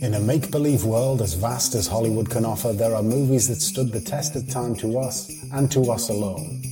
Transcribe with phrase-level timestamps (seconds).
[0.00, 3.56] In a make believe world as vast as Hollywood can offer, there are movies that
[3.60, 6.62] stood the test of time to us and to us alone.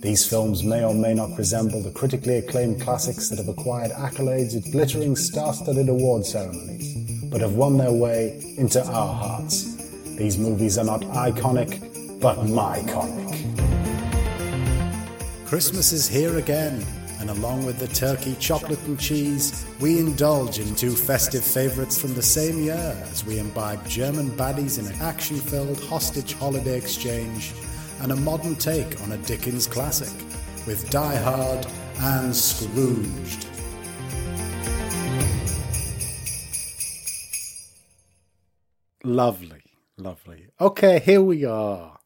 [0.00, 4.56] These films may or may not resemble the critically acclaimed classics that have acquired accolades
[4.56, 9.74] at glittering star studded award ceremonies, but have won their way into our hearts.
[10.16, 13.34] These movies are not iconic, but myconic.
[15.44, 16.86] Christmas is here again,
[17.18, 22.14] and along with the turkey, chocolate, and cheese, we indulge in two festive favourites from
[22.14, 27.52] the same year as we imbibe German baddies in an action filled hostage holiday exchange
[28.00, 30.12] and a modern take on a Dickens classic
[30.66, 31.66] with Die Hard
[31.98, 33.46] and Scrooged.
[39.04, 39.62] Lovely,
[39.98, 40.46] lovely.
[40.60, 41.98] Okay, here we are.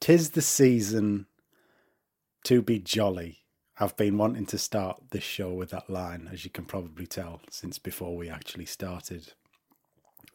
[0.00, 1.26] Tis the season
[2.44, 3.38] to be jolly.
[3.80, 7.40] I've been wanting to start this show with that line, as you can probably tell,
[7.48, 9.32] since before we actually started.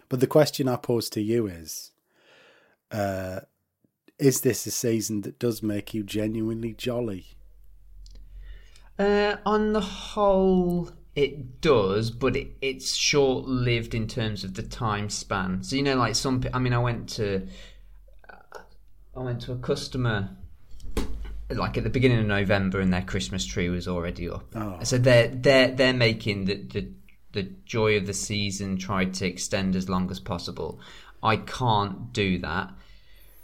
[0.08, 1.92] But the question I pose to you is
[2.90, 3.42] uh,
[4.18, 7.28] Is this a season that does make you genuinely jolly?
[8.98, 14.64] Uh, on the whole, it does, but it, it's short lived in terms of the
[14.64, 15.64] time span.
[15.64, 17.48] So you know, like some, I mean, I went to.
[19.16, 20.38] I went to a customer
[21.50, 24.46] like at the beginning of November, and their Christmas tree was already up.
[24.56, 24.80] Oh.
[24.84, 26.92] So they're they're they're making the, the
[27.34, 30.80] the joy of the season tried to extend as long as possible.
[31.22, 32.72] I can't do that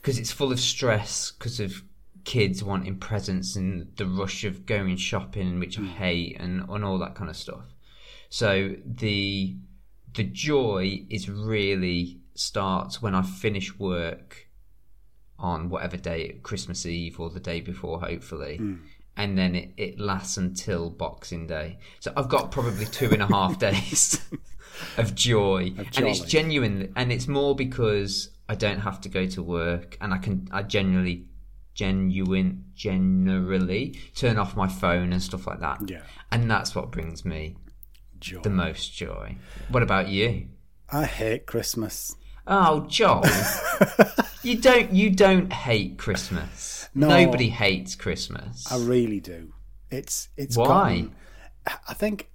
[0.01, 1.81] because it's full of stress because of
[2.25, 5.87] kids wanting presents and the rush of going shopping, which I hmm.
[5.87, 7.65] hate, and, and all that kind of stuff.
[8.29, 9.55] So the
[10.13, 14.47] the joy is really starts when I finish work
[15.39, 18.57] on whatever day, Christmas Eve or the day before, hopefully.
[18.57, 18.75] Hmm.
[19.17, 21.77] And then it, it lasts until Boxing Day.
[21.99, 24.21] So I've got probably two and a half days
[24.97, 25.73] of joy.
[25.97, 26.93] and it's genuine.
[26.95, 30.63] And it's more because I don't have to go to work and I can, I
[30.63, 31.25] genuinely,
[31.73, 35.89] genuine, generally turn off my phone and stuff like that.
[35.89, 36.03] Yeah.
[36.31, 37.57] And that's what brings me
[38.19, 38.41] Joy.
[38.41, 39.35] the most joy.
[39.69, 40.47] What about you?
[40.91, 42.15] I hate Christmas.
[42.47, 43.23] Oh, Joel,
[44.43, 46.87] you don't you don't hate Christmas.
[46.95, 47.07] No.
[47.09, 48.69] Nobody hates Christmas.
[48.71, 49.53] I really do.
[49.91, 50.67] It's it's Why?
[50.67, 51.15] gotten-
[51.87, 52.29] I think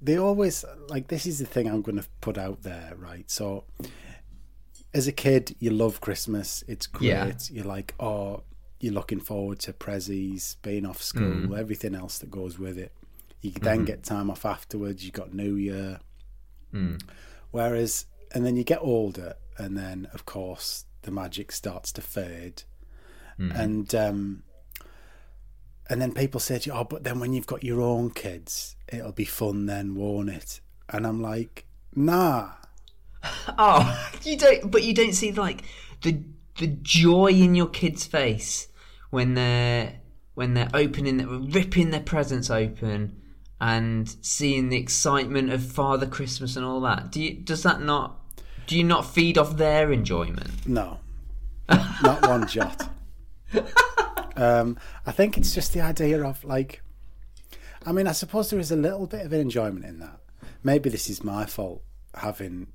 [0.00, 3.28] they always like this is the thing I'm going to put out there, right?
[3.30, 3.64] So
[4.94, 6.62] as a kid, you love Christmas.
[6.68, 7.08] It's great.
[7.08, 7.32] Yeah.
[7.50, 8.42] You're like, oh,
[8.80, 11.58] you're looking forward to prezzies, being off school, Mm.
[11.58, 12.92] everything else that goes with it.
[13.42, 13.64] You Mm-hmm.
[13.64, 15.04] then get time off afterwards.
[15.04, 16.00] You got New Year.
[16.72, 17.02] Mm.
[17.50, 22.64] Whereas, and then you get older, and then of course the magic starts to fade,
[23.40, 23.56] Mm-hmm.
[23.60, 24.42] and um,
[25.88, 28.76] and then people say to you, "Oh, but then when you've got your own kids,
[28.92, 31.64] it'll be fun then, won't it?" And I'm like,
[31.94, 32.50] "Nah,
[33.58, 34.70] oh, you don't.
[34.70, 35.62] But you don't see like
[36.02, 36.20] the
[36.58, 38.68] the joy in your kid's face
[39.10, 40.00] when they're
[40.34, 43.22] when they're opening, ripping their presents open,
[43.60, 47.12] and seeing the excitement of Father Christmas and all that.
[47.12, 47.34] Do you?
[47.34, 48.17] Does that not?
[48.68, 50.66] Do you not feed off their enjoyment?
[50.68, 51.00] no,
[52.02, 52.88] not one jot."
[54.36, 56.80] Um, I think it's just the idea of like,
[57.84, 60.20] I mean, I suppose there is a little bit of enjoyment in that.
[60.62, 61.82] Maybe this is my fault
[62.14, 62.68] having.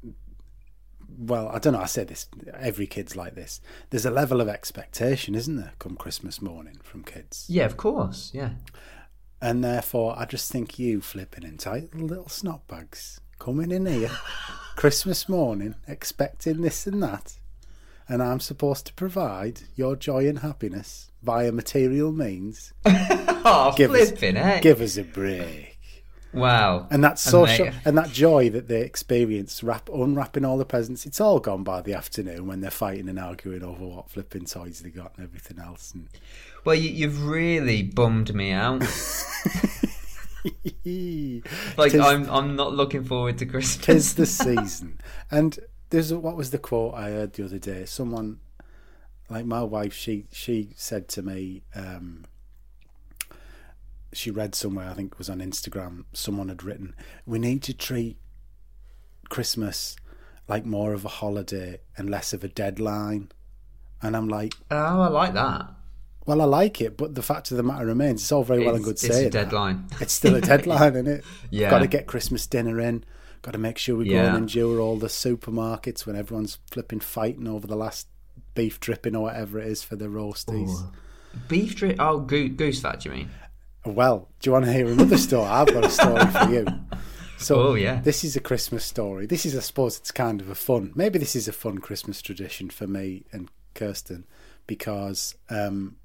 [1.18, 1.80] Well, I don't know.
[1.80, 2.28] I say this.
[2.60, 3.62] Every kid's like this.
[3.92, 8.32] There's a level of expectation, isn't there, come Christmas morning from kids, Yeah, of course.
[8.34, 8.56] Yeah.
[9.42, 14.12] and therefore, I just think you flipping entitled little snot bags coming in here
[14.76, 17.38] Christmas morning, expecting this and that,
[18.10, 22.74] and I'm supposed to provide your joy and happiness via material means.
[23.46, 24.62] Oh, Give us- flipping heck.
[24.62, 25.78] Give us a break.
[26.34, 26.88] Wow.
[26.90, 27.82] And that social Amazing.
[27.84, 31.82] and that joy that they experience wrap, unwrapping all the presents, it's all gone by
[31.82, 35.60] the afternoon when they're fighting and arguing over what flipping toys they got and everything
[35.60, 35.92] else.
[35.94, 36.08] And
[36.64, 38.82] Well, you, you've really bummed me out.
[41.78, 43.86] Like Tis- I'm, I'm not looking forward to Christmas.
[43.86, 45.00] tis the season.
[45.32, 45.58] And
[45.90, 47.86] there's a, what was the quote I heard the other day?
[47.86, 48.40] Someone
[49.30, 52.26] like my wife, she she said to me, um,
[54.12, 56.96] she read somewhere, I think it was on Instagram, someone had written,
[57.26, 58.18] "We need to treat
[59.30, 59.96] Christmas
[60.48, 63.32] like more of a holiday and less of a deadline."
[64.02, 65.68] And I'm like, Oh, I like that.
[66.26, 68.76] Well, I like it, but the fact of the matter remains, it's all very well
[68.76, 69.46] and It's- good it's a saying that.
[69.46, 69.88] deadline.
[70.00, 71.24] It's still a deadline, isn't it?
[71.50, 71.70] Yeah.
[71.70, 73.04] Got to get Christmas dinner in.
[73.42, 74.28] Got to make sure we go Yeah.
[74.28, 78.08] and endure all the supermarkets when everyone's flipping fighting over the last
[78.56, 80.90] beef dripping or whatever it is for the roasties.
[81.48, 81.98] Beef drip.
[82.00, 83.02] Oh, goose, goose fat.
[83.02, 83.30] Do you mean?
[83.86, 85.46] Well, do you want to hear another story?
[85.48, 86.66] I've got a story for you.
[87.40, 88.00] So Oh, yeah.
[88.00, 89.26] this is a Christmas story.
[89.26, 90.94] This is, I suppose, it's kind of a fun.
[90.96, 94.26] Maybe this is a fun Christmas tradition for me and Kirsten
[94.66, 95.98] because um,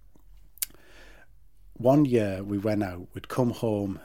[1.79, 3.09] one year we went out.
[3.15, 4.01] We'd come home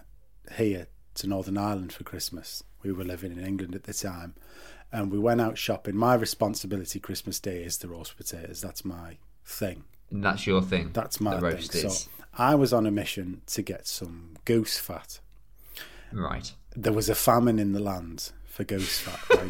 [0.56, 2.64] here to Northern Ireland for Christmas.
[2.84, 4.36] We were living in England at the time,
[4.92, 5.96] and we went out shopping.
[5.96, 8.62] My responsibility Christmas Day is the roast potatoes.
[8.62, 9.84] That's my thing.
[10.12, 10.92] That's your thing.
[10.94, 11.84] That's my the thing.
[11.84, 12.10] roast So.
[12.38, 15.20] I was on a mission to get some goose fat.
[16.12, 16.54] Right.
[16.76, 19.20] There was a famine in the land for goose fat.
[19.30, 19.50] Right?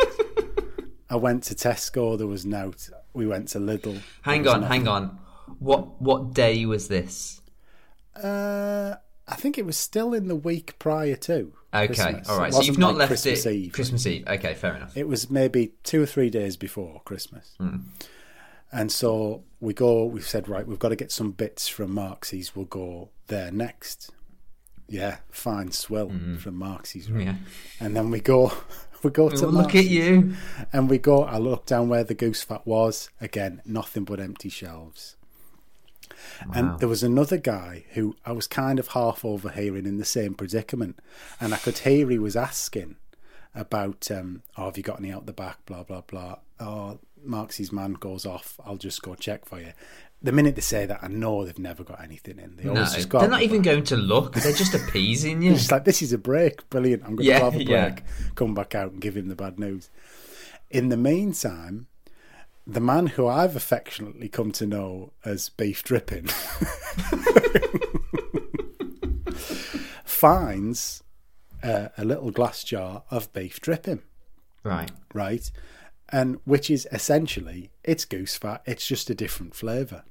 [1.09, 2.17] I went to Tesco.
[2.17, 2.73] There was no.
[3.13, 4.01] We went to Lidl.
[4.21, 5.19] Hang on, hang on.
[5.59, 7.41] What what day was this?
[8.15, 8.95] Uh,
[9.27, 11.53] I think it was still in the week prior to.
[11.73, 12.29] Okay, Christmas.
[12.29, 12.53] all right.
[12.53, 13.71] So you've wasn't like left Christmas it Eve.
[13.73, 14.27] Christmas Eve.
[14.27, 14.95] Okay, fair enough.
[14.95, 17.55] It was maybe two or three days before Christmas.
[17.57, 17.77] Hmm.
[18.71, 22.55] And so we go, we've said, right, we've got to get some bits from Marxie's.
[22.55, 24.11] We'll go there next.
[24.89, 27.07] Yeah, fine, swill from Marxie's.
[27.07, 27.19] Hmm.
[27.21, 27.35] Yeah.
[27.79, 28.51] And then we go,
[29.03, 30.35] we go to Well, look at you.
[30.71, 33.09] And we go, I look down where the goose fat was.
[33.21, 35.15] Again, nothing but empty shelves.
[36.53, 40.33] And there was another guy who I was kind of half overhearing in the same
[40.33, 40.99] predicament.
[41.39, 42.95] And I could hear he was asking
[43.55, 45.65] about, um, oh, have you got any out the back?
[45.65, 46.37] Blah, blah, blah.
[46.59, 48.59] Oh, Marx's man goes off.
[48.65, 49.73] I'll just go check for you.
[50.21, 52.55] The minute they say that, I know they've never got anything in.
[52.55, 53.65] They No, always just go they're not the even back.
[53.73, 54.33] going to look.
[54.35, 55.51] They're just appeasing you.
[55.53, 56.67] It's like, this is a break.
[56.69, 57.03] Brilliant.
[57.03, 57.67] I'm going Yeah, to have a break.
[57.69, 57.95] yeah.
[58.35, 59.89] Come back out and give him the bad news.
[60.71, 61.87] In the meantime,
[62.65, 66.27] the man who I've affectionately come to know as Beef Dripping
[70.05, 71.03] finds
[71.61, 74.01] uh, a little glass jar of beef dripping,
[74.63, 74.91] Right.
[75.13, 75.49] right?
[76.09, 78.61] And which is essentially it's goose fat.
[78.65, 80.03] It's just a different flavour.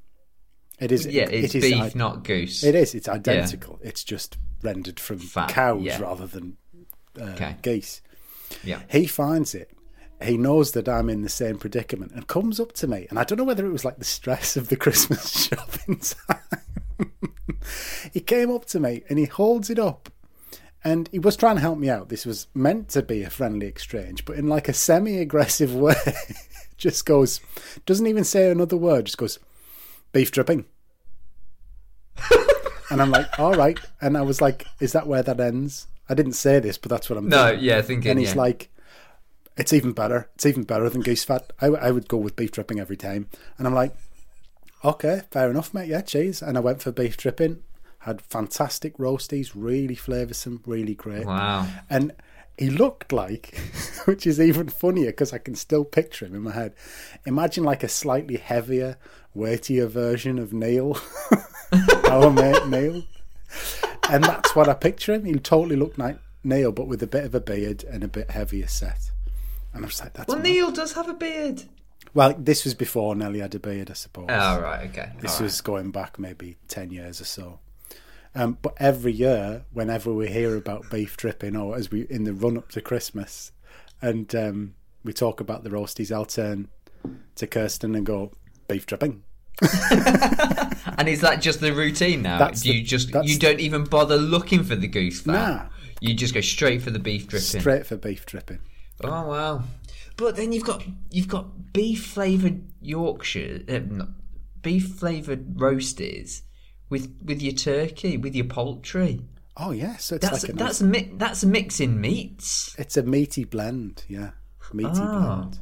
[0.81, 1.06] It is.
[1.06, 2.64] Yeah, it's it is beef, i- not goose.
[2.64, 2.94] It is.
[2.94, 3.78] It's identical.
[3.82, 6.00] It's just rendered from Fat, cows yeah.
[6.00, 6.56] rather than
[7.20, 7.56] uh, Okay.
[7.62, 8.00] geese.
[8.64, 8.81] Yeah.
[8.90, 9.70] He finds it.
[10.24, 13.06] He knows that I'm in the same predicament and comes up to me.
[13.10, 17.10] And I don't know whether it was like the stress of the Christmas shopping time.
[18.12, 20.08] he came up to me and he holds it up.
[20.84, 22.08] And he was trying to help me out.
[22.08, 25.94] This was meant to be a friendly exchange, but in like a semi aggressive way.
[26.76, 27.40] just goes,
[27.86, 29.38] doesn't even say another word, just goes,
[30.12, 30.64] beef dripping.
[32.90, 33.78] and I'm like, all right.
[34.00, 35.86] And I was like, is that where that ends?
[36.08, 37.64] I didn't say this, but that's what I'm No, thinking.
[37.64, 38.10] yeah, thinking.
[38.10, 38.40] And he's yeah.
[38.40, 38.69] like,
[39.56, 40.28] it's even better.
[40.34, 41.52] It's even better than goose fat.
[41.60, 43.28] I, I would go with beef dripping every time.
[43.58, 43.94] And I'm like,
[44.84, 45.88] okay, fair enough, mate.
[45.88, 46.43] Yeah, cheese.
[46.43, 47.62] And I went for beef dripping.
[48.00, 51.25] Had fantastic roasties, really flavoursome, really great.
[51.25, 51.69] wow.
[51.88, 52.12] And
[52.58, 53.56] he looked like,
[54.06, 56.75] which is even funnier because I can still picture him in my head.
[57.26, 58.96] Imagine like a slightly heavier,
[59.34, 60.98] weightier version of Neil,
[62.10, 63.05] our mate Neil.
[64.08, 65.25] And that's what I picture him.
[65.25, 68.31] He totally looked like Neil, but with a bit of a beard and a bit
[68.31, 69.12] heavier set.
[69.74, 70.44] And I was like, that's Well, mad.
[70.44, 71.62] Neil does have a beard.
[72.14, 74.26] Well, this was before Nelly had a beard, I suppose.
[74.28, 75.12] Oh, right, okay.
[75.20, 75.42] This all right.
[75.44, 77.60] was going back maybe 10 years or so.
[78.34, 82.32] Um, but every year, whenever we hear about beef dripping, or as we in the
[82.34, 83.52] run up to Christmas,
[84.00, 84.74] and um,
[85.04, 86.69] we talk about the roasties, I'll turn
[87.36, 88.32] to Kirsten and go,
[88.69, 89.22] beef dripping.
[90.98, 92.38] And is that just the routine now?
[92.38, 95.32] That's Do the- you just that's you don't even bother looking for the goose fat?
[95.32, 95.66] Nah.
[96.00, 97.60] You just go straight for the beef dripping.
[97.60, 98.58] Straight for beef dripping.
[99.04, 99.62] Oh um, wow!
[100.16, 104.08] But then you've got you've got beef flavored Yorkshire, um, not,
[104.62, 106.43] beef flavored roasties
[106.88, 109.20] with with your turkey, with your poultry.
[109.56, 109.96] Oh, yeah.
[109.96, 112.74] So it's That's like a that's nice, mi- that's mixing meats.
[112.78, 114.05] it's a meaty blend.
[114.08, 114.31] Yeah.
[114.72, 115.36] Meaty Oh.
[115.36, 115.58] blend.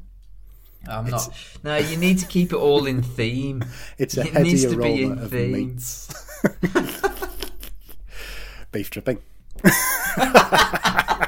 [0.88, 1.28] I'm not.
[1.64, 3.64] No, you need to keep it all in theme.
[3.98, 5.52] It's a It heady needs to be aroma in of theme.
[5.52, 6.14] meats.
[8.72, 9.18] beef dripping.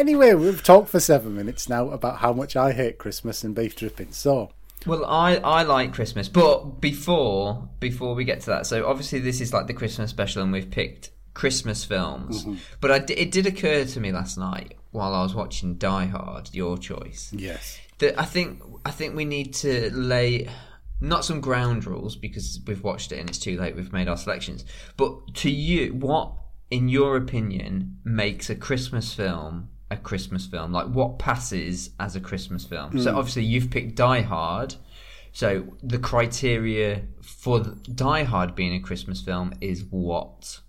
[0.00, 3.76] anyway, we've talked for seven minutes now about how much I hate Christmas and beef
[3.76, 4.12] dripping.
[4.12, 4.50] So,
[4.86, 9.40] Well, I, I like Christmas, but before before we get to that, so obviously this
[9.40, 12.42] is like the Christmas special, and we've picked Christmas films.
[12.42, 12.56] Mm-hmm.
[12.80, 16.06] But I d it did occur to me last night while I was watching Die
[16.06, 17.78] Hard, your choice, yes.
[17.98, 20.48] that I think I think we need to lay
[21.02, 23.76] not some ground rules because we've watched it and it's too late.
[23.76, 24.64] We've made our selections,
[24.96, 26.32] but to you, what
[26.70, 30.72] in your opinion makes a Christmas film a Christmas film?
[30.72, 32.98] Like what passes as a Christmas film?
[32.98, 33.18] So hmm.
[33.18, 34.74] obviously you've picked Die Hard.
[35.32, 40.60] So the criteria for Die Hard being a Christmas film is what?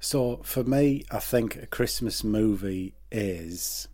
[0.00, 3.88] So, for me, I think a Christmas movie is.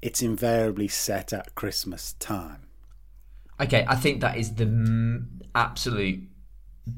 [0.00, 2.68] It's invariably set at Christmas time.
[3.60, 6.28] Okay, I think that is the m- absolute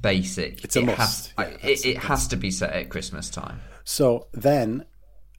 [0.01, 0.65] basic.
[0.65, 1.33] It's a it must.
[1.37, 3.61] Has, Yeah, it, it has to be set at Christmas time.
[3.85, 4.85] So then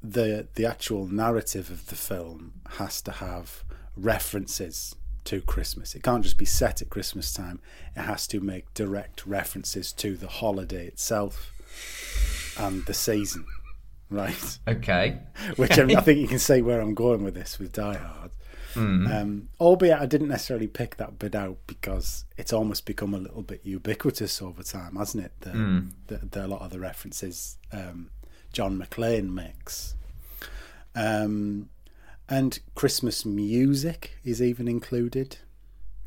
[0.04, 3.64] the the actual narrative of the film has to have
[3.96, 5.96] references to Christmas.
[5.96, 7.60] It can't just be set at Christmas time.
[7.96, 11.52] It has to make direct references to the holiday itself
[12.58, 13.46] and the season,
[14.10, 14.60] right?
[14.68, 15.20] Okay.
[15.58, 18.32] Which I, I think you can see where I'm going with this with Die Hard.
[19.08, 23.42] Um, albeit I didn't necessarily pick that bit out because it's almost become a little
[23.42, 25.34] bit ubiquitous over time, hasn't it?
[25.42, 25.52] The,
[26.08, 28.12] the, the, a lot of the references um,
[28.52, 29.96] John McClane mix.
[30.96, 31.70] Um,
[32.28, 35.38] and Christmas music is even included.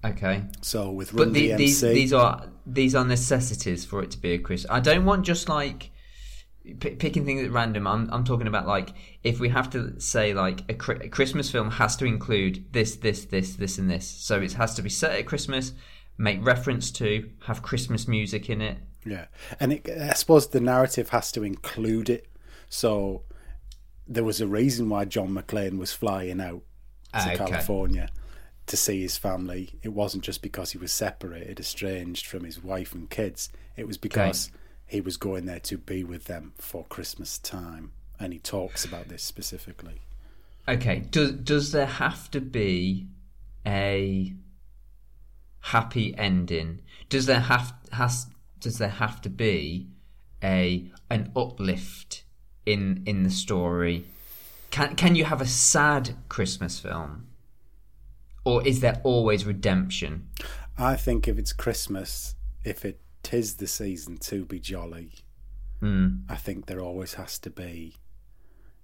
[0.04, 0.42] Okay.
[0.60, 4.18] So with Run But the, DMC, these these are these are necessities for it to
[4.18, 4.70] be a Christmas.
[4.70, 5.90] I don't want just like
[6.64, 7.86] p- picking things at random.
[7.86, 8.90] I'm I'm talking about like
[9.22, 13.24] if we have to say like a, a Christmas film has to include this this
[13.26, 14.06] this this and this.
[14.06, 15.72] So it has to be set at Christmas,
[16.18, 18.78] make reference to, have Christmas music in it.
[19.06, 19.26] Yeah,
[19.60, 22.26] and it, I suppose the narrative has to include it.
[22.74, 23.22] So
[24.04, 26.62] there was a reason why John McClane was flying out
[27.12, 27.36] to Ah, okay.
[27.36, 28.08] California
[28.66, 29.78] to see his family.
[29.84, 33.48] It wasn't just because he was separated, estranged from his wife and kids.
[33.76, 34.50] It was because
[34.86, 39.06] he was going there to be with them for Christmas time, and he talks about
[39.06, 40.00] this specifically.
[40.66, 40.98] Okay.
[41.10, 43.06] Does does there have to be
[43.64, 44.34] a
[45.60, 46.80] happy ending?
[47.08, 48.26] Does there have has
[48.58, 49.86] does there have to be
[50.42, 52.23] a an uplift
[52.66, 54.04] in in the story?
[54.70, 57.26] Can can you have a sad Christmas film?
[58.44, 60.28] Or is there always redemption?
[60.76, 65.12] I think if it's Christmas, if it tis the season to be jolly,
[65.80, 66.08] hmm.
[66.28, 67.94] I think there always has to be,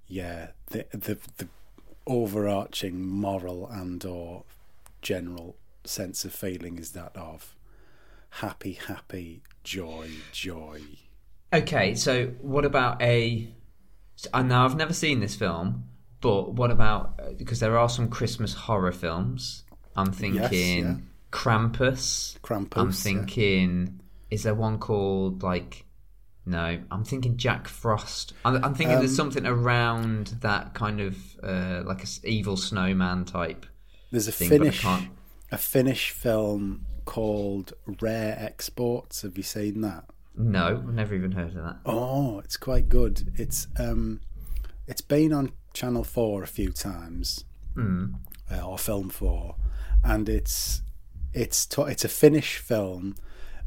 [0.06, 1.48] yeah, the the, the
[2.06, 4.44] overarching moral and or
[5.02, 7.54] general sense of feeling is that of
[8.30, 10.80] happy, happy, joy, joy.
[11.52, 13.48] Okay, so what about a?
[14.32, 15.84] I know I've never seen this film,
[16.20, 19.64] but what about because there are some Christmas horror films?
[19.96, 20.94] I'm thinking yeah.
[21.32, 22.38] Krampus.
[22.40, 22.92] Krampus, I'm yeah.
[22.92, 24.00] thinking,
[24.30, 25.84] is there one called like?
[26.46, 28.32] No, I'm thinking Jack Frost.
[28.44, 33.24] I'm, I'm thinking Um, there's something around that kind of uh, like a evil snowman
[33.24, 33.66] type.
[34.10, 34.84] There's a thing, Finnish
[35.52, 39.22] a Finnish film called Rare Exports.
[39.22, 40.04] Have you seen that?
[40.36, 41.76] No, I've never even heard of that.
[41.84, 43.32] Oh, it's quite good.
[43.36, 44.20] It's um,
[44.86, 47.44] it's been on Channel Four a few times,
[47.76, 49.56] uh, or Film Four,
[50.04, 50.82] and it's
[51.32, 53.16] it's to, it's a Finnish film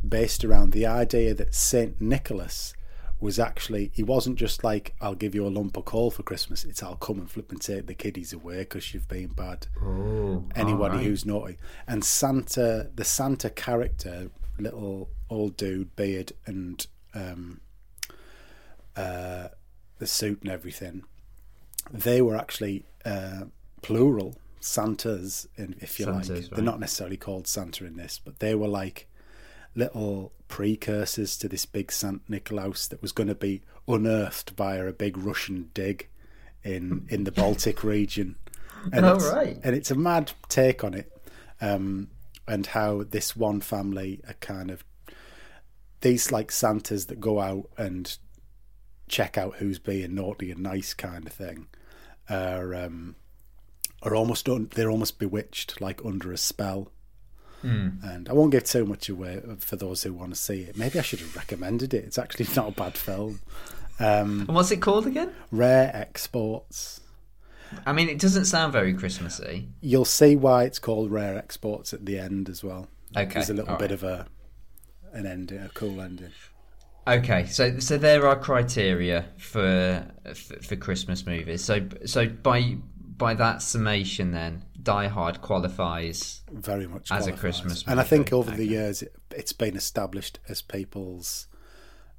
[0.08, 2.74] based around the idea that Saint Nicholas
[3.20, 6.66] was actually he wasn't just like I'll give you a lump of coal for Christmas.
[6.66, 9.68] It's I'll come and flip and take the kiddies away because you've been bad.
[9.82, 11.06] Oh, Anybody alright.
[11.06, 14.30] who's naughty and Santa, the Santa character,
[14.60, 17.62] little old dude, beard and um,
[18.96, 19.48] uh,
[20.00, 21.04] the suit and everything,
[21.92, 23.44] they were actually uh,
[23.82, 26.26] plural Santas, if you like.
[26.26, 29.08] Santas, They're not necessarily called Santa in this, but they were like
[29.76, 34.94] little precursors to this big Saint Nicolaus that was going to be unearthed via a
[34.94, 36.08] big Russian dig
[36.64, 38.38] in in the Baltic region.
[38.92, 39.58] And Oh, it's, right.
[39.64, 41.12] and it's a mad take on it,
[41.60, 42.10] um,
[42.48, 44.84] and how this one family are kind of
[46.02, 48.18] these like Santas that go out and
[49.08, 51.68] check out who's being naughty and nice kind of thing
[52.30, 53.16] are um,
[54.02, 56.92] are almost un- they're almost bewitched like under a spell.
[58.04, 60.78] And I won't give too much away for those who want to see it.
[60.78, 62.04] Maybe I should have recommended it.
[62.04, 63.40] It's actually not a bad film.
[64.48, 65.32] And what's it called again?
[65.50, 67.00] Rare exports.
[67.86, 69.70] I mean, it doesn't sound very Christmassy.
[69.82, 72.88] You'll see why it's called Rare Exports at the end as well.
[73.16, 73.92] Okay, There's a little bit right.
[73.92, 74.28] of a
[75.14, 76.32] an ending, a cool ending.
[77.08, 81.64] Okay, so so there are criteria for for, for Christmas movies.
[81.64, 82.78] So so by
[83.18, 86.42] by that summation, then Die Hard qualifies.
[86.52, 87.86] Very much As a Christmas.
[87.86, 87.92] Movie.
[87.92, 91.48] And I think over the years it, it's been established as people's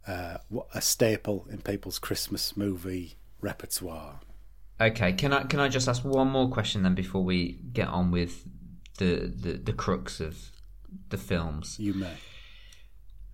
[0.06, 0.38] uh,
[0.74, 4.20] a staple in people's Christmas movie repertoire.
[4.80, 8.10] Okay, can I can I just ask one more question then before we get on
[8.10, 8.44] with
[8.98, 10.36] the the, the crux of
[11.10, 11.78] the films?
[11.78, 12.14] You may.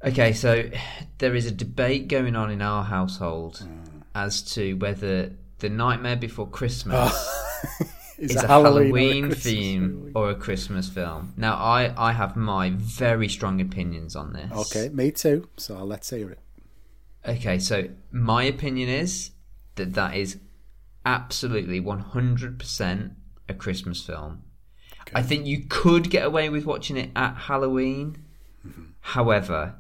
[0.03, 0.71] Okay, so
[1.19, 4.03] there is a debate going on in our household mm.
[4.15, 7.87] as to whether the Nightmare Before Christmas ah.
[8.21, 10.13] Is is a Halloween Halloween, or a theme movie?
[10.15, 11.33] or a Christmas film.
[11.39, 14.53] Now, I, I have my very strong opinions on this.
[14.53, 15.49] Okay, me too.
[15.57, 16.39] So let's hear it.
[17.27, 19.31] Okay, so my opinion is
[19.77, 20.37] that that is
[21.05, 23.15] absolutely 100%
[23.49, 24.43] a Christmas film.
[25.15, 28.25] I think you could get away with watching it at Halloween.
[28.67, 28.83] Mm-hmm.
[29.01, 29.75] However,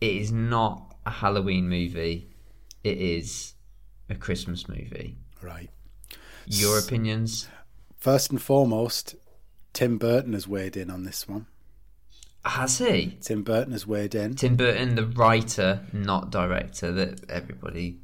[0.00, 2.30] it is not a Halloween movie.
[2.84, 3.54] It is
[4.08, 5.16] a Christmas movie.
[5.42, 5.70] Right.
[6.46, 7.48] Your opinions?
[7.96, 9.16] First and foremost,
[9.72, 11.46] Tim Burton has weighed in on this one.
[12.44, 13.18] Has he?
[13.20, 14.34] Tim Burton has weighed in.
[14.34, 17.98] Tim Burton, the writer, not director, that everybody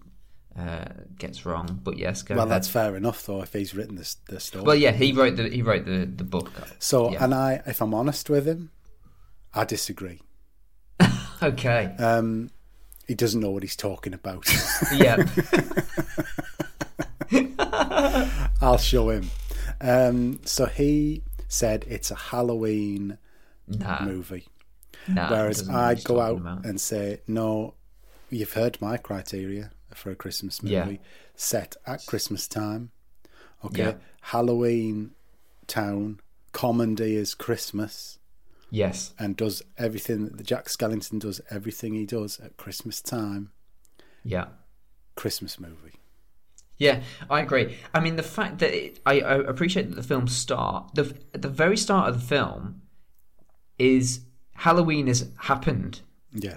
[0.58, 0.84] uh,
[1.18, 1.80] gets wrong.
[1.82, 2.52] But yes, go well, ahead.
[2.56, 4.64] that's fair enough, though, if he's written this the story.
[4.64, 6.50] Well, yeah, he wrote the he wrote the the book.
[6.78, 7.24] so, yeah.
[7.24, 8.70] and I, if I'm honest with him,
[9.54, 10.20] I disagree.
[11.42, 11.94] Okay.
[11.98, 12.50] Um,
[13.06, 14.46] he doesn't know what he's talking about.
[14.94, 15.16] yeah.
[18.62, 19.28] I'll show him.
[19.80, 23.18] Um, so he said it's a Halloween
[23.66, 24.04] Nah.
[24.04, 24.46] movie,
[25.08, 26.66] nah whereas doesn't know what I'd go out about.
[26.66, 27.74] and say, no,
[28.30, 30.96] you've heard my criteria for a Christmas movie Yeah.
[31.34, 32.90] set at Christmas time.
[33.64, 33.94] Okay, Yeah.
[34.22, 35.12] Halloween
[35.66, 36.20] town
[36.52, 38.18] commandeers Christmas
[38.70, 39.14] Yes.
[39.18, 43.50] and does everything that Jack Skellington does everything he does at Christmas time.
[44.22, 44.48] Yeah.
[45.16, 45.94] Christmas movie.
[46.76, 47.76] Yeah, I agree.
[47.94, 51.48] I mean, the fact that it, I, I appreciate that the film start the the
[51.48, 52.82] very start of the film
[53.78, 54.20] is
[54.54, 56.00] Halloween has happened.
[56.32, 56.56] Yeah,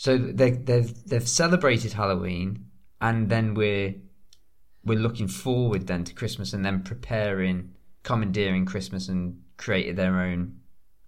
[0.00, 2.70] So they they've they've celebrated Halloween,
[3.02, 3.96] and then we're
[4.82, 10.56] we're looking forward then to Christmas, and then preparing, commandeering Christmas, and created their own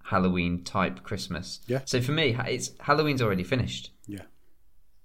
[0.04, 1.61] Halloween type Christmas.
[1.66, 1.80] Yeah.
[1.87, 3.92] So for me, it's Halloween's already finished.
[4.06, 4.25] yeah.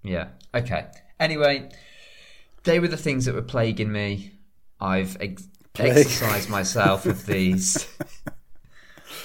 [0.04, 0.28] Yeah.
[0.54, 0.88] Okay.
[1.18, 1.70] Anyway,
[2.66, 4.34] they were the things that were plaguing me.
[4.82, 5.48] I've ex-
[5.80, 7.88] exercised myself of these,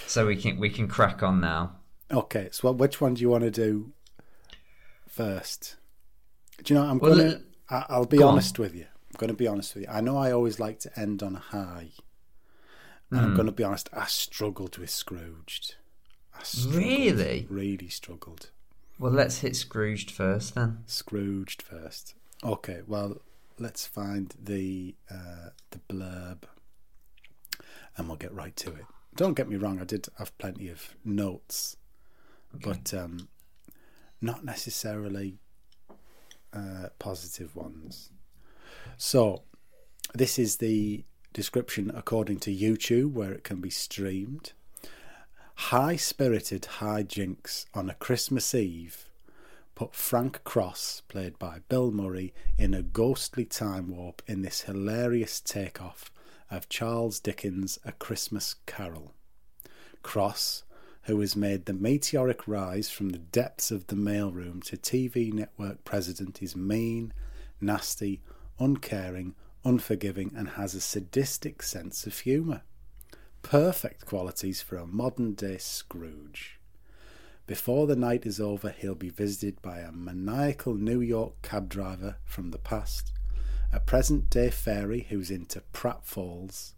[0.07, 1.81] so we can we can crack on now.
[2.13, 3.93] Okay, so which one do you want to do
[5.13, 5.77] first?
[6.65, 6.87] Do you know?
[6.87, 7.29] I'm Well, gonna.
[7.29, 8.33] let- I, I'll be go on.
[8.35, 8.85] honest with you.
[8.85, 9.91] I'm gonna be honest with you.
[9.91, 11.91] I know I always like to end on a high,
[13.11, 13.27] and Hmm.
[13.27, 13.89] I'm gonna be honest.
[13.93, 15.77] I struggled with Scrooged.
[16.39, 17.47] I struggled, Really?
[17.51, 18.51] really struggled.
[18.99, 20.83] Well, let's hit Scrooged first then.
[20.87, 22.15] Scrooged first.
[22.43, 23.21] Okay, well,
[23.59, 26.43] let's find the uh, the blurb,
[27.97, 28.85] and we'll get right to it.
[29.15, 31.77] Don't get me wrong; I did have plenty of notes,
[32.53, 33.29] but um,
[34.23, 35.39] not necessarily
[36.53, 38.11] uh, positive ones.
[38.97, 39.43] So,
[40.15, 44.53] this is the description according to YouTube, where it can be streamed.
[45.55, 49.07] High spirited hijinks on a Christmas Eve
[49.75, 55.41] put Frank Cross, played by Bill Murray, in a ghostly time warp in this hilarious
[55.41, 56.11] takeoff
[56.51, 59.15] of Charles Dickens' A Christmas Carol.
[60.03, 60.65] Cross,
[61.05, 65.85] who has made the meteoric rise from the depths of the mailroom to TV network
[65.85, 67.13] president, is mean,
[67.61, 68.23] nasty,
[68.59, 69.35] uncaring,
[69.65, 72.63] unforgiving, and has a sadistic sense of humour.
[73.43, 76.61] Perfect qualities for a modern day Scrooge.
[77.47, 82.17] Before the night is over, he'll be visited by a maniacal New York cab driver
[82.25, 83.13] from the past,
[83.73, 86.75] a present day fairy who's into pratfalls,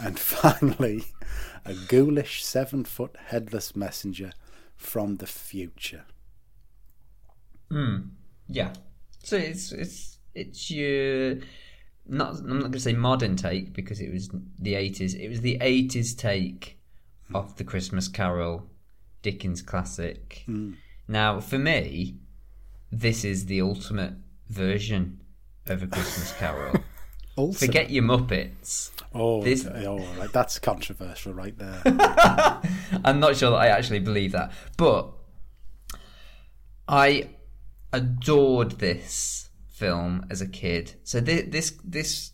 [0.00, 1.04] and finally,
[1.64, 4.32] a ghoulish seven foot headless messenger
[4.76, 6.04] from the future.
[7.70, 7.96] Hmm.
[8.48, 8.72] Yeah.
[9.22, 11.36] So it's it's it's your
[12.06, 15.18] not I'm not going to say modern take because it was the 80s.
[15.18, 16.78] It was the 80s take
[17.34, 18.70] of the Christmas Carol
[19.22, 20.44] Dickens classic.
[20.46, 20.74] Hmm.
[21.08, 22.18] Now, for me,
[22.92, 24.14] this is the ultimate
[24.48, 25.20] version
[25.66, 26.80] of a Christmas Carol.
[27.36, 28.90] Also, Forget your Muppets.
[29.14, 31.82] oh, this- oh, right, that's controversial right there.
[33.04, 35.12] I'm not sure that I actually believe that, but
[36.88, 37.28] I
[37.92, 40.94] adored this film as a kid.
[41.04, 42.32] So thi- this this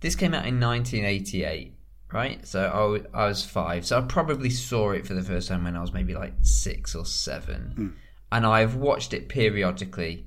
[0.00, 1.74] this came out in 1988,
[2.12, 2.46] right?
[2.46, 5.76] So I I was five, so I probably saw it for the first time when
[5.76, 7.88] I was maybe like six or seven, hmm.
[8.30, 10.26] and I've watched it periodically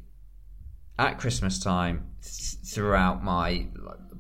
[0.97, 3.67] at Christmas time th- throughout my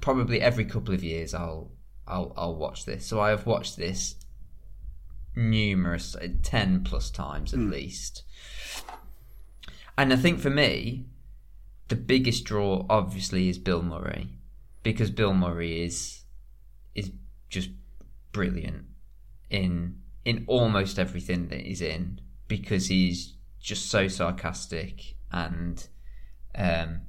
[0.01, 1.33] probably every couple of years.
[1.33, 1.71] I'll
[2.07, 3.05] I'll I'll watch this.
[3.05, 4.15] So I have watched this
[5.35, 8.23] numerous, 10 plus times at least.
[9.97, 11.05] And I think for me,
[11.87, 14.29] the biggest draw obviously is Bill Murray
[14.83, 16.23] because Bill Murray is
[16.95, 17.11] is
[17.49, 17.69] just
[18.31, 18.85] brilliant
[19.49, 25.87] in in almost everything that he's in because he's just so sarcastic and
[26.55, 27.01] um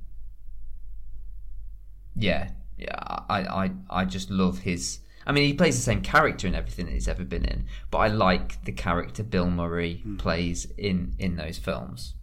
[2.17, 2.51] yeah
[2.81, 6.55] yeah I, I I just love his I mean he plays the same character in
[6.55, 11.15] everything that he's ever been in but I like the character Bill Murray plays in
[11.19, 12.15] in those films.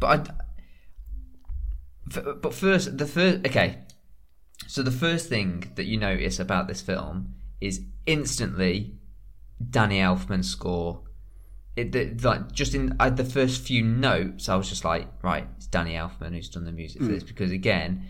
[0.00, 0.32] But I
[2.06, 3.78] but first the first okay.
[4.68, 8.94] So the first thing that you notice about this film is instantly
[9.70, 11.02] Danny Elfman's score.
[11.76, 15.46] It the, like just in uh, the first few notes I was just like right
[15.58, 18.06] it's Danny Elfman who's done the music for this because again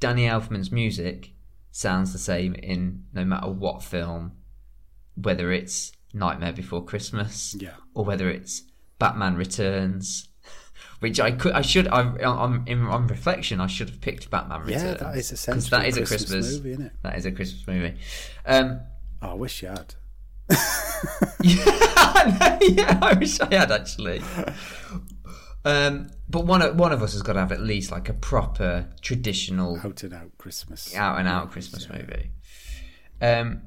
[0.00, 1.30] Danny Elfman's music
[1.76, 4.30] sounds the same in no matter what film,
[5.16, 7.74] whether it's Nightmare Before Christmas, Yeah.
[7.94, 8.62] or whether it's
[9.00, 10.28] Batman Returns.
[11.00, 14.62] Which I could, I should, I, on, in, on reflection, I should have picked Batman
[14.68, 15.00] Yeah, Returns.
[15.00, 16.92] that is essentially that is a Christmas Christmas movie, isn't it?
[17.02, 17.94] That is a Christmas movie.
[18.46, 18.80] Um,
[19.20, 19.94] Oh, I wish you had.
[21.42, 24.22] yeah, yeah, I wish I had actually.
[25.64, 28.14] Um, but one of one of us has got to have at least like a
[28.14, 30.94] proper traditional Out and out Christmas.
[30.94, 32.30] out and out Christmas movie.
[33.20, 33.62] Um.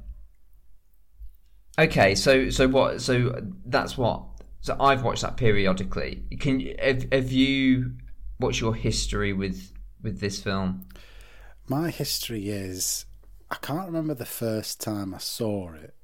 [1.80, 3.02] Okay, so so what?
[3.02, 4.24] So that's what.
[4.62, 6.24] So I've watched that periodically.
[6.40, 7.94] Can have, have you?
[8.38, 10.86] What's your history with with this film?
[11.68, 13.06] My history is
[13.50, 15.96] I can't remember the first time I saw it.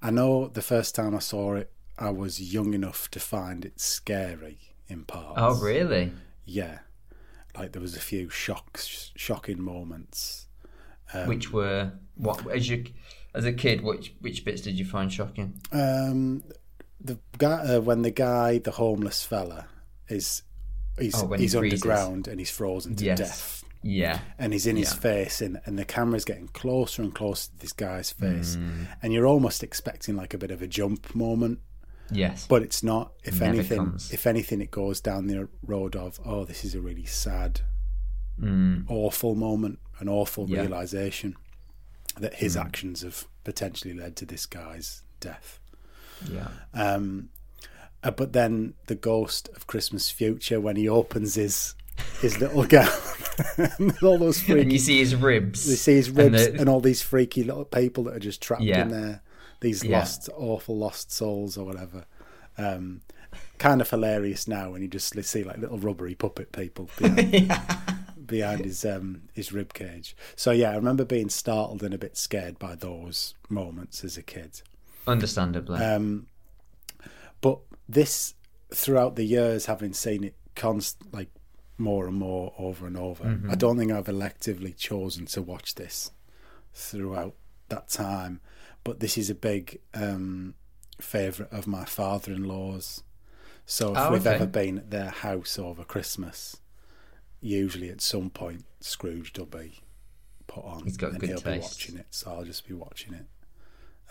[0.00, 3.80] I know the first time I saw it, I was young enough to find it
[3.80, 5.34] scary in parts.
[5.36, 6.12] Oh, really?
[6.44, 6.80] Yeah,
[7.56, 10.46] like there was a few shocks, shocking moments.
[11.12, 12.84] Um, Which were what as you
[13.34, 13.82] as a kid?
[13.82, 15.60] Which which bits did you find shocking?
[15.72, 16.42] Um,
[17.00, 19.66] the guy uh, when the guy, the homeless fella,
[20.08, 20.42] is
[20.98, 23.18] he's Oh, he he's underground and he's frozen to Yes.
[23.18, 23.64] death.
[23.82, 24.18] Yeah.
[24.38, 27.72] and he's in his face and, and the camera's getting closer and closer to this
[27.72, 28.86] guy's face Mm.
[29.02, 31.60] and you're almost expecting like a bit of a jump moment
[32.12, 32.46] Yes.
[32.48, 34.12] but it's not if anything comes.
[34.12, 37.60] if anything it goes down the road of oh this is a really sad
[38.40, 38.84] Mm.
[38.88, 40.60] awful moment an awful Yeah.
[40.62, 41.36] realization
[42.18, 42.60] that his Mm.
[42.64, 45.58] actions have potentially led to this guy's death
[46.30, 46.48] Yeah.
[46.72, 47.28] um,
[48.02, 51.74] uh, but then the ghost of Christmas future when he opens his
[52.22, 52.88] his little gown
[53.58, 55.68] and all those freaky And you see his ribs.
[55.68, 58.40] You see his and ribs the- and, all these freaky little people that are just
[58.40, 58.82] trapped Yeah.
[58.82, 59.22] in there.
[59.60, 59.98] These Yeah.
[60.00, 62.04] lost, awful lost souls or whatever.
[62.58, 63.02] Um,
[63.58, 67.52] kind of hilarious now when you just see like little rubbery puppet people behind,
[68.26, 70.16] behind his um, his rib cage.
[70.36, 74.22] So yeah, I remember being startled and a bit scared by those moments as a
[74.22, 74.62] kid.
[75.06, 75.78] Understandably.
[75.78, 76.26] Um,
[77.40, 78.34] but this,
[78.72, 81.30] throughout the years, having seen it const like
[81.78, 83.50] more and more over and over, Mm-hmm.
[83.50, 86.10] I don't think I've electively chosen to watch this
[86.74, 87.34] throughout
[87.68, 88.40] that time.
[88.84, 90.54] But this is a big um,
[91.00, 93.02] favourite of my father-in-law's.
[93.66, 94.34] So if Oh, we've okay.
[94.36, 96.56] ever been at their house over Christmas,
[97.40, 99.80] usually at some point Scrooge will be
[100.46, 102.06] put on, He's got and good he'll be watching it.
[102.10, 103.26] So I'll just be watching it.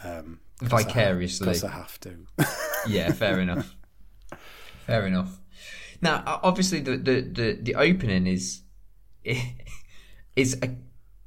[0.01, 1.45] Um, Vicariously.
[1.45, 2.25] because I have to.
[2.88, 3.75] yeah, fair enough.
[4.86, 5.39] Fair enough.
[6.01, 8.62] Now, obviously, the the the, the opening is
[10.36, 10.75] is a,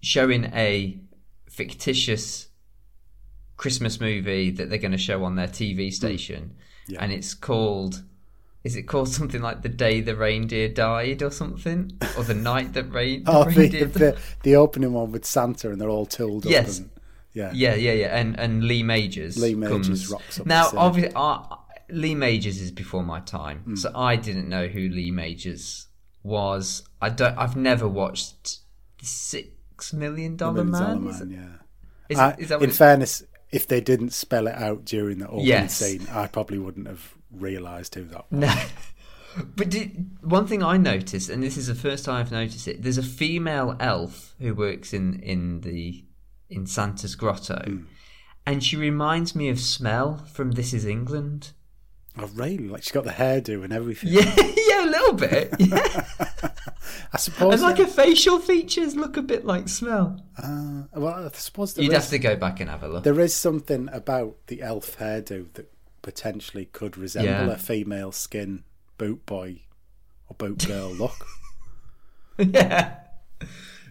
[0.00, 0.98] showing a
[1.50, 2.48] fictitious
[3.62, 6.42] Christmas movie that they're going to show on their TV station,
[6.88, 7.02] Yeah.
[7.02, 8.02] and it's called.
[8.64, 11.78] Is it called something like the day the reindeer died, or something,
[12.16, 15.70] or the night that rain, the Oh, the, reindeer the the opening one with Santa
[15.70, 16.78] and they're all tooled Yes.
[16.80, 16.86] up.
[16.86, 16.90] And,
[17.34, 17.50] yeah.
[17.54, 19.36] Yeah, yeah, yeah, and and Lee Majors.
[19.38, 20.10] Lee Majors comes.
[20.10, 21.14] rocks up Now, obviously,
[21.90, 23.74] Lee Majors is before my time, Hmm.
[23.76, 25.86] so I didn't know who Lee Majors
[26.24, 26.82] was.
[27.00, 27.36] I don't.
[27.38, 28.58] I've never watched
[28.98, 31.10] the Six Million Dollar Million Dollar Man.
[31.10, 31.48] Is, Man, yeah.
[32.08, 35.76] is, I- is in fairness, if they didn't spell it out during the opening Yes.
[35.76, 38.40] scene, I probably wouldn't have realised who that was.
[38.40, 38.54] No.
[39.56, 42.82] But did, one thing I noticed, and this is the first time I've noticed it,
[42.82, 46.04] there's a female elf who works in in the
[46.50, 47.84] in Santa's grotto, Hmm.
[48.44, 51.52] and she reminds me of Smell from This Is England.
[52.18, 52.68] Oh, really?
[52.68, 54.10] Like she's got the hairdo and everything.
[54.12, 55.54] Yeah, yeah, a little bit.
[55.58, 56.06] Yeah.
[57.14, 57.54] I suppose.
[57.54, 60.22] And like her facial features look a bit like smell.
[60.42, 63.04] uh, well, I suppose there You'd is, have to go back and have a look.
[63.04, 65.70] there is something about the elf hairdo that
[66.00, 67.50] potentially could resemble Yeah.
[67.52, 68.64] a female skin
[68.98, 69.60] boot boy
[70.28, 71.26] or boot girl look.
[72.38, 72.94] yeah,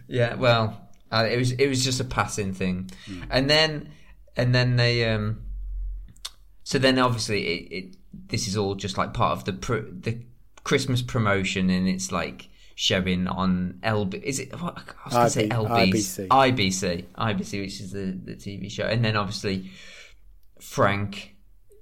[0.08, 0.34] yeah.
[0.34, 2.90] Well, uh, it was it was just a passing thing,
[3.30, 3.90] and then
[4.36, 5.42] and then they um.
[6.64, 7.96] So then, obviously, it, it
[8.28, 10.20] this is all just like part of the pro, the
[10.64, 14.22] Christmas promotion, and it's like showing on LB.
[14.22, 14.60] Is it?
[14.60, 16.28] What, I was going to say LBC, IBC.
[16.28, 19.70] IBC, IBC, which is the the TV show, and then obviously
[20.60, 21.34] Frank,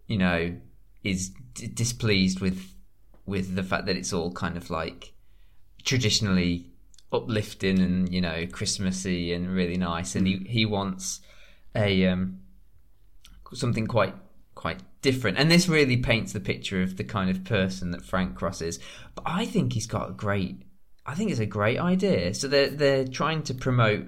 [0.06, 0.56] you know,
[1.04, 2.74] is d- displeased with
[3.26, 5.12] with the fact that it's all kind of like
[5.84, 6.66] traditionally
[7.12, 11.20] uplifting and you know Christmassy and really nice, and he he wants
[11.74, 12.40] a um
[13.52, 14.14] something quite
[14.60, 18.36] quite different, and this really paints the picture of the kind of person that Frank
[18.36, 18.78] Cross is.
[19.14, 20.62] But I think he's got a great.
[21.06, 22.34] I think it's a great idea.
[22.34, 24.04] So they're they're trying to promote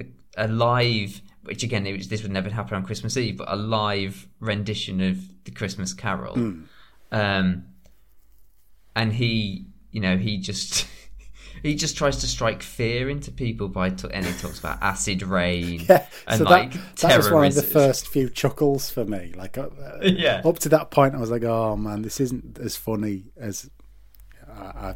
[0.00, 0.06] a,
[0.38, 4.26] a live, which again was, this would never happen on Christmas Eve, but a live
[4.40, 6.34] rendition of the Christmas Carol.
[7.12, 7.66] Um,
[8.96, 10.86] and he, you know, he just
[11.62, 15.22] he just tries to strike fear into people by t- and he talks about acid
[15.22, 19.04] rain Yeah, and so like that, that was one of the first few chuckles for
[19.04, 19.32] me.
[19.36, 19.68] Like, uh,
[20.02, 20.42] Yeah.
[20.44, 23.68] up to that point, I was like, "Oh man, this isn't as funny as
[24.48, 24.94] I, I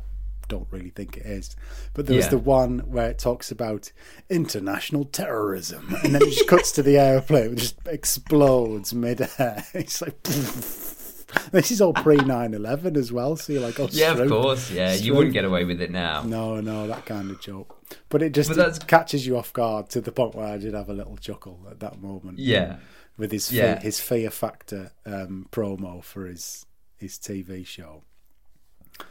[0.48, 1.57] don't really think it is."
[1.94, 2.31] But there was Yeah.
[2.33, 3.90] the one where it talks about
[4.31, 9.64] international terrorism, and then it just cuts to the airplane, it just explodes midair.
[9.74, 10.16] It's like.
[11.52, 14.70] This is all pre 9-11 as well, so you're like, oh, Yeah, of course.
[14.70, 16.22] Yeah, you wouldn't get away with it now.
[16.22, 17.76] No, no, that kind of joke.
[18.08, 20.74] But it just But it catches you off guard to the point where I did
[20.74, 22.38] have a little chuckle at that moment.
[22.38, 22.76] Yeah.
[23.16, 23.80] with his Yeah.
[23.80, 28.02] his Fear Factor um, promo for his his TV show.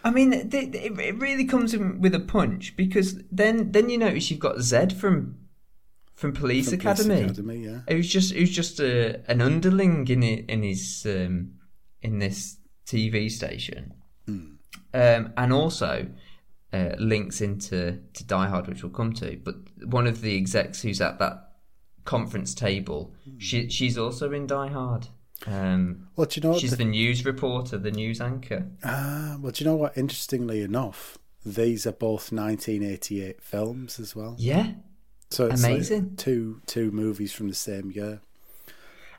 [0.03, 4.29] I mean, it it really comes in with a punch because then then you notice
[4.31, 5.37] you've got Zed from
[6.13, 7.23] from Police From Police Academy.
[7.23, 7.79] Academy, yeah.
[7.87, 11.55] It was just it was just a, an underling in it, in his um,
[12.03, 13.93] in this TV station,
[14.27, 14.55] Hmm.
[14.93, 16.07] um, and also
[16.71, 19.37] uh, links into to Die Hard, which we'll come to.
[19.43, 21.51] But one of the execs who's at that
[22.05, 23.37] conference table, Hmm.
[23.39, 25.07] she she's also in Die Hard.
[25.45, 26.61] Um, Well, do you know what?
[26.61, 28.67] she's the- the news reporter, the news anchor.
[28.83, 29.97] ah, well, do you know what?
[29.97, 34.35] Interestingly enough, these are both 1988 films as well.
[34.39, 34.73] Yeah.
[35.29, 36.15] So it's like Amazing.
[36.15, 38.21] two two movies from the same year.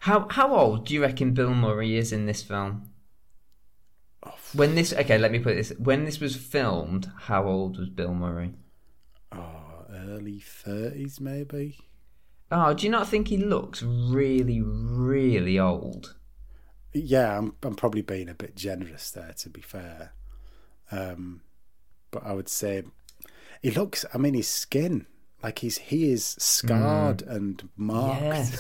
[0.04, 2.90] How how old do you reckon Bill Murray is in this film?
[4.52, 5.72] When this okay, let me put this.
[5.78, 8.52] When this was filmed, how old was Bill Murray?
[9.32, 11.78] Oh, early 30s maybe.
[12.50, 16.16] Oh, do you not think he looks really, really old?
[16.92, 20.12] Yeah, I'm I'm probably being a bit generous there to be fair.
[20.92, 21.40] Um,
[22.10, 22.82] but I would say
[23.62, 24.04] he looks.
[24.12, 25.06] I mean, his skin,
[25.44, 28.56] like he's he is scarred and marked.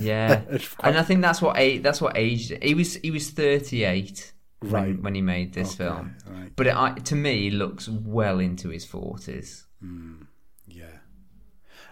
[0.00, 1.82] Yeah, It's quite- and I think that's what age.
[1.82, 2.52] That's what age.
[2.62, 5.00] He was he was thirty eight Right.
[5.02, 6.16] when he made this Okay, film.
[6.28, 6.52] right.
[6.54, 9.66] But it, I, to me, he looks well into his forties.
[10.66, 10.98] Yeah.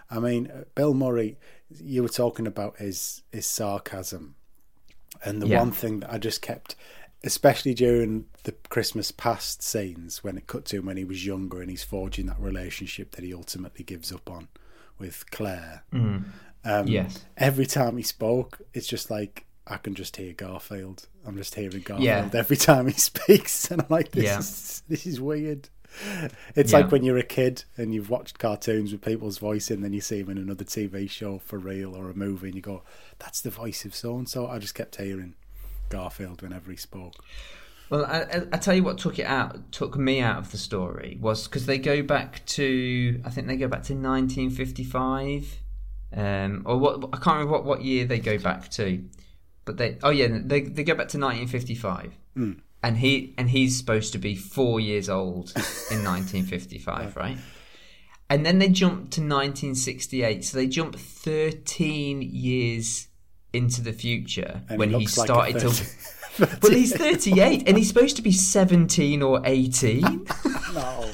[0.09, 1.37] I mean, uh, Bill Murray,
[1.69, 4.35] you were talking about his his sarcasm.
[5.25, 5.59] And the Yeah.
[5.59, 6.75] one thing that I just kept
[7.23, 11.61] especially during the Christmas past scenes when it cut to him when he was younger
[11.61, 14.47] and he's forging that relationship that he ultimately gives up on
[14.97, 15.83] with Claire.
[15.91, 17.23] Um, Yes.
[17.37, 21.07] Every time he spoke, it's just like I can just hear Garfield.
[21.25, 22.29] I'm just hearing Garfield Yeah.
[22.33, 24.39] every time he speaks, and I'm like, this Yeah.
[24.39, 25.69] is this is weird.
[26.55, 26.79] It's Yeah.
[26.79, 30.01] like when you're a kid and you've watched cartoons with people's voice, and then you
[30.01, 32.83] see them in another TV show for real or a movie, and you go,
[33.19, 35.35] "That's the voice of so and so." I just kept hearing
[35.89, 37.23] Garfield whenever he spoke.
[37.89, 41.17] Well, I, I, tell you what took it out, took me out of the story
[41.19, 45.57] was because they go back to, I think they go back to 1955,
[46.15, 49.03] um, or what I can't remember what, what year they go back to,
[49.65, 52.15] but they, oh yeah, they they go back to 1955,
[52.83, 55.51] and he and he's supposed to be four years old
[55.89, 57.37] in 1955, right?
[58.29, 63.08] And then they jump to 1968, so they jump 13 years
[63.53, 65.69] into the future And when he looks like started to.
[65.69, 70.27] 30 Well, he's 38 and he's supposed to be 17 or 18.
[70.73, 71.11] No,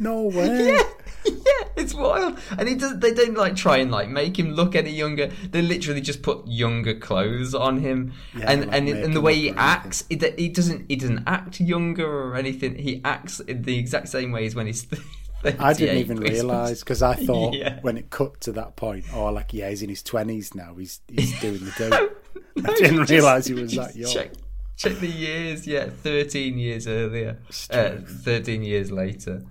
[0.00, 0.66] no way.
[0.76, 0.82] yeah,
[1.24, 2.38] Yeah, it's wild.
[2.58, 5.30] And he does, they don't like try and like make him look any younger.
[5.50, 8.12] They literally just put younger clothes on him.
[8.36, 11.60] Yeah, and like and and the way he acts, he, he doesn't he doesn't act
[11.60, 12.74] younger or anything.
[12.74, 15.06] He acts in the exact same way as when he's 38.
[15.44, 17.80] I didn't even but realise because I thought Yeah.
[17.82, 20.74] when it cut to that point, oh, like yeah, he's in his twenties now.
[20.74, 22.64] He's he's doing the do.
[22.68, 24.10] I didn't realise he was that young.
[24.12, 24.30] Check,
[24.76, 25.66] check the years.
[25.66, 27.38] Yeah, thirteen years earlier.
[27.70, 29.42] Uh, Thirteen years later.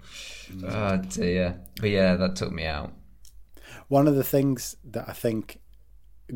[0.65, 1.59] Oh dear.
[1.79, 2.93] But yeah, that took me out.
[3.87, 5.59] One of the things that I think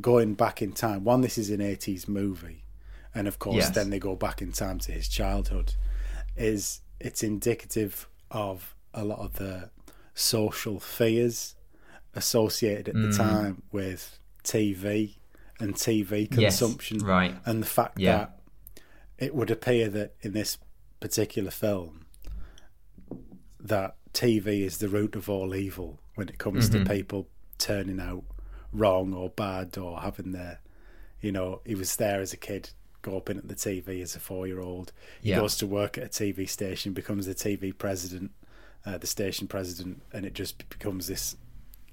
[0.01, 2.65] going back in time, one, this is an eighties movie,
[3.13, 3.69] and of course, Yes.
[3.69, 5.73] then they go back in time to his childhood.
[6.35, 9.69] Is it's indicative of a lot of the
[10.13, 11.55] social fears
[12.13, 13.11] associated at Mm.
[13.11, 15.17] the time with TV
[15.59, 17.35] and TV Yes, consumption, right.
[17.45, 18.17] and the fact Yeah.
[18.17, 18.39] that
[19.17, 20.57] it would appear that in this
[20.99, 22.05] particular film
[23.59, 26.83] that TV is the root of all evil when it comes Mm-hmm.
[26.85, 27.27] to people
[27.57, 28.23] turning out
[28.71, 30.59] wrong or bad or having their,
[31.21, 32.69] you know, he was there as a kid,
[33.01, 34.91] go up in at the TV as a four year old.
[35.21, 35.37] He Yeah.
[35.37, 38.31] goes to work at a TV station, becomes the TV president,
[38.85, 41.35] uh, the station president, and it just becomes this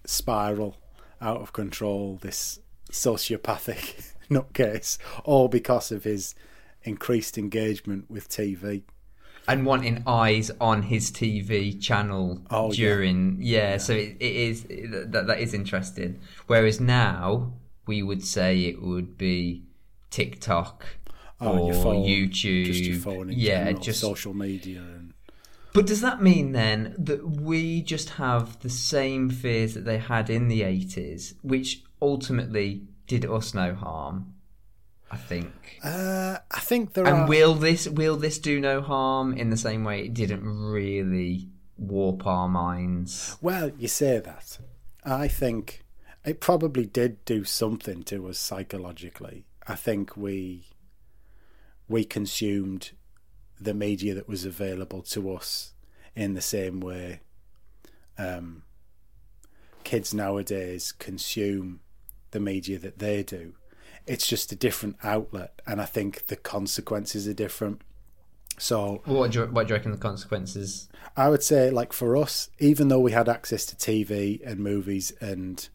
[0.04, 0.76] spiral
[1.20, 2.58] out of control, this
[2.90, 6.34] sociopathic nutcase, all because of his
[6.84, 8.82] increased engagement with TV.
[9.48, 12.76] and wanting eyes on his TV channel Oh, yeah.
[12.76, 16.20] during yeah, so it, it is that that is interesting.
[16.46, 17.52] Whereas now
[17.86, 19.62] we would say it would be
[20.10, 20.84] TikTok
[21.40, 24.80] Oh, or your phone, YouTube, just your phone in yeah, general, just social media
[25.74, 30.28] But does that mean then that we just have the same fears that they had
[30.28, 34.34] in the 80s, which ultimately did us no harm?
[35.10, 35.78] I think.
[35.84, 37.26] Uh, I think there And are.
[37.28, 42.26] will this will this do no harm in the same way it didn't really warp
[42.26, 43.36] our minds?
[43.42, 44.58] Well, you say that.
[45.04, 45.84] I think
[46.24, 49.44] it probably did do something to us psychologically.
[49.66, 50.64] I think we
[51.88, 52.92] we consumed
[53.64, 55.72] the media that was available to us
[56.14, 57.20] in the same way
[58.18, 58.62] um,
[59.84, 61.80] kids nowadays consume
[62.30, 63.54] the media that they do.
[64.06, 67.82] It's just a different outlet, and I think the consequences are different.
[68.58, 70.88] So What do you, what do you reckon the consequences?
[71.16, 75.12] I would say, like for us, even though we had access to TV and movies,
[75.20, 75.68] and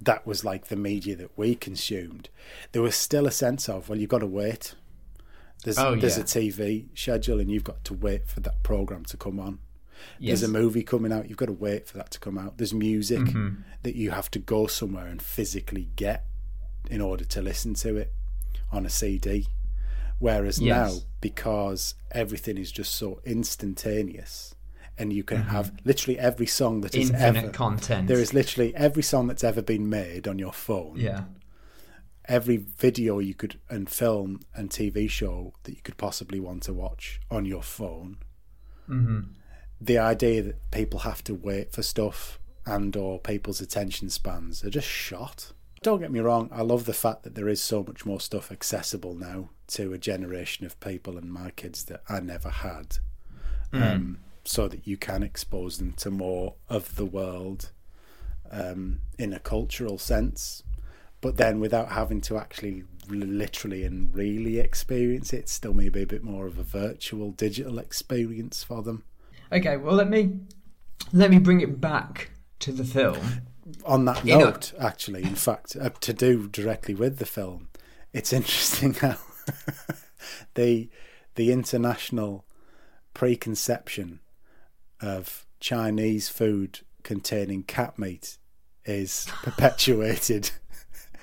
[0.00, 2.28] that was like the media that we consumed,
[2.72, 4.74] there was still a sense of, well, you've got to wait.
[5.64, 6.22] There's Oh, there's yeah.
[6.22, 9.58] a TV schedule, and you've got to wait for that program to come on.
[10.18, 10.40] Yes.
[10.40, 12.58] There's a movie coming out, you've got to wait for that to come out.
[12.58, 13.62] There's music Mm-hmm.
[13.82, 16.24] that you have to go somewhere and physically get
[16.90, 18.12] in order to listen to it
[18.70, 19.46] on a CD.
[20.18, 20.94] Whereas Yes.
[20.94, 24.54] now, because everything is just so instantaneous,
[24.98, 25.48] and you can Mm-hmm.
[25.50, 28.06] have literally every song that is Infinite ever content.
[28.08, 30.96] there is literally every song that's ever been made on your phone.
[30.96, 31.24] yeah.
[32.28, 36.72] Every video you could and film and TV show that you could possibly want to
[36.72, 38.18] watch on your phone.
[38.88, 39.20] Mm-hmm.
[39.80, 44.70] The idea that people have to wait for stuff and or people's attention spans are
[44.70, 45.52] just shot.
[45.82, 48.50] Don't get me wrong, I love the fact that there is so much more stuff
[48.50, 52.98] accessible now to a generation of people and my kids that I never had.
[53.72, 57.72] Um, so that you can expose them to more of the world
[58.50, 60.62] um, in a cultural sense,
[61.26, 66.22] but then without having to actually literally and really experience it, still maybe a bit
[66.22, 69.02] more of a virtual digital experience for them.
[69.50, 70.38] Okay, well let me
[71.12, 73.42] let me bring it back to the film.
[73.84, 77.70] On that You know- note, actually, in fact, uh, to do directly with the film,
[78.12, 79.16] it's interesting how
[80.54, 80.88] the
[81.34, 82.44] the international
[83.14, 84.20] preconception
[85.00, 88.38] of Chinese food containing cat meat
[88.84, 90.52] is perpetuated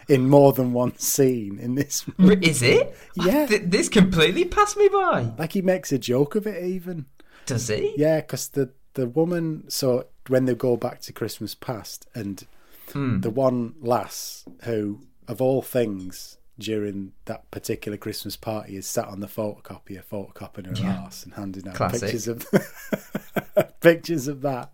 [0.07, 2.05] in more than one scene in this.
[2.19, 2.95] R- Is it?
[3.15, 3.45] Yeah.
[3.47, 5.31] Th- this completely passed me by.
[5.37, 7.05] Like he makes a joke of it, even.
[7.45, 7.93] Does he?
[7.97, 9.65] Yeah, because the the woman.
[9.69, 12.45] So when they go back to Christmas past, and
[12.91, 13.21] Hmm.
[13.21, 19.19] the one lass who, of all things, during that particular Christmas party, is sat on
[19.21, 21.01] the photocopier, photocopying her Yeah.
[21.05, 22.01] arse and handing out Classic.
[22.01, 22.45] pictures of
[23.81, 24.71] pictures of that.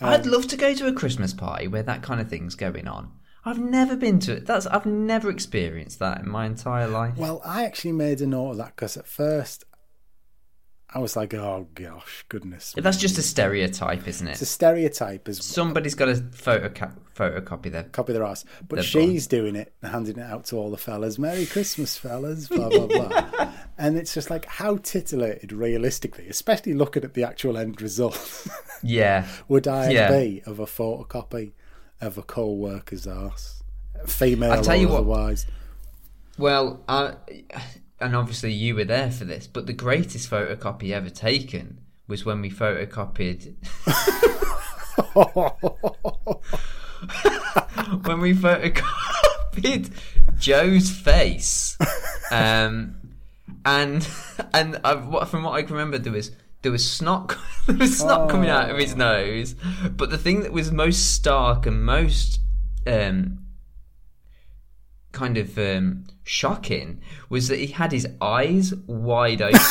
[0.00, 3.10] I'd love to go to a Christmas party where that kind of thing's going on.
[3.48, 4.46] I've never been to it.
[4.46, 7.16] That's I've never experienced that in my entire life.
[7.16, 9.64] Well, I actually made a note of that because at first
[10.90, 14.32] I was like, "Oh gosh, goodness." That's just a stereotype, isn't it?
[14.32, 17.82] It's a stereotype as Somebody's got to photoca- photocopy their.
[17.84, 18.44] copy their ass.
[18.66, 21.18] But They're she's doing it handing it out to all the fellas.
[21.18, 23.52] Merry Christmas, fellas, blah, blah, blah.
[23.78, 28.46] and it's just like, how titillated realistically, especially looking at the actual end result,
[28.82, 30.10] Yeah, would I Yeah.
[30.10, 31.52] be of a photocopy
[32.00, 33.62] of a co worker's ass?
[34.06, 35.46] Female I'll tell or you what- otherwise.
[36.38, 37.14] Well, uh,
[38.00, 42.40] and obviously you were there for this, but the greatest photocopy ever taken was when
[42.40, 43.54] we photocopied
[48.06, 49.90] when we photocopied
[50.38, 51.76] Joe's face,
[52.30, 52.94] um,
[53.64, 54.08] and
[54.54, 56.30] and I, what, from what I can remember, there was
[56.62, 59.54] there was snot there was snot coming out of his nose,
[59.96, 62.40] but the thing that was most stark and most
[62.86, 63.38] um,
[65.12, 69.58] kind of um, shocking was that he had his eyes wide open.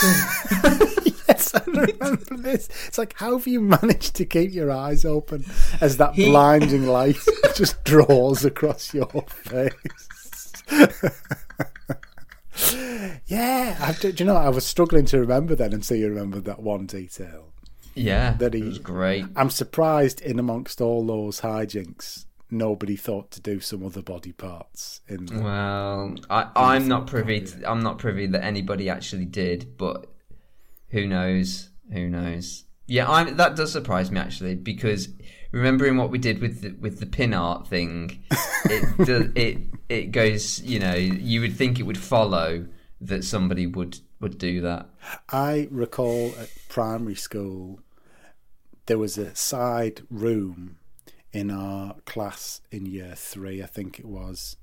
[1.28, 2.69] yes, I remember this.
[2.88, 5.45] It's like, how have you managed to keep your eyes open
[5.82, 7.17] as that He- blinding light
[7.56, 9.73] just draws across your face?
[13.28, 16.60] yeah, I, do you know, I was struggling to remember then until you remembered that
[16.62, 17.54] one detail.
[17.96, 19.26] yeah, That he- was great.
[19.36, 25.01] I'm surprised in amongst all those hijinks, nobody thought to do some other body parts
[25.08, 27.41] in the Well, I, I'm not privy.
[27.41, 30.08] To, I'm not privy that anybody actually did, but
[30.89, 31.70] who knows?
[31.91, 32.64] Who knows?
[32.88, 35.10] Yeah, I'm, that does surprise me actually because
[35.52, 38.24] remembering what we did with the, with the pin art thing,
[38.66, 40.62] it does, it it goes.
[40.62, 42.68] You know, you would think it would follow
[43.02, 44.89] that somebody would would do that.
[45.30, 47.80] I recall at primary school
[48.88, 50.78] there was a side room
[51.32, 54.58] in our class in year three, I think it was,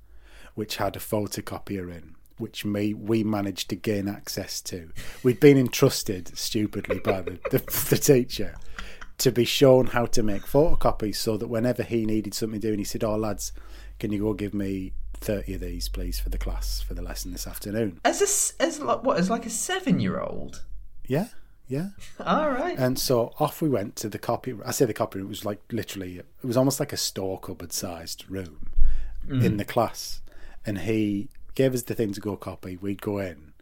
[0.55, 4.91] which had a photocopier in, which me we managed to gain access to.
[5.23, 7.59] We'd been entrusted stupidly by the, the,
[7.89, 8.55] the teacher
[9.17, 12.85] to be shown how to make photocopies so that whenever he needed something doing, he
[12.85, 13.51] said, "Oh lads,
[13.99, 17.31] can you go give me thirty of these, please, for the class for the lesson
[17.31, 20.63] this afternoon?" As a, as like what as like a seven year old.
[21.07, 21.27] Yeah,
[21.67, 21.89] yeah.
[22.19, 22.77] All right.
[22.77, 24.55] And so off we went to the copy.
[24.65, 25.27] I say the copy room.
[25.27, 26.17] It was like literally.
[26.19, 28.71] It was almost like a store cupboard sized room
[29.27, 30.21] in the class,
[30.67, 32.77] and he gave us the thing to go copy.
[32.77, 33.53] We'd go in,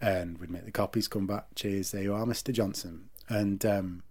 [0.00, 1.08] and we'd make the copies.
[1.08, 1.46] Come back.
[1.56, 1.90] Cheers.
[1.90, 3.08] There you are, Mister Johnson.
[3.28, 4.02] And um,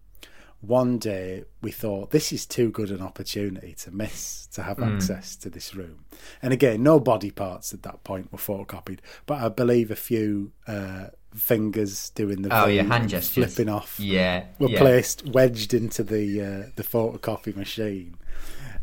[0.61, 5.35] one day we thought this is too good an opportunity to miss to have access
[5.37, 6.05] to this room.
[6.41, 10.51] And again, no body parts at that point were photocopied, but I believe a few
[10.67, 13.53] uh, fingers doing the Oh, yeah, hand and gestures.
[13.55, 14.45] flipping off Yeah.
[14.59, 14.79] were yeah.
[14.79, 18.15] placed wedged into the uh, the photocopy machine,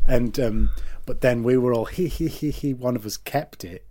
[0.07, 0.69] and um,
[1.05, 2.73] but then we were all he he he he.
[2.73, 3.85] One of us kept it.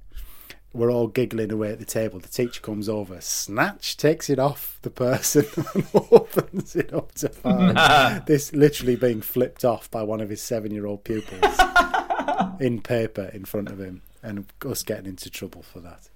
[0.79, 2.21] We're all giggling away at the table.
[2.21, 7.29] The teacher comes over, snatch, takes it off the person, and opens it up to
[7.31, 7.77] find
[8.27, 11.59] this literally being flipped off by one of his seven-year-old pupils
[12.61, 16.09] in paper in front of him, and us getting into trouble for that.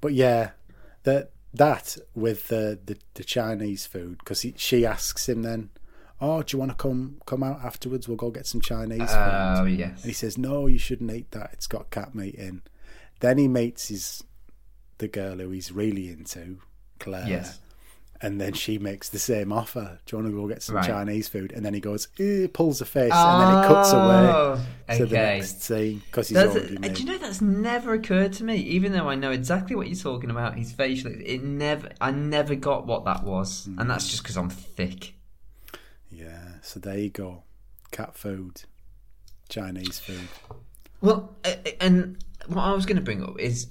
[0.00, 0.52] But yeah,
[1.02, 5.68] that that with the the, the Chinese food because she asks him then,
[6.18, 8.08] "Oh, do you want to come come out afterwards?
[8.08, 9.18] We'll go get some Chinese food."
[9.58, 10.02] Oh And yes.
[10.02, 11.50] he says, "No, you shouldn't eat that.
[11.52, 12.62] It's got cat meat in."
[13.22, 14.22] Then he meets his
[14.98, 16.58] the girl who he's really into,
[16.98, 17.26] Claire.
[17.26, 17.58] Yes.
[18.20, 19.98] And then she makes the same offer.
[20.06, 20.86] Do you want to go get some Right.
[20.86, 21.50] Chinese food?
[21.50, 24.60] And then he goes, eh, pulls a face, and then it cuts away Oh,
[24.96, 26.94] to the next scene because he's Does already made.
[26.94, 28.56] do you know that's never occurred to me?
[28.58, 31.10] Even though I know exactly what you're talking about, his facial.
[31.12, 31.88] It never.
[32.00, 35.14] I never got what that was, and that's just because I'm thick.
[36.10, 37.42] Yeah, so there you go.
[37.90, 38.62] Cat food,
[39.48, 40.28] Chinese food.
[41.00, 43.68] Well, uh, and what I was going to bring up is,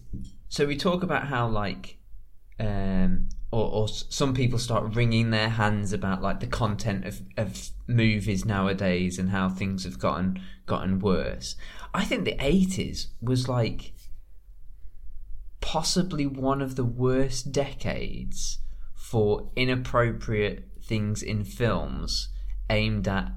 [0.50, 1.98] so we talk about how like,
[2.60, 7.70] um, or, or some people start wringing their hands about like the content of, of
[7.88, 11.56] movies nowadays and how things have gotten gotten worse.
[11.94, 13.94] I think the eighties was like
[15.60, 18.60] possibly one of the worst decades
[18.94, 22.30] for inappropriate things in films
[22.70, 23.32] aimed at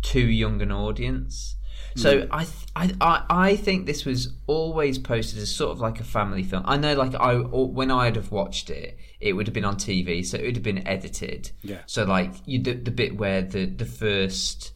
[0.00, 1.56] too young an audience.
[1.96, 6.00] So I, th- I, I, I think this was always posted as sort of like
[6.00, 6.62] a family film.
[6.66, 10.24] I know, like I, when I'd have watched it, it would have been on TV,
[10.24, 11.50] so it would have been edited.
[11.62, 11.80] Yeah.
[11.86, 14.72] So like you, the, the bit where the the first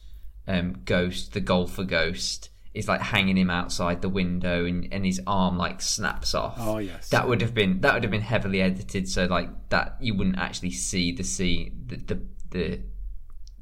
[0.46, 5.20] um, ghost, the golfer ghost, is like hanging him outside the window, and, and his
[5.26, 6.56] arm like snaps off.
[6.58, 7.08] Oh, yes.
[7.10, 10.38] That would have been that would have been heavily edited, so like that you wouldn't
[10.38, 12.80] actually see the scene, the the, the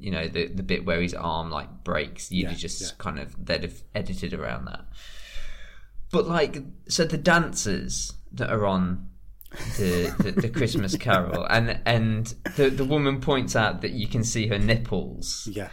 [0.02, 2.30] you know the the bit where his arm like breaks.
[2.30, 2.88] You'd Yeah, just yeah.
[2.98, 4.84] kind of they'd have edited around that.
[6.10, 9.08] But like, so the dancers that are on
[9.78, 12.26] the the, the Christmas Carol, and and
[12.56, 15.70] the the woman points out that you can see her nipples, Yeah,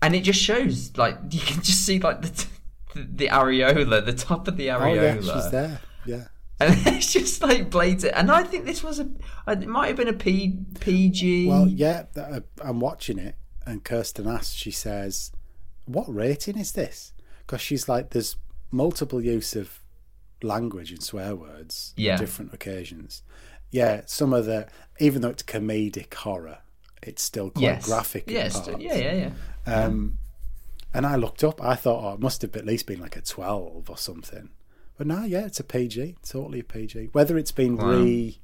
[0.00, 2.48] and it just shows like you can just see like the t-
[2.94, 5.24] the, areola, the top of the oh areola.
[5.24, 5.80] yeah, she's there.
[6.04, 6.24] Yeah,
[6.60, 8.12] And it's just like blatant.
[8.14, 9.08] And I think this was a.
[9.48, 11.48] It might have been a P, PG.
[11.48, 12.04] well, yeah.
[12.16, 13.34] uh, I'm watching it,
[13.66, 14.52] and Kirsten asks.
[14.54, 15.32] She says,
[15.86, 18.36] "What rating is this?" Because she's like, "There's
[18.70, 19.80] multiple use of
[20.42, 22.14] language and swear words Yeah.
[22.14, 23.22] on different occasions."
[23.70, 24.68] Yeah, some of the
[25.00, 26.58] even though it's comedic horror,
[27.02, 27.86] it's still quite yes.
[27.86, 28.28] graphic.
[28.28, 28.60] in Yes.
[28.60, 28.82] parts.
[28.82, 28.94] Yeah.
[28.96, 29.30] Yeah.
[29.66, 29.84] Yeah.
[29.84, 30.18] Um,
[30.94, 31.62] and I looked up.
[31.62, 34.50] I thought, oh, it must have at least been like a twelve or something.
[34.98, 36.16] But no, yeah, it's a PG.
[36.22, 37.08] Totally a PG.
[37.12, 37.92] Whether it's been Wow.
[37.92, 38.38] re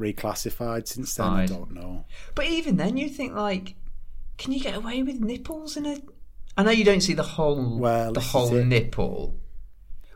[0.00, 2.04] reclassified since then, I don't know.
[2.34, 3.74] But even then, you think like,
[4.38, 5.98] can you get away with nipples in a?
[6.56, 9.38] I know you don't see the whole Well, the whole nipple,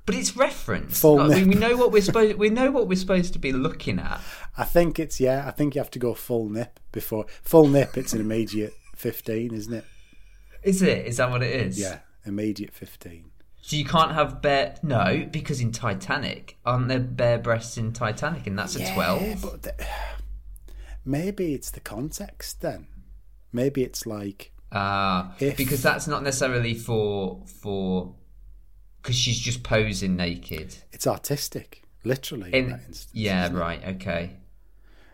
[0.05, 1.01] but it's referenced.
[1.01, 2.37] Full Like, we, we know what we're supposed.
[2.39, 4.21] We know what we're supposed to be looking at.
[4.57, 5.47] I think it's yeah.
[5.47, 7.97] I think you have to go full nip before full nip.
[7.97, 9.85] It's an immediate fifteen, isn't it?
[10.63, 11.07] Is it?
[11.07, 11.79] Is that what it is?
[11.79, 13.31] Yeah, immediate fifteen.
[13.63, 18.47] So you can't have bare no because in Titanic aren't there bare breasts in Titanic
[18.47, 19.43] and that's a twelve?
[19.43, 19.87] but the,
[21.05, 22.87] maybe it's the context then.
[23.53, 28.15] Maybe it's like Ah, If- because that's not necessarily for for
[29.01, 30.75] because she's just posing naked.
[30.93, 32.51] it's artistic, literally.
[32.53, 33.61] in In, that instance, yeah, isn't it?
[33.61, 34.37] right, okay.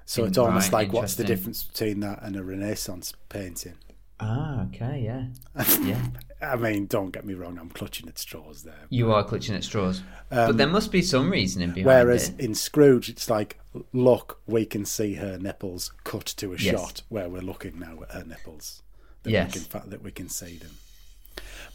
[0.06, 3.74] So In- it's almost right, like what's the difference between that and a Renaissance painting?
[4.20, 5.26] Ah, okay, yeah,
[5.82, 6.00] yeah.
[6.42, 8.86] I mean, don't get me wrong, I'm clutching at straws there.
[8.90, 12.32] You are clutching at straws, but there must be some reasoning behind Whereas it.
[12.32, 13.60] Whereas in Scrooge, it's like,
[13.92, 16.60] look, we can see her nipples cut to a Yes.
[16.80, 18.82] shot where we're looking now at her nipples.
[19.22, 19.54] That Yes.
[19.54, 20.72] we can, that we can see them.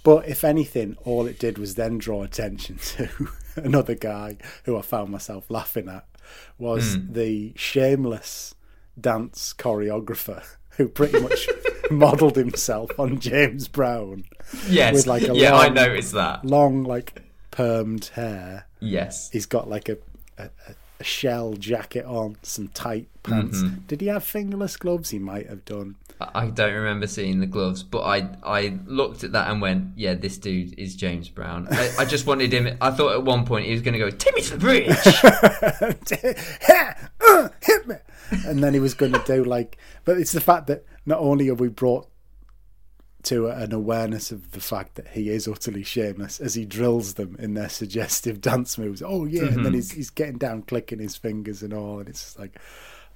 [0.04, 3.10] But if anything, all it did was then draw attention to
[3.56, 6.06] another guy who I found myself laughing at
[6.58, 7.14] was Hmm.
[7.14, 8.54] the shameless
[9.00, 11.48] dance choreographer who pretty much
[11.92, 14.26] modelled himself on James Brown.
[14.68, 14.94] Yes.
[14.94, 16.46] With like a yeah, I noticed that.
[16.46, 17.22] Long, like
[17.52, 18.68] permed hair.
[18.80, 19.30] Yes.
[19.32, 19.98] He's got like a,
[20.38, 20.50] a,
[21.00, 23.62] a shell jacket on, some tight pants.
[23.62, 23.80] Mm-hmm.
[23.88, 25.10] Did he have fingerless gloves?
[25.10, 25.96] He might have done.
[26.20, 30.16] I don't remember seeing the gloves, but I I looked at that and went, yeah,
[30.16, 31.68] this dude is James Brown.
[31.70, 32.76] I, I just wanted him.
[32.82, 34.88] I thought at one point he was going to go, me to the bridge.
[37.64, 37.96] hit me.
[38.48, 41.48] And then he was going to do like, but it's the fact that not only
[41.48, 42.10] have we brought
[43.24, 47.36] to an awareness of the fact that he is utterly shameless as he drills them
[47.40, 49.02] in their suggestive dance moves.
[49.02, 49.76] Oh yeah, and then mm-hmm.
[49.76, 52.60] he's he's getting down, clicking his fingers and all, and it's just like,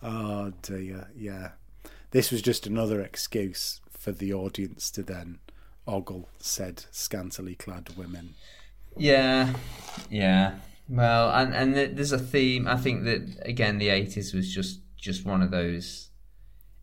[0.01, 1.51] oh dear, yeah.
[2.11, 5.39] This was just another excuse for the audience to then
[5.85, 8.35] ogle said scantily clad women.
[8.97, 9.53] Yeah,
[10.09, 10.55] yeah.
[10.87, 12.67] Well, and and there's a theme.
[12.67, 16.09] I think that again, the '80s was just just one of those.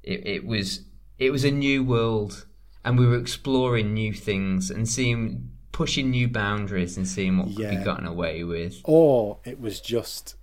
[0.02, 0.87] It, it was
[1.18, 2.46] it was a new world,
[2.84, 7.70] and we were exploring new things and seeing pushing new boundaries and seeing what could
[7.70, 8.80] be gotten away with.
[8.84, 10.34] or it was just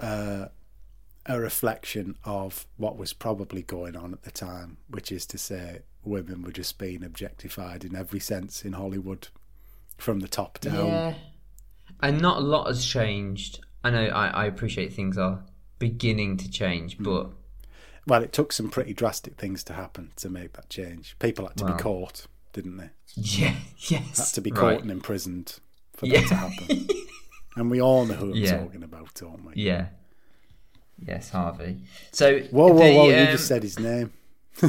[0.00, 0.46] uh,
[1.26, 5.80] a reflection of what was probably going on at the time, which is to say,
[6.04, 9.28] women were just being objectified in every sense in Hollywood,
[9.96, 10.86] from the top down.
[10.88, 11.14] Yeah,
[12.00, 13.60] and not a lot has changed.
[13.84, 14.06] I know.
[14.06, 15.42] I, I appreciate things are
[15.78, 17.04] beginning to change, Hmm.
[17.04, 17.30] but
[18.06, 21.16] Well, it took some pretty drastic things to happen to make that change.
[21.20, 21.76] People had to Wow.
[21.76, 22.90] be caught, didn't they?
[23.14, 24.58] yeah, yes, Had to be right.
[24.60, 25.58] caught and imprisoned
[25.94, 26.20] for Yeah.
[26.20, 26.88] that to happen.
[27.56, 28.58] and we all know who I'm Yeah.
[28.58, 29.52] talking about, don't we?
[29.62, 29.86] Yeah.
[30.98, 31.78] Yes, Harvey.
[32.12, 33.08] So Whoa, whoa, the, whoa!
[33.08, 34.12] you um, just said his name.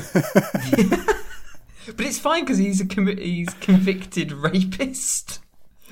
[1.85, 5.41] But it's fine because he's a convi- he's convicted rapist.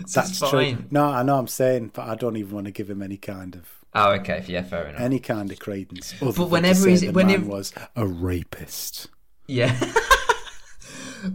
[0.05, 0.77] So That's true.
[0.89, 3.55] No, I know I'm saying, but I don't even want to give him any kind
[3.55, 4.43] of Oh, okay.
[4.47, 5.01] Yeah, fair enough.
[5.01, 6.13] any kind of credence.
[6.19, 9.07] Than whenever he's- whenever- was a rapist.
[9.47, 9.77] Yeah.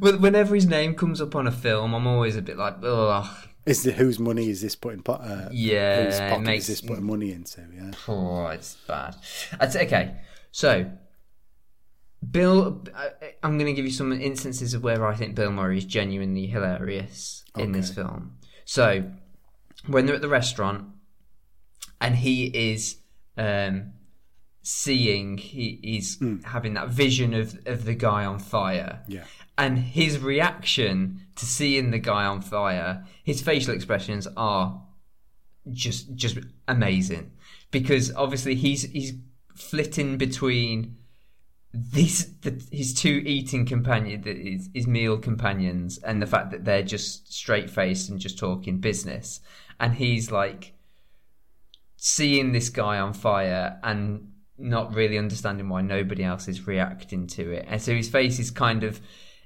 [0.00, 3.24] Well, whenever his name comes up on a film, I'm always a bit like, ugh.
[3.66, 5.00] Is the whose money is this putting?
[5.00, 7.64] Po- uh, Yeah, whose pocket makes- is this putting money into?
[7.72, 9.14] Yeah, Oh, it's bad.
[9.60, 10.16] I'd say, okay,
[10.50, 10.90] so
[12.28, 15.78] Bill, I- I'm going to give you some instances of where I think Bill Murray
[15.78, 18.38] is genuinely hilarious in this film.
[18.64, 19.04] So
[19.86, 20.86] when they're at the restaurant
[22.00, 22.96] and he is
[23.36, 23.92] um,
[24.62, 29.02] seeing, he, he's having that vision of, of the guy on fire.
[29.06, 29.24] yeah.
[29.58, 34.82] And his reaction to seeing the guy on fire, his facial expressions are
[35.72, 36.38] just just
[36.68, 37.32] amazing
[37.70, 39.12] because obviously he's he's
[39.54, 40.96] flitting between
[41.72, 46.82] these the, his two eating companion his, his meal companions and the fact that they're
[46.82, 49.40] just straight faced and just talking business
[49.80, 50.72] and he's like
[52.06, 57.50] seeing this guy on fire and not really understanding why nobody else is reacting to
[57.50, 57.66] it.
[57.68, 59.00] And so his face is kind of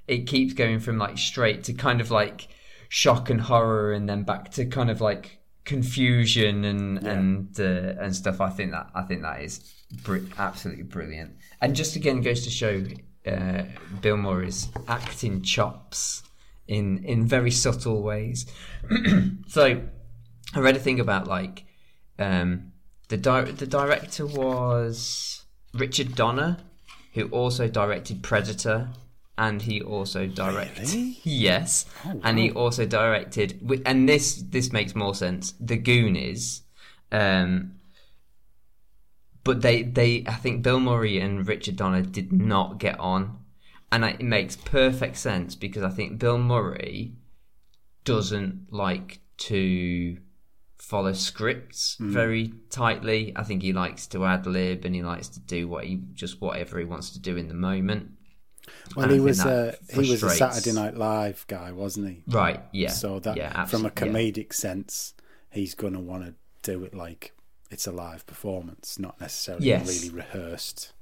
[0.07, 2.49] it keeps going from like straight to kind of like
[2.87, 8.15] shock and horror and then back to kind of like confusion and and uh, and
[8.15, 8.39] stuff.
[8.39, 11.31] I think that i think that is br- absolutely brilliant.
[11.61, 12.83] And just again goes to show
[13.25, 13.63] uh,
[14.01, 16.21] bill murray's acting chops
[16.67, 18.45] in in very subtle ways.
[19.47, 19.81] So
[20.53, 21.65] i read a thing about like
[22.21, 22.71] um
[23.09, 25.43] the di- the director was
[25.73, 26.57] richard donner
[27.13, 28.89] who also directed predator
[29.37, 31.17] and he also directed Really?
[31.23, 32.21] yes oh, wow.
[32.23, 36.61] and he also directed and this this makes more sense the goonies
[37.11, 37.73] um
[39.43, 43.37] but they they i think bill murray and richard donner did not get on
[43.91, 47.13] and it makes perfect sense because i think bill murray
[48.03, 50.17] doesn't like to
[50.81, 52.09] follow scripts mm.
[52.09, 55.85] very tightly i think he likes to ad lib and he likes to do what
[55.85, 58.09] he just whatever he wants to do in the moment
[58.95, 62.23] Well, And he was a uh, he was a Saturday Night Live guy, wasn't he?
[62.27, 64.43] right yeah So that yeah, from a absolutely, yeah.
[64.43, 65.13] comedic sense,
[65.51, 67.33] he's going to want to do it like
[67.69, 69.87] it's a live performance, not necessarily Yes.
[69.87, 70.93] really rehearsed.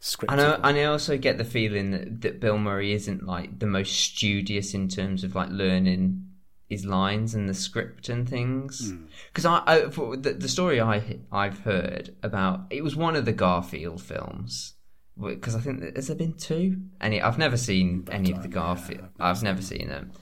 [0.00, 0.32] Scripted.
[0.32, 3.66] And I, and I also get the feeling that, that Bill Murray isn't like the
[3.66, 6.22] most studious in terms of like learning
[6.68, 8.92] his lines and the script and things.
[9.28, 13.24] Because I, I for the, the story I I've heard about it was one of
[13.24, 14.74] the Garfield films.
[15.18, 16.82] Because I think that, has there been two?
[17.00, 17.22] Any?
[17.22, 19.08] I've never seen any of the time, yeah, Garfield.
[19.18, 20.12] I've I've never seen them.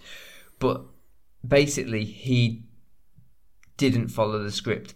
[0.61, 0.83] But
[1.47, 2.65] basically, he
[3.77, 4.95] didn't follow the script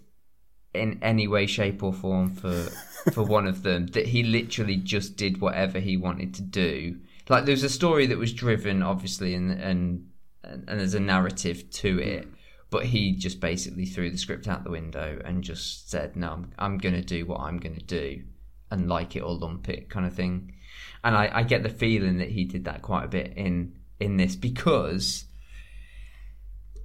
[0.72, 2.52] in any way, shape, or form for
[3.12, 3.88] for one of them.
[3.88, 6.98] That he literally just did whatever he wanted to do.
[7.28, 10.07] Like there was a story that was driven, obviously, and and
[10.44, 12.28] and, and there's a narrative to it.
[12.70, 16.52] But he just basically threw the script out the window and just said, "No, I'm,
[16.58, 18.22] I'm going to do what I'm going to do,
[18.70, 20.54] and like it or lump it, kind of thing."
[21.02, 24.16] And I, I get the feeling that he did that quite a bit in in
[24.16, 25.24] this because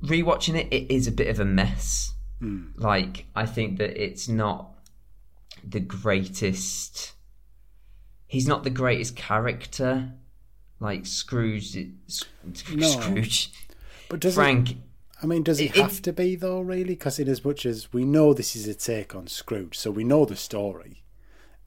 [0.03, 2.13] rewatching it, it is a bit of a mess.
[2.39, 2.67] Hmm.
[2.75, 4.73] Like I think that it's not
[5.63, 7.13] the greatest.
[8.27, 10.13] He's not the greatest character.
[10.84, 11.75] Like Scrooge,
[12.73, 12.88] No.
[12.88, 13.51] Scrooge,
[14.09, 14.77] But does it, Frank.
[15.21, 16.59] I mean, does it, It- it- have to be though?
[16.61, 16.84] Really?
[16.95, 20.03] Because in as much as we know this is a take on Scrooge, so we
[20.03, 21.03] know the story,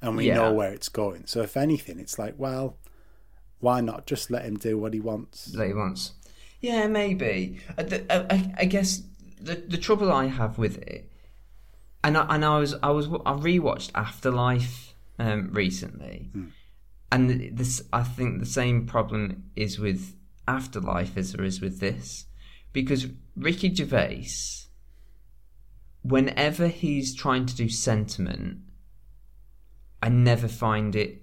[0.02, 0.34] and we Yeah.
[0.36, 1.22] know where it's going.
[1.26, 2.76] So if anything, it's like, well,
[3.60, 5.46] why not just let him do what he wants?
[5.46, 6.12] that he wants.
[6.60, 7.60] Yeah, maybe.
[7.78, 9.02] Uh, the- uh, I, I guess
[9.40, 11.10] the the trouble I have with it,
[12.04, 16.30] and I, and I was I was I rewatched After Life um, recently,
[17.12, 20.14] and this I think the same problem is with
[20.48, 22.26] After Life as there is with this,
[22.72, 24.28] because Ricky Gervais,
[26.02, 28.58] whenever he's trying to do sentiment,
[30.02, 31.22] I never find it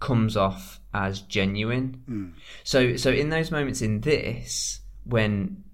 [0.00, 2.02] comes off as genuine.
[2.08, 2.32] Mm.
[2.62, 5.64] So so in those moments in this when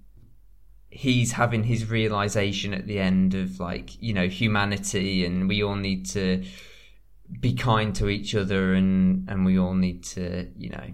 [0.90, 5.76] he's having his realization at the end of like, you know, humanity and we all
[5.76, 6.44] need to
[7.38, 10.86] be kind to each other and and we all need to, you know,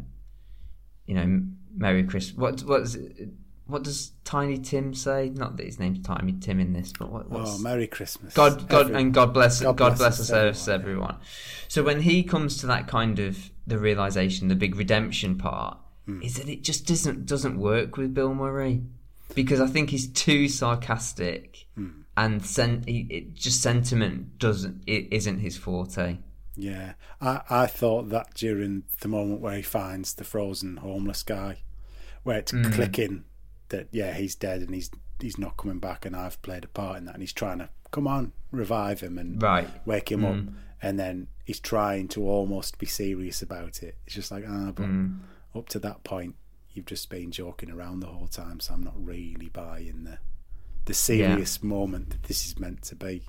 [1.06, 1.42] you know,
[1.74, 2.36] Merry Christmas.
[2.36, 3.28] What what is it?
[3.68, 5.30] What does Tiny Tim say?
[5.34, 8.32] Not that his name's Tiny Tim in this, but what, what's Oh, Merry Christmas!
[8.32, 10.80] God, God, Every- and God bless, God God, bless us us, everyone,
[11.10, 11.16] everyone.
[11.66, 16.22] So when he comes to that kind of the realization, the big redemption part, Hmm.
[16.22, 18.82] is that it just doesn't doesn't work with Bill Murray
[19.34, 21.88] because I think he's too sarcastic Hmm.
[22.16, 26.18] and sen- he, it just sentiment doesn't it isn't his forte.
[26.56, 31.58] Yeah, I, I thought that during the moment where he finds the frozen homeless guy,
[32.22, 32.72] where it's Mm.
[32.72, 33.24] clicking
[33.68, 34.90] that yeah he's dead and he's
[35.20, 37.68] he's not coming back and I've played a part in that and he's trying to
[37.90, 39.68] come on revive him and Right.
[39.86, 40.36] wake him up
[40.82, 43.96] and then he's trying to almost be serious about it.
[44.06, 44.86] It's just like ah, but
[45.58, 46.36] up to that point
[46.72, 50.18] you've just been joking around the whole time, so I'm not really buying the
[50.84, 53.24] the serious moment that this is meant to be.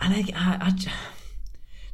[0.00, 0.70] And I, I, I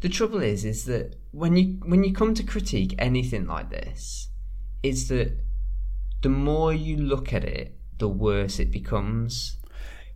[0.05, 4.29] the trouble is, is that when you when you come to critique anything like this,
[4.83, 5.33] is that
[6.21, 9.57] the more you look at it, the worse it becomes.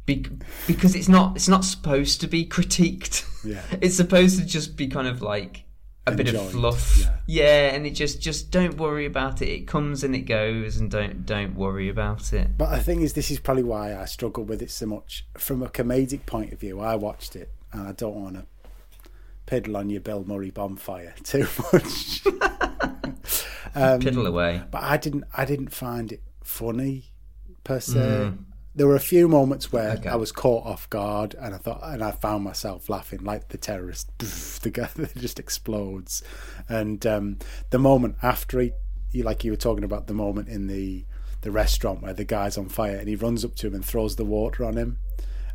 [0.04, 0.26] Be-
[0.66, 3.24] because it's not it's not supposed to be critiqued.
[3.42, 3.62] Yeah.
[3.80, 5.64] it's supposed to just be kind of like
[6.06, 6.98] a bit of fluff.
[6.98, 7.16] yeah.
[7.26, 9.48] yeah, and it just just don't worry about it.
[9.48, 12.58] It comes and it goes, and don't don't worry about it.
[12.58, 15.26] But the thing is, this is probably why I struggle with it so much.
[15.38, 18.44] From a comedic point of view, I watched it, and I don't want to
[19.48, 22.22] piddle on your Bill Murray bonfire too much.
[23.74, 24.62] Um, Piddle away.
[24.70, 25.24] but I didn't.
[25.36, 27.12] I didn't find it funny
[27.64, 28.32] per se.
[28.74, 30.08] There were a few moments where Okay.
[30.08, 33.58] I was caught off guard, and I thought, and I found myself laughing like the
[33.58, 34.10] terrorist.
[34.62, 36.22] The guy that just explodes,
[36.68, 37.38] and um,
[37.70, 38.72] the moment after he,
[39.12, 41.04] he, like you were talking about, the moment in the
[41.42, 44.16] the restaurant where the guy's on fire, and he runs up to him and throws
[44.16, 44.98] the water on him.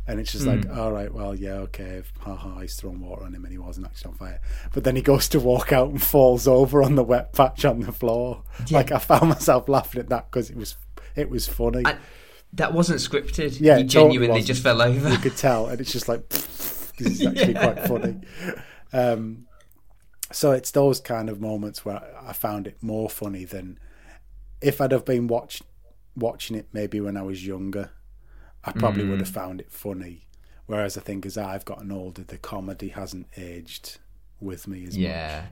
[0.06, 3.44] And it's just like, all right, well, yeah, okay, haha, he's thrown water on him
[3.44, 4.40] and he wasn't actually on fire.
[4.74, 7.80] But then he goes to walk out and falls over on the wet patch on
[7.80, 8.42] the floor.
[8.70, 10.76] Like I found myself laughing at that because it was
[11.16, 11.82] it was funny.
[11.86, 11.96] I-
[12.52, 13.58] That wasn't scripted.
[13.60, 15.08] Yeah, he genuinely just fell over.
[15.08, 18.20] you could tell, and it's just like this is actually quite funny.
[18.92, 19.46] Um,
[20.32, 23.78] so it's those kind of moments where I found it more funny than
[24.60, 25.62] if I'd have been watch,
[26.14, 27.90] watching it maybe when I was younger.
[28.64, 29.34] I probably would have Mm.
[29.34, 30.26] found it funny.
[30.66, 33.98] Whereas I think as I've gotten older, the comedy hasn't aged
[34.40, 35.02] with me as much.
[35.02, 35.46] Yeah,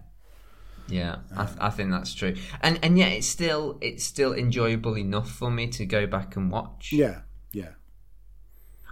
[0.89, 5.31] yeah, I, I think that's true, and and yet it's still it's still enjoyable enough
[5.31, 6.93] for me to go back and watch.
[6.93, 7.21] Yeah,
[7.53, 7.73] yeah.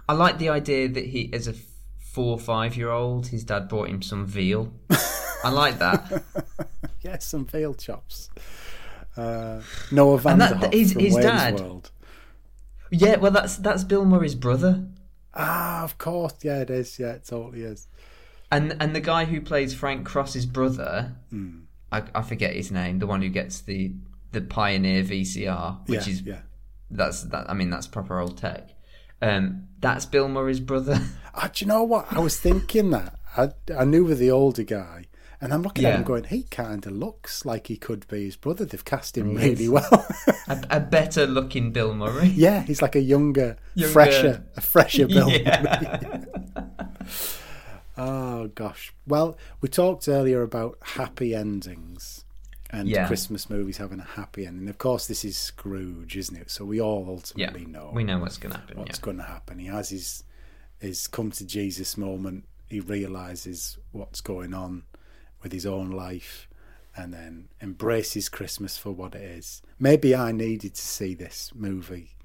[0.07, 1.53] I like the idea that he, as a
[1.99, 4.73] four or five year old, his dad brought him some veal.
[5.43, 6.23] I like that.
[7.03, 8.29] Yeah, some veal chops.
[9.17, 9.61] Uh,
[9.91, 11.89] Noah Van And that- his- his dad- World.
[12.91, 14.85] Yeah, well, that's that's Bill Murray's brother,
[15.33, 16.33] Ah, of course.
[16.43, 16.99] Yeah, it is.
[16.99, 17.87] Yeah, it totally is.
[18.51, 21.59] and and the guy who plays Frank Cross's brother, Hmm.
[21.91, 23.93] I, I forget his name, the one who gets the
[24.33, 26.39] the Pioneer VCR, which yeah, is yeah.
[26.89, 27.49] that's that.
[27.49, 28.69] I mean, that's proper old tech.
[29.21, 30.99] Um, that's Bill Murray's brother.
[31.33, 32.07] Ah, do you know what?
[32.11, 33.17] I was thinking that.
[33.37, 35.05] I, I knew with the older guy,
[35.41, 38.35] and I'm looking at him going, he kind of looks like he could be his
[38.35, 38.63] brother.
[38.63, 40.05] They've cast him really well.
[40.47, 42.27] a, a better looking Bill Murray.
[42.35, 43.91] yeah, he's like a younger, Younger.
[43.93, 45.29] fresher, a fresher Bill.
[45.31, 46.23] Yeah.
[47.97, 48.93] Oh, gosh.
[49.05, 52.23] Well, we talked earlier about happy endings.
[52.73, 53.05] and Yeah.
[53.05, 54.69] Christmas movies having a happy ending.
[54.69, 56.49] Of course, this is Scrooge, isn't it?
[56.49, 58.77] So we all Yeah, ultimately know we know what's going to happen.
[58.77, 59.03] what's yeah.
[59.05, 59.59] going to happen.
[59.59, 60.23] He has his
[60.79, 62.45] his come to Jesus moment.
[62.69, 64.83] He realizes what's going on
[65.41, 66.47] with his own life,
[66.95, 69.61] and then embraces Christmas for what it is.
[69.79, 72.15] Maybe I needed to see this movie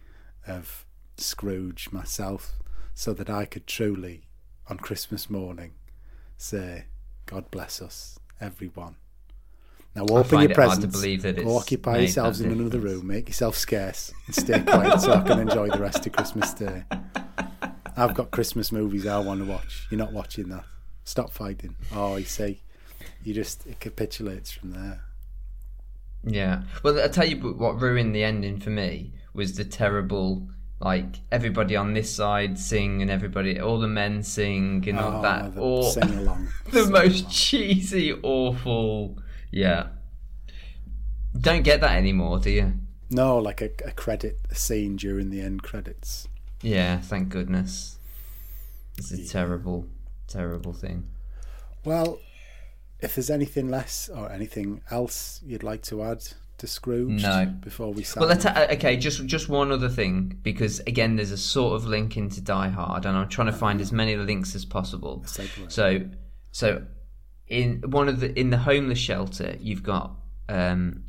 [0.47, 0.85] of
[1.17, 2.57] Scrooge myself,
[2.95, 4.29] so that I could truly,
[4.69, 5.75] on Christmas morning,
[6.37, 6.87] say,
[7.27, 8.97] "God bless us, everyone."
[9.95, 11.01] Now open your presents.
[11.43, 13.07] Go occupy yourselves in another room.
[13.07, 16.85] Make yourself scarce and stay quiet so I can enjoy the rest of Christmas Day.
[17.97, 19.87] I've got Christmas movies I want to watch.
[19.91, 20.67] You're not watching that.
[21.05, 21.77] Stop fighting.
[21.93, 22.61] Oh, you see,
[23.23, 25.01] you just it capitulates from there.
[26.25, 26.63] Yeah.
[26.83, 30.49] Well, I tell you what ruined the ending for me was the terrible,
[30.81, 35.23] like everybody on this side sing and everybody, all the men sing and all oh,
[35.23, 35.55] that.
[35.55, 36.49] the Or sing along.
[36.73, 39.19] the most cheesy, awful.
[39.51, 39.89] Yeah.
[41.39, 42.73] Don't get that anymore, do you?
[43.09, 46.27] No, like a, a credit a scene during the end credits.
[46.61, 46.99] Yeah.
[46.99, 47.99] Thank goodness.
[48.99, 49.87] It's a terrible,
[50.27, 51.07] terrible thing.
[51.85, 52.19] Well,
[53.07, 56.23] if there's anything less or anything else you'd like to add
[56.59, 57.47] to Scrooge No.
[57.61, 58.97] before we sign Well, let's uh, okay.
[58.97, 63.05] Just just one other thing, because again, there's a sort of link into Die Hard,
[63.07, 65.25] and I'm trying to find as many links as possible.
[65.69, 66.01] So,
[66.51, 66.83] so
[67.49, 70.17] in one of the in the homeless shelter, you've got
[70.49, 71.05] um,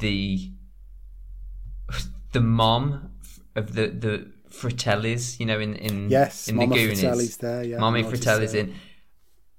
[0.00, 0.50] the
[2.32, 3.10] the mom
[3.54, 7.00] of the the Fratellis, you know, in in Yes, in Mama the Goonies.
[7.00, 8.74] Fratelli's there, yeah, Mommy Fratelli's in,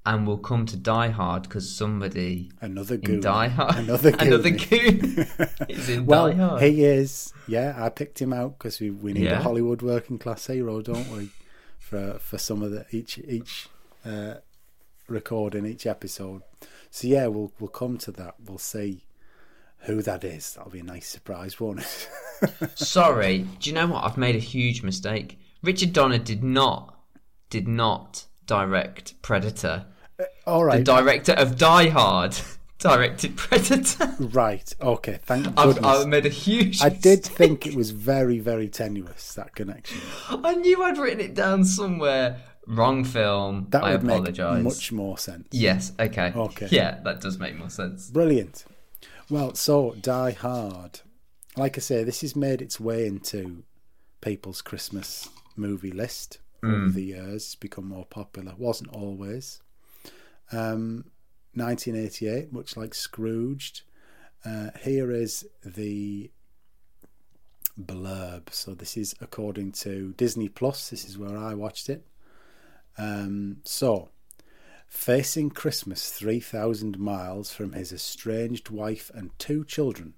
[0.06, 3.22] and we'll come to Die Hard because somebody Another goon.
[3.22, 4.20] Die Hard, Another goon.
[4.28, 5.28] another goon
[5.70, 6.62] is in well, Die Hard.
[6.62, 7.34] he is.
[7.47, 9.39] Yeah, I picked him out because we, we need Yeah.
[9.39, 11.30] a Hollywood working class hero, don't we?
[11.80, 13.68] For for some of the each each
[14.06, 14.36] uh,
[15.08, 16.41] recording each episode.
[16.89, 18.36] So yeah, we'll we'll come to that.
[18.43, 19.06] We'll see
[19.80, 20.53] who that is.
[20.56, 22.10] That'll be a nice surprise, won't it?
[22.76, 24.03] Sorry, do you know what?
[24.03, 25.38] I've made a huge mistake.
[25.62, 26.99] Richard Donner did not
[27.49, 29.86] did not direct Predator.
[30.45, 32.38] All The director of Die Hard
[32.80, 34.16] directed Predator.
[34.20, 34.74] right.
[34.82, 35.84] Okay, thank I've.
[35.84, 36.82] I've made a huge.
[36.82, 37.38] I did mistake.
[37.38, 39.99] think it was very very tenuous that connection.
[40.30, 42.41] I knew I'd written it down somewhere.
[42.68, 43.68] Wrong film.
[43.70, 44.63] That I would make apologise.
[44.63, 45.47] much more sense.
[45.51, 45.93] Yes.
[45.99, 46.34] Okay.
[46.36, 46.68] Okay.
[46.72, 48.09] Yeah, that does make more sense.
[48.09, 48.66] Brilliant.
[49.30, 51.01] Well, so Die Hard.
[51.57, 53.63] Like I say, this has made its way into
[54.22, 56.91] people's Christmas movie list over hmm.
[56.91, 57.36] the years.
[57.43, 58.53] It's become more popular.
[58.57, 59.61] Wasn't always.
[60.52, 61.06] Um,
[61.54, 63.82] 1988, much like Scrooged.
[64.43, 66.30] Uh, here is the
[67.80, 68.52] blurb.
[68.52, 70.89] So this is according to Disney Plus.
[70.89, 72.06] This is where I watched it.
[72.98, 74.10] Um, so,
[74.88, 80.14] facing Christmas 3,000 miles from his estranged wife and two children,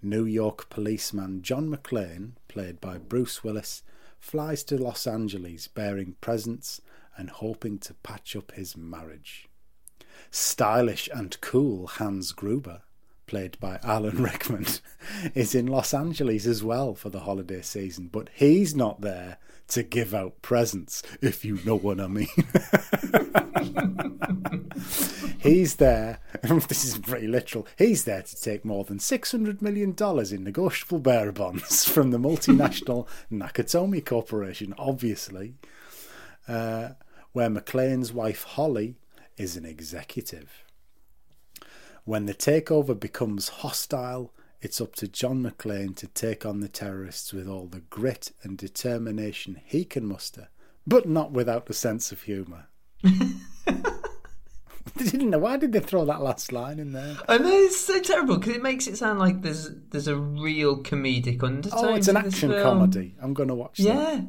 [0.00, 3.82] New York policeman John McClane, played by Bruce Willis,
[4.18, 6.80] flies to Los Angeles bearing presents
[7.16, 9.47] and hoping to patch up his marriage.
[10.30, 12.82] Stylish and cool Hans Gruber,
[13.26, 14.66] played by Alan Rickman,
[15.34, 19.38] is in Los Angeles as well for the holiday season, but he's not there
[19.68, 22.28] to give out presents, if you know what I mean.
[25.38, 26.20] He's there.
[26.68, 27.66] This is pretty literal.
[27.76, 29.94] He's there to take more than $600 million
[30.34, 35.54] in negotiable bearer bonds from the multinational Nakatomi Corporation, obviously,
[36.46, 36.90] uh,
[37.32, 38.96] where McClane's wife Holly
[39.38, 40.64] is an executive.
[42.04, 47.32] When the takeover becomes hostile, it's up to John McClane to take on the terrorists
[47.32, 50.48] with all the grit and determination he can muster,
[50.86, 52.66] but not without a sense of humour.
[54.96, 55.38] They didn't know.
[55.38, 57.16] Why did they throw that last line in there?
[57.28, 60.82] I know it's so terrible because it makes it sound like there's there's a real
[60.82, 61.84] comedic undertone.
[61.84, 62.62] Oh, it's an action film.
[62.62, 63.14] comedy.
[63.20, 63.84] I'm going to watch that.
[63.84, 64.20] Yeah.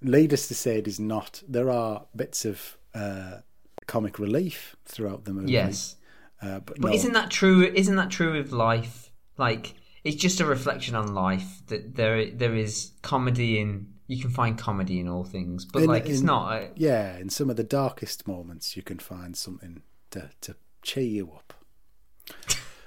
[0.00, 1.42] Needless to say, it is not.
[1.48, 3.38] There are bits of uh,
[3.86, 5.52] comic relief throughout the movie.
[5.52, 5.96] Yes.
[6.40, 7.62] Uh, but But no, isn't that true?
[7.64, 9.10] Isn't that true of life?
[9.38, 9.74] Like
[10.04, 13.88] it's just a reflection on life that there there is comedy in.
[14.08, 16.52] You can find comedy in all things, but In- like it's in- not.
[16.52, 21.04] A, yeah, in some of the darkest moments, you can find something to, to cheer
[21.04, 21.54] you up.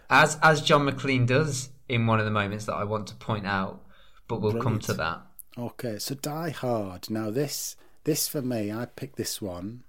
[0.10, 3.46] as as John McClane does in one of the moments that I want to point
[3.48, 3.84] out,
[4.28, 5.22] but we'll come to that.
[5.58, 7.10] Okay, so Die Hard.
[7.10, 9.84] Now this this for me, I picked this one.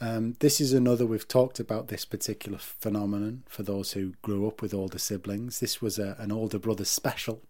[0.00, 4.60] Um, this is another we've talked about this particular phenomenon for those who grew up
[4.60, 5.60] with older siblings.
[5.60, 7.42] This was a, an older brother special.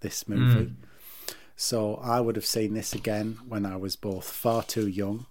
[0.00, 0.74] This movie,
[1.56, 5.24] so I would have seen this again when I was both far too young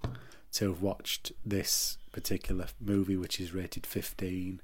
[0.53, 4.61] to have watched this particular movie, which is rated fifteen,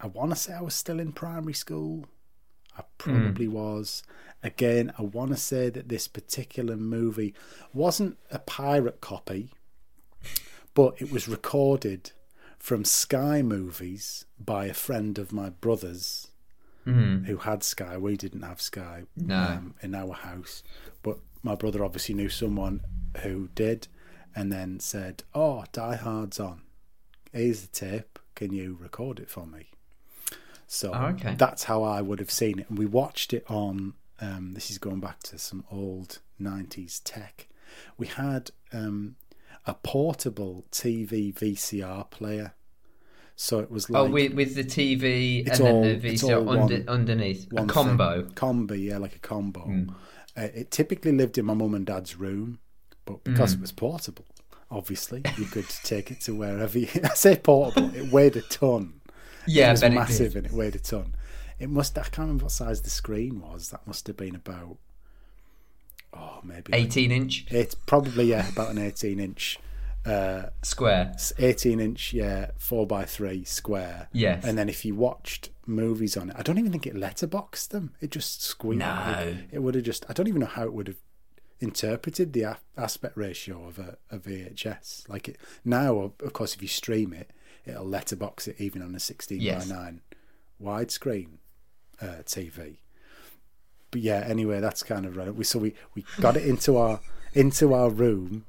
[0.00, 2.06] I want to say I was still in primary school.
[2.76, 4.02] I probably was.
[4.42, 7.32] Again, I want to say that this particular movie
[7.72, 9.50] wasn't a pirate copy,
[10.74, 12.12] but it was recorded
[12.58, 16.28] from Sky Movies by a friend of my brother's
[16.86, 17.96] who had Sky.
[17.96, 19.34] We didn't have Sky No.
[19.38, 20.62] um, in our house,
[21.02, 22.82] but my brother obviously knew someone
[23.22, 23.88] who did,
[24.36, 26.60] and then said, "Oh, Die Hard's on.
[27.32, 28.18] Here's the tape.
[28.34, 29.68] Can you record it for me?"
[30.66, 31.36] So Oh, okay.
[31.36, 33.94] that's how I would have seen it, and we watched it on.
[34.20, 37.48] Um, this is going back to some old '90s tech.
[37.96, 39.16] We had um,
[39.66, 42.54] a portable TV VCR player,
[43.36, 46.74] so it was like oh, with with the TV and all- then the VCR under,
[46.76, 48.22] one- underneath a combo.
[48.22, 48.34] Thing.
[48.34, 49.86] combo, yeah, like a combo.
[50.36, 52.58] Uh, it typically lived in my mum and dad's room,
[53.04, 53.58] but because Hmm.
[53.58, 54.26] it was portable,
[54.70, 56.78] obviously you could take it to wherever.
[56.78, 59.00] You, I say portable; it weighed a ton.
[59.46, 61.14] Yeah, it was bet it massive and it weighed a ton.
[61.58, 61.96] It must.
[61.96, 63.70] I can't remember what size the screen was.
[63.70, 64.76] That must have been about.
[66.16, 69.58] Oh, maybe like Eighteen inch It's probably yeah, about an eighteen inch,
[70.06, 71.14] uh, square.
[71.38, 74.08] eighteen inch yeah, four by three square.
[74.12, 74.44] Yes.
[74.44, 77.92] And then if you watched movies on it, I don't even think it letterboxed them.
[78.00, 78.80] It just squeezed.
[78.80, 79.14] No.
[79.50, 80.04] It, it would have just.
[80.08, 80.98] I don't even know how it would have
[81.60, 85.08] interpreted the a- aspect ratio of a, a VHS.
[85.08, 87.30] Like it now, of course, if you stream it,
[87.64, 89.66] it'll letterbox it even on a sixteen Yes.
[89.68, 90.00] by nine
[90.62, 91.38] widescreen
[92.00, 92.76] uh, TV.
[93.94, 95.32] But yeah, anyway, that's kind of right.
[95.32, 96.98] We so we, we got it into our
[97.32, 98.44] into our room,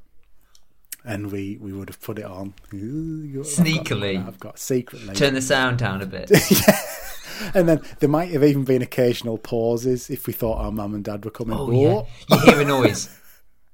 [1.06, 4.28] and we, we would have put it on Ooh, you- I've got- Sneakily.
[4.28, 6.32] I've got secretly, Turn the sound down a bit.
[7.54, 11.04] and then there might have even been occasional pauses if we thought our mum and
[11.04, 11.56] dad were coming.
[11.56, 13.16] Oh yeah, you hear a noise.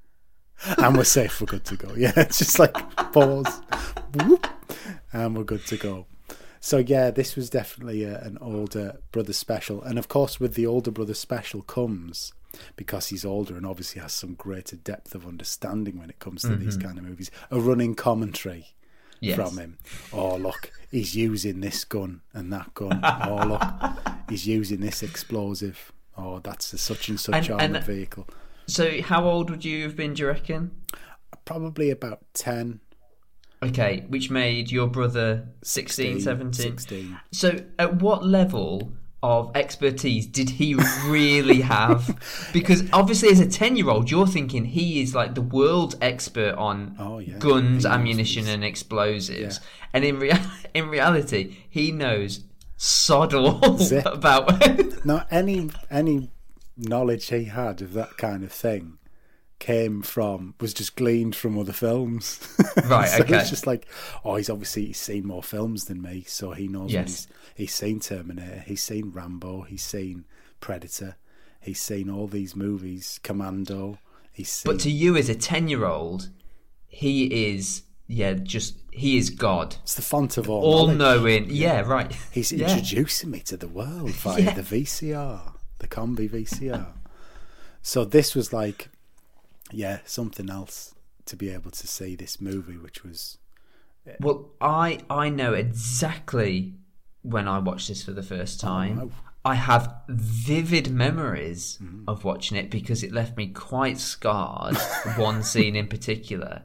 [0.78, 1.94] and we're safe, we're good to go.
[1.96, 2.74] Yeah, it's just like
[3.14, 3.62] pause,
[4.16, 4.46] whoop,
[5.14, 6.06] and we're good to go.
[6.62, 10.68] So yeah, this was definitely a, an older brother special, and of course, with the
[10.68, 12.34] older brother special comes
[12.76, 16.56] because he's older and obviously has some greater depth of understanding when it comes to
[16.56, 16.88] these mm-hmm.
[16.88, 17.32] kind of movies.
[17.50, 18.68] A running commentary
[19.20, 19.36] Yes.
[19.36, 19.78] from him.
[20.12, 23.02] Oh look, he's using this gun and that gun.
[23.04, 23.64] Oh look,
[24.30, 25.92] he's using this explosive.
[26.18, 28.28] Oh, that's a such and such And- armored and- vehicle.
[28.68, 30.14] So, how old would you have been?
[30.14, 30.72] Do you reckon?
[31.46, 32.80] Probably about ten.
[33.64, 36.52] Okay, which made your brother 16, 17.
[36.78, 37.20] 16.
[37.32, 38.92] So, at what level
[39.24, 40.74] of expertise did he
[41.06, 42.18] really have?
[42.54, 46.56] because obviously, as a 10 year old, you're thinking he is like the world expert
[46.56, 47.38] on Oh, yeah.
[47.38, 49.60] guns, He ammunition, and explosives.
[49.94, 50.42] And in, rea-
[50.74, 52.40] in reality, he knows
[52.78, 54.06] sod all Zip.
[54.08, 55.06] about.
[55.06, 56.32] Now, any any
[56.78, 58.98] knowledge he had of that kind of thing
[59.62, 62.40] came from was just gleaned from other films.
[62.86, 63.38] Right, so okay.
[63.38, 63.86] It's just like,
[64.26, 66.92] oh, he's obviously he's seen more films than me, so he knows.
[66.92, 67.06] Yes.
[67.08, 70.26] he's he's seen Terminator, he's seen Rambo, he's seen
[70.60, 71.16] Predator,
[71.62, 73.98] he's seen all these movies, Commando.
[74.34, 74.72] He's seen.
[74.74, 76.30] but to you, as a 10 year old,
[76.88, 79.76] he is, yeah, just, he is God.
[79.84, 81.48] it's the font of all, All knowing.
[81.50, 82.12] Yeah, right.
[82.32, 82.70] He's Yeah.
[82.76, 84.54] introducing me to the world via Yeah.
[84.54, 86.88] the VCR, the Combi VCR.
[87.82, 88.90] so this was like,
[89.72, 90.96] yeah, something else
[91.26, 93.38] to be able to see this movie, which was
[94.08, 96.74] eh, Well, I I know exactly
[97.22, 98.98] when I watched this for the first oh, time.
[98.98, 99.10] wow.
[99.44, 102.04] I have vivid memories mm-hmm.
[102.08, 104.78] of watching it because it left me quite scarred.
[105.18, 106.62] one scene in particular.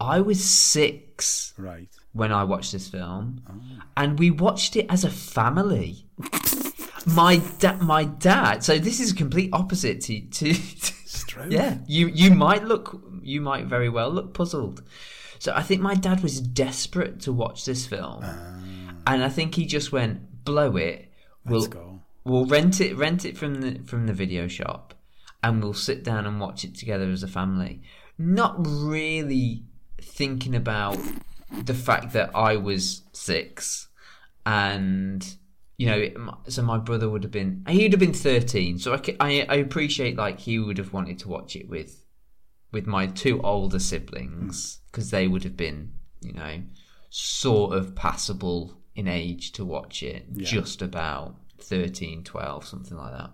[0.00, 1.88] I was six right.
[2.12, 3.82] when I watched this film, oh.
[3.96, 6.06] and we watched it as a family.
[7.06, 8.62] my dad, my dad.
[8.64, 10.54] So this is complete opposite to to.
[11.30, 11.52] Struth.
[11.52, 14.82] Yeah, you you might look, you might very well look puzzled.
[15.38, 18.24] So I think my dad was desperate to watch this film,
[19.06, 21.08] and I think he just went, "Blow it,
[21.44, 22.00] we'll Let's go.
[22.24, 24.92] we'll rent it, rent it from the from the video shop,
[25.40, 27.80] and we'll sit down and watch it together as a family."
[28.18, 29.62] Not really
[30.02, 30.98] thinking about
[31.64, 33.86] the fact that I was six,
[34.44, 35.36] and
[35.80, 38.78] you know, so my brother would have been he would have been thirteen.
[38.78, 42.04] So I, I I appreciate like he would have wanted to watch it with
[42.70, 44.86] with my two older siblings hmm.
[44.90, 46.60] because they would have been you know
[47.08, 53.30] sort of passable in age to watch it, just about 13, 12, something like that.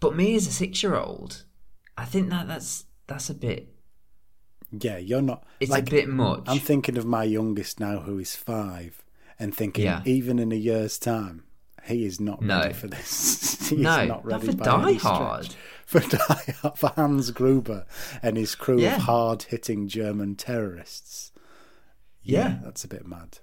[0.00, 1.44] But me as a six year old,
[1.96, 3.74] I think that that's that's a bit
[4.70, 5.46] Yeah, you're not.
[5.60, 6.44] it's like, a bit much.
[6.46, 9.03] I'm thinking of my youngest now, who is five,
[9.38, 10.02] and thinking Yeah.
[10.04, 11.44] even in a year's time,
[11.84, 12.60] he is not No.
[12.60, 13.68] ready for this.
[13.68, 15.44] he No, is not not for Die Hard.
[15.44, 15.56] stretch.
[15.86, 17.86] For Die Hard, for Hans Gruber
[18.22, 18.96] and his crew Yeah.
[18.96, 21.32] of hard-hitting German terrorists.
[22.22, 22.58] Yeah.
[22.64, 23.38] that's a bit mad.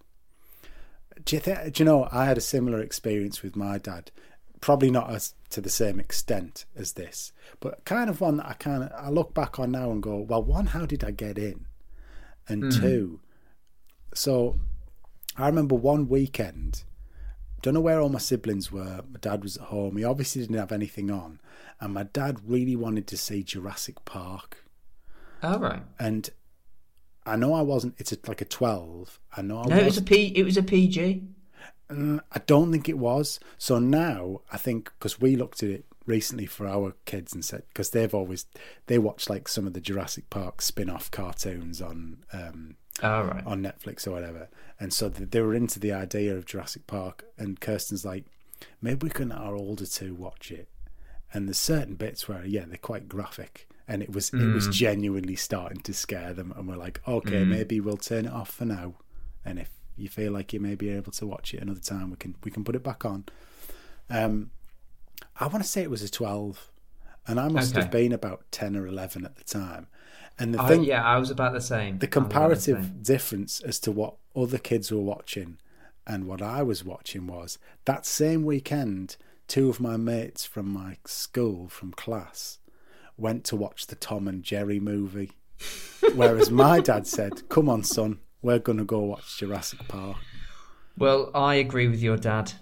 [1.24, 1.74] Do you think?
[1.74, 2.08] Do you know?
[2.12, 4.12] I had a similar experience with my dad.
[4.60, 8.54] Probably not as to the same extent as this, but kind of one that I
[8.54, 11.38] kind of I look back on now and go, well, one, how did I get
[11.38, 11.66] in,
[12.48, 12.80] and hmm.
[12.82, 13.20] two,
[14.16, 14.56] so
[15.38, 16.84] I remember one weekend.
[17.62, 19.04] Don't know where all my siblings were.
[19.12, 19.98] My dad was at home.
[19.98, 21.40] He obviously didn't have anything on,
[21.80, 24.66] and my dad really wanted to see Jurassic Park.
[25.44, 25.84] All right.
[26.00, 26.30] And
[27.26, 27.96] I know I wasn't.
[27.98, 29.20] It's a, like a twelve.
[29.36, 30.34] I know I No, it was a P.
[30.36, 31.24] It was a PG.
[31.92, 33.40] I don't think it was.
[33.58, 37.64] So now I think because we looked at it recently for our kids and said
[37.68, 38.46] because they've always
[38.88, 43.46] they watch like some of the Jurassic Park spin-off cartoons on um, All right.
[43.46, 44.50] on Netflix or whatever,
[44.80, 47.26] and so they were into the idea of Jurassic Park.
[47.38, 48.26] And Kirsten's like,
[48.82, 50.68] maybe we can let our older two watch it.
[51.34, 55.36] And there's certain bits where yeah they're quite graphic, and it was it was genuinely
[55.36, 56.54] starting to scare them.
[56.56, 58.96] And we're like, okay, maybe we'll turn it off for now,
[59.46, 62.18] and if you feel like you may be able to watch it another time, we
[62.18, 63.26] can we can put it back on.
[64.10, 64.52] Um,
[65.40, 66.70] I want to say it was a twelve,
[67.28, 67.82] and I must Okay.
[67.84, 69.88] have been about ten or eleven at the time.
[70.40, 72.00] And the I, thing, yeah, I was about the same.
[72.00, 73.00] the I was about comparative same.
[73.02, 75.58] difference as to what other kids were watching
[76.08, 79.18] and what I was watching was that same weekend,
[79.48, 82.58] two of my mates from my school, from class,
[83.18, 85.32] went to watch the Tom and Jerry movie.
[86.16, 90.18] Whereas my dad said, Come on, son, we're going to go watch Jurassic Park.
[90.98, 92.54] Well, I agree with your dad.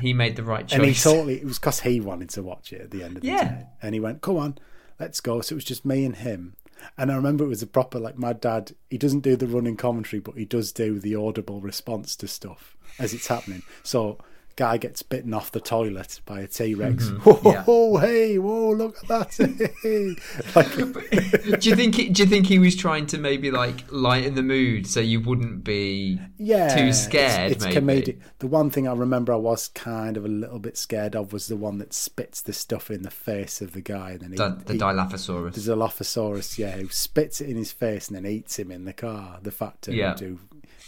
[0.00, 0.76] He made the right choice.
[0.78, 3.22] And he totally, it was because he wanted to watch it at the end of
[3.22, 3.44] the Yeah.
[3.44, 3.66] day.
[3.82, 4.58] And he went, Come on,
[4.98, 5.40] let's go.
[5.40, 6.56] So it was just me and him.
[6.98, 9.76] And I remember it was a proper, like, my dad, he doesn't do the running
[9.76, 13.62] commentary, but he does do the audible response to stuff as it's happening.
[13.82, 14.18] So,
[14.56, 17.08] guy gets bitten off the toilet by a T Rex.
[17.08, 17.48] Whoa, Mm-hmm.
[17.48, 17.62] Yeah.
[17.64, 19.72] whoa, hey, whoa, look at that.
[19.82, 20.16] Hey.
[20.54, 21.94] like, do you think?
[21.94, 25.20] He, do you think he was trying to maybe like lighten the mood so you
[25.20, 27.52] wouldn't be yeah, too it's- scared?
[27.52, 27.80] It's, maybe.
[28.12, 28.20] comedic.
[28.38, 31.46] The one thing I remember I was kind of a little bit scared of was
[31.48, 34.36] the one that spits the stuff in the face of the guy, and then he,
[34.36, 35.54] The, the he- Dilophosaurus.
[35.54, 38.92] the Dilophosaurus, yeah, who spits it in his face and then eats him in the
[38.92, 39.38] car.
[39.42, 40.16] The fat dude Yeah.
[40.16, 40.38] who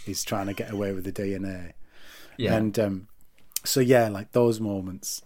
[0.05, 1.73] is trying to get away with the DNA,
[2.37, 2.55] yeah.
[2.55, 3.07] and um,
[3.65, 5.21] so yeah, like those moments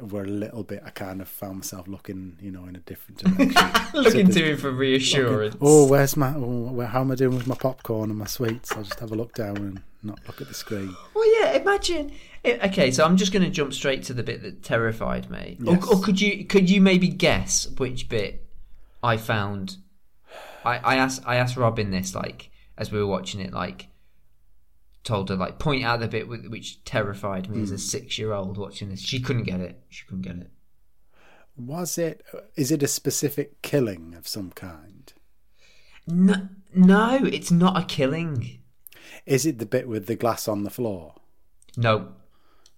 [0.00, 0.82] were a little bit.
[0.84, 3.92] I kind of found myself looking, you know, in a different direction.
[3.94, 5.56] Looking So to him for reassurance.
[5.60, 6.32] Oh, where's my?
[6.34, 8.72] Oh, where, how am I doing with my popcorn and my sweets?
[8.72, 10.96] I'll just have a look down and not look at the screen.
[11.14, 11.52] Well, yeah.
[11.52, 12.12] Imagine.
[12.46, 15.58] eh, Okay, so I'm just going to jump straight to the bit that terrified me.
[15.60, 15.86] Yes.
[15.86, 18.46] Or, or could you could you maybe guess which bit
[19.02, 19.76] I found?
[20.64, 23.88] I, I asked I asked Robin this like as we were watching it like
[25.04, 27.62] told her like point out the bit with, which terrified me Hmm.
[27.64, 29.00] as a six year old watching this.
[29.00, 29.80] She couldn't get it.
[29.88, 30.50] She couldn't get it.
[31.56, 32.24] Was it?
[32.56, 35.12] Is it a specific killing of some kind?
[36.06, 38.58] No, no, it's not a killing.
[39.26, 41.14] Is it the bit with the glass on the floor?
[41.76, 42.12] No,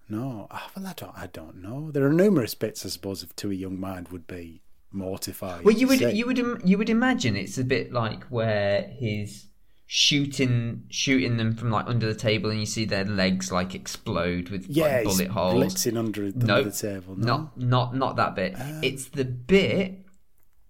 [0.09, 1.16] No, ah, well, I don't.
[1.16, 1.91] I don't know.
[1.91, 4.61] There are numerous bits, I suppose, of to a young mind would be
[4.91, 5.64] mortifying.
[5.64, 6.11] Well, you would see.
[6.12, 9.47] you would you would imagine it's a bit like where he's
[9.95, 14.49] shooting shooting them from like under the table, and you see their legs like explode
[14.49, 15.74] with yeah, like, bullet holes.
[15.74, 17.14] blitzing under, under No, the table.
[17.14, 17.26] No.
[17.26, 18.55] Not not not that bit.
[18.59, 18.80] Ah.
[18.82, 19.99] it's the bit.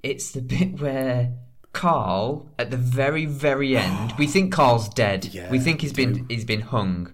[0.02, 1.34] It's the bit where
[1.72, 4.12] Carl at the very very end.
[4.18, 5.26] we think Carl's dead.
[5.26, 7.12] Yeah, we think he's been he's been hung.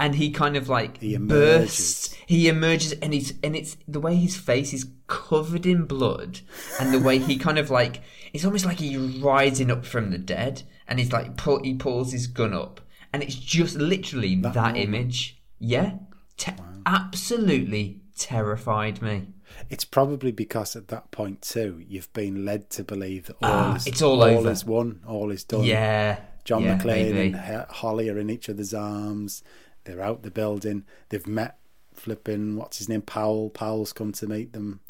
[0.00, 2.12] And he kind of like He bursts.
[2.26, 6.40] He emerges, and he's and it's the way his face is covered in blood,
[6.80, 8.02] and the way he kind of like
[8.32, 12.12] it's almost like he's rising up from the dead, and he's like pull he pulls
[12.12, 12.82] his gun up,
[13.12, 14.76] and it's just literally that, moment.
[14.76, 15.40] image.
[15.58, 15.92] Yeah,
[16.36, 16.52] Te-
[16.86, 19.28] absolutely terrified me.
[19.70, 23.76] it's probably because at that point too, you've been led to believe that all Ah,
[23.76, 24.50] is it's all over.
[24.50, 25.64] is won, all is done.
[25.64, 27.36] Yeah, John yeah, McClane maybe.
[27.38, 29.42] and Holly are in each other's arms.
[29.84, 30.84] They're out the building.
[31.08, 31.56] They've met
[31.94, 33.50] flipping what's his name Powell.
[33.50, 34.80] Powell's come to meet them,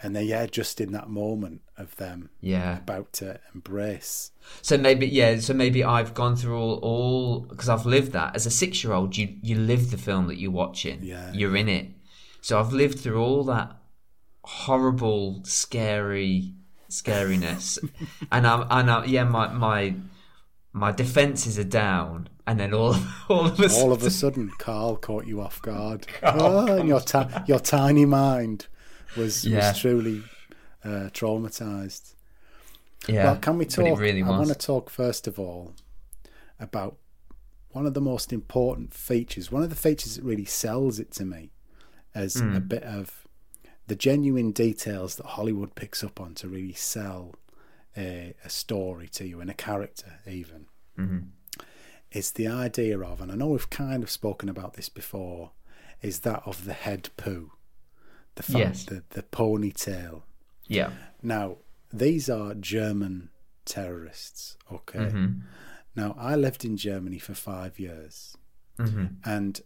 [0.00, 2.78] and they're yeah just in that moment of them Yeah.
[2.78, 4.30] about to embrace.
[4.62, 5.38] So maybe yeah.
[5.40, 8.92] So maybe I've gone through all all because I've lived that as a six year
[8.94, 9.16] old.
[9.18, 11.00] You you live the film that you're watching.
[11.02, 11.32] Yeah.
[11.32, 11.88] You're in it.
[12.40, 13.76] So I've lived through all that
[14.44, 16.54] horrible, scary
[16.90, 17.78] scariness,
[18.32, 19.94] and I'm and I, yeah my my
[20.72, 22.96] my defenses are down, and then all
[23.28, 26.06] all of a sudden, All of a sudden, Carl caught you off guard.
[26.22, 28.66] oh, ah, and your ti- your tiny mind
[29.16, 29.70] was Yeah.
[29.70, 30.22] was truly
[30.84, 32.14] uh, traumatized.
[33.08, 33.24] yeah.
[33.24, 33.98] Well, can we talk?
[33.98, 35.74] really I want to talk first of all
[36.60, 36.96] about
[37.70, 39.50] one of the most important features.
[39.50, 41.50] One of the features that really sells it to me
[42.14, 42.54] as Hmm.
[42.54, 43.26] a bit of
[43.86, 47.34] the genuine details that Hollywood picks up on to really sell
[47.96, 50.66] a, a story to you and a character, even.
[50.98, 51.18] Mm-hmm.
[52.12, 55.52] is the idea of, and I know we've kind of spoken about this before,
[56.02, 57.52] is that of the head poo,
[58.34, 58.84] the fa- Yes.
[58.84, 60.22] the, the ponytail.
[60.66, 60.90] Yeah.
[61.22, 61.56] Now
[61.92, 63.28] these are German
[63.64, 64.56] terrorists.
[64.72, 64.98] Okay.
[64.98, 65.40] Mm-hmm.
[65.96, 68.36] Now I lived in Germany for five years,
[68.78, 69.06] Mm-hmm.
[69.24, 69.60] and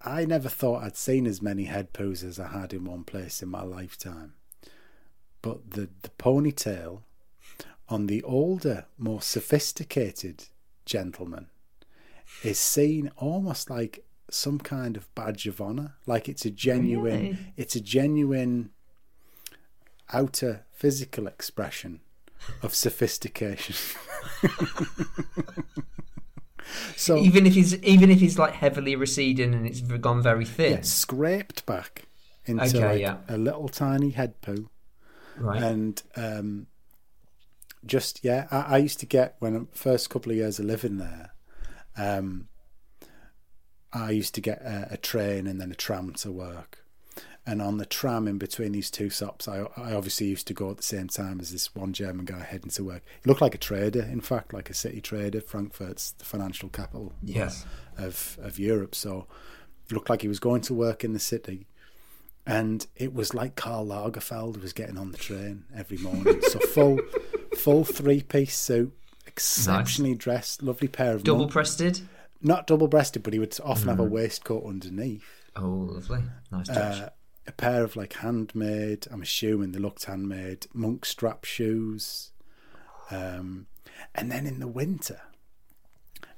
[0.00, 3.42] I never thought I'd seen as many head poos as I had in one place
[3.42, 4.34] in my lifetime.
[5.42, 7.02] But the, the ponytail
[7.88, 10.44] on the older, more sophisticated
[10.86, 11.48] gentleman
[12.44, 17.38] is seen almost like some kind of badge of honor, like it's a genuine, Really?
[17.56, 18.70] it's a genuine
[20.12, 22.00] outer physical expression
[22.62, 23.74] of sophistication.
[26.96, 30.72] so Even if he's even if he's like heavily receding and it's gone very thin.
[30.72, 32.04] yeah, scraped back
[32.44, 33.16] into Okay, like yeah.
[33.28, 34.68] a little tiny head poo.
[35.36, 35.62] Right.
[35.62, 36.66] and um,
[37.86, 41.30] just yeah, I, I used to get when first couple of years of living there.
[41.96, 42.48] Um,
[43.92, 46.84] I used to get a, a train and then a tram to work,
[47.48, 50.70] and on the tram in between these two stops, I, I obviously used to go
[50.70, 53.02] at the same time as this one German guy heading to work.
[53.24, 55.40] He looked like a trader, in fact, like a city trader.
[55.40, 57.64] Frankfurt's the financial capital yes.
[57.96, 58.94] of of Europe.
[58.94, 59.26] So
[59.88, 61.66] it looked like he was going to work in the city,
[62.46, 66.42] and it was like Karl Lagerfeld was getting on the train every morning.
[66.42, 66.98] so full
[67.56, 68.92] full three piece suit,
[69.26, 72.02] exceptionally dressed, lovely pair of Double breasted.
[72.42, 75.24] not double breasted, but he would often have a waistcoat underneath.
[75.56, 76.22] Oh, lovely.
[76.52, 77.00] Nice touch.
[77.00, 77.08] Uh,
[77.48, 82.30] a pair of like handmade, I'm assuming they looked handmade, monk strap shoes.
[83.10, 83.66] Um,
[84.14, 85.20] and then in the winter,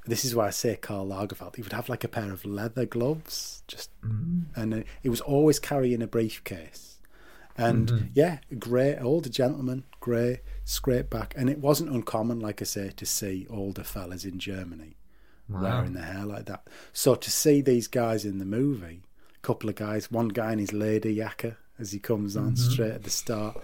[0.06, 2.86] this is why I say Karl Lagerfeld, he would have like a pair of leather
[2.86, 3.90] gloves, just,
[4.56, 6.98] and uh, he was always carrying a briefcase.
[7.58, 11.34] And yeah, grey, older gentleman, grey, scraped back.
[11.36, 14.96] And it wasn't uncommon, like I say, to see older fellas in Germany
[15.48, 15.62] Wow.
[15.62, 16.68] wearing their hair like that.
[16.92, 19.02] So to see these guys in the movie,
[19.43, 23.05] couple of guys, one guy in his lady yakka as he comes on straight at
[23.05, 23.57] the start,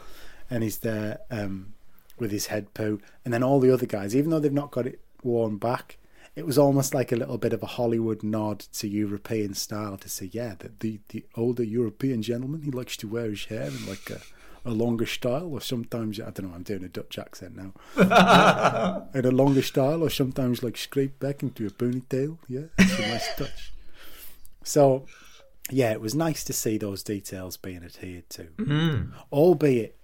[0.51, 1.75] and he's there um,
[2.19, 4.87] with his head poo, and then all the other guys, even though they've not got
[4.87, 5.99] it worn back,
[6.35, 10.09] it was almost like a little bit of a Hollywood nod to European style to
[10.09, 13.87] say, yeah, that the, the older European gentleman, he likes to wear his hair in
[13.87, 14.21] like a,
[14.67, 17.73] a longer style, or sometimes, I don't know, I'm doing a Dutch accent now
[19.15, 22.39] in a longer style, or sometimes like scrape back into a ponytail.
[22.49, 23.73] Yeah, it's a nice touch.
[24.63, 25.07] So,
[25.71, 29.13] yeah, it was nice to see those details being adhered to, Mm.
[29.33, 29.97] albeit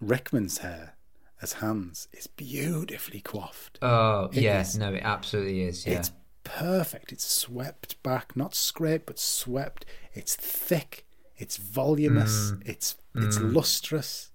[0.00, 0.94] Rickman's hair
[1.40, 3.78] as Hans is beautifully coiffed.
[3.82, 4.60] Oh, It yeah.
[4.60, 5.86] is- No, it absolutely is.
[5.86, 5.98] Yeah.
[5.98, 6.10] It's
[6.42, 7.12] perfect.
[7.12, 9.84] It's swept back, not scraped, but swept.
[10.14, 11.04] It's thick.
[11.36, 12.52] It's voluminous.
[12.52, 12.62] Mm.
[12.68, 14.30] It's it's lustrous.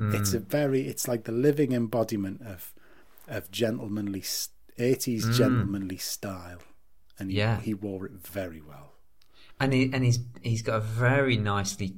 [0.00, 0.86] It's a very.
[0.86, 2.72] It's like the living embodiment of
[3.26, 4.22] of gentlemanly
[4.78, 6.60] eighties gentlemanly style,
[7.18, 7.38] and he, Mm.
[7.38, 7.60] Yeah.
[7.60, 8.87] he wore it very well.
[9.60, 11.94] And he and he's he's got a very nicely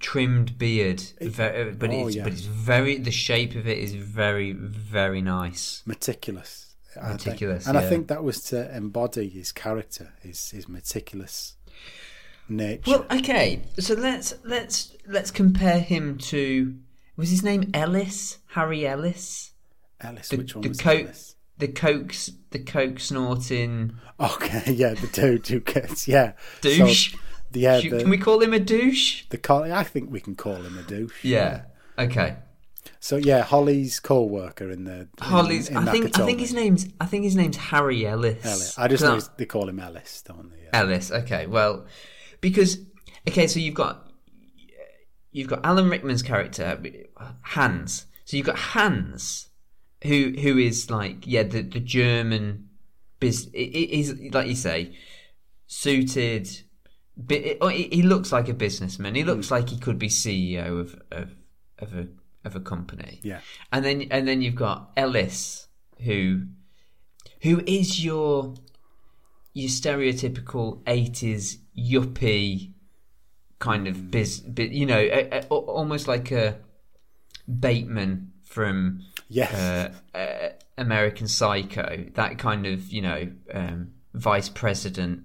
[0.00, 2.24] trimmed beard, very, uh, but oh, it's yeah.
[2.24, 5.82] but it's very the shape of it is very very nice.
[5.86, 6.74] Meticulous.
[7.00, 7.12] I.
[7.12, 11.56] Meticulous, and I think that was to embody his character, his his meticulous
[12.48, 12.82] nature.
[12.86, 16.76] Well, okay, so let's let's let's compare him to
[17.16, 19.52] was his name Ellis Harry Ellis
[20.00, 21.33] Ellis, the, which one the was coke Alice?
[21.58, 22.14] The coke
[22.50, 26.32] the coke snorting Okay, yeah, the dude who gets yeah.
[26.60, 27.12] douche.
[27.12, 27.18] So,
[27.52, 29.24] yeah, Should- the, Can we call him a douche?
[29.30, 31.24] the I think we can call him a douche.
[31.24, 31.62] Yeah.
[31.98, 32.36] Okay.
[33.00, 35.68] So yeah, Holly's co-worker in the in, Holly's.
[35.68, 36.18] In I think.
[36.18, 36.88] I think his name's.
[37.00, 38.44] I think his name's Harry Ellis.
[38.44, 38.78] Ellis.
[38.78, 40.64] I just know they call him Ellis, don't they?
[40.64, 40.70] Yeah.
[40.72, 41.10] Ellis.
[41.10, 41.86] Okay, well,
[42.40, 42.78] because
[43.28, 44.10] okay, so you've got
[45.32, 46.80] you've got Alan Rickman's character
[47.42, 48.06] Hans.
[48.24, 49.48] So you've got Hans,
[50.04, 52.68] who who is like yeah the the German
[53.20, 53.50] biz.
[53.52, 54.96] He's like you say,
[55.66, 56.62] suited.
[57.16, 59.14] But oh, he he looks like a businessman.
[59.14, 59.28] He hmm.
[59.28, 61.34] looks like he could be CEO of of
[61.78, 62.08] of a
[62.44, 63.20] of a company.
[63.22, 63.40] Yeah.
[63.72, 65.68] And then and then you've got Ellis,
[66.00, 66.46] who
[67.42, 68.54] who is your
[69.52, 72.72] your stereotypical eighties yuppie
[73.60, 74.10] kind of hmm.
[74.10, 76.58] biz, bi- you know, a, a, al- almost like a
[77.46, 79.02] Bateman from
[79.34, 79.52] Yes.
[80.14, 80.48] uh, uh,
[80.78, 85.22] American Psycho, that kind of you know um, vice president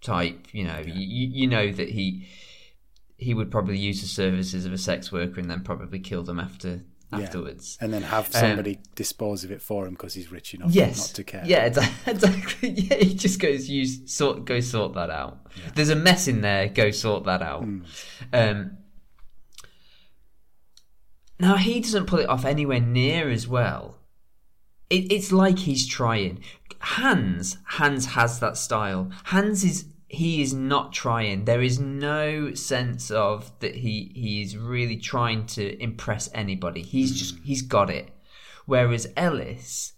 [0.00, 0.48] type.
[0.52, 2.26] You know, you, you know that he
[3.16, 6.40] he would probably use the services of a sex worker and then probably kill them
[6.40, 6.82] after
[7.12, 7.18] Yeah.
[7.20, 7.78] afterwards.
[7.80, 10.98] and then have somebody dispose of it for him because he's rich enough Um, Yes.
[11.10, 11.42] not to care.
[11.46, 11.64] Yeah,
[12.06, 12.70] exactly.
[12.70, 15.38] Yeah, he just goes, use sort, go sort that out."
[15.76, 16.68] There's a mess in there.
[16.68, 17.62] Go sort that out.
[17.62, 17.82] Hmm.
[18.32, 18.78] Um,
[21.42, 23.98] now he doesn't pull it off anywhere near as well
[24.92, 26.42] it, it's like he's trying.
[26.80, 29.10] Hans, Hans has that style.
[29.24, 31.46] Hans is he is not trying.
[31.46, 36.82] There is no sense of that he he is really trying to impress anybody.
[36.82, 38.10] He's just he's got it.
[38.66, 39.94] Whereas Ellis,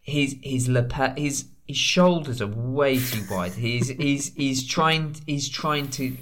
[0.00, 3.54] his his lapel, his his shoulders are way too wide.
[3.54, 6.16] He's he's he's trying he's trying to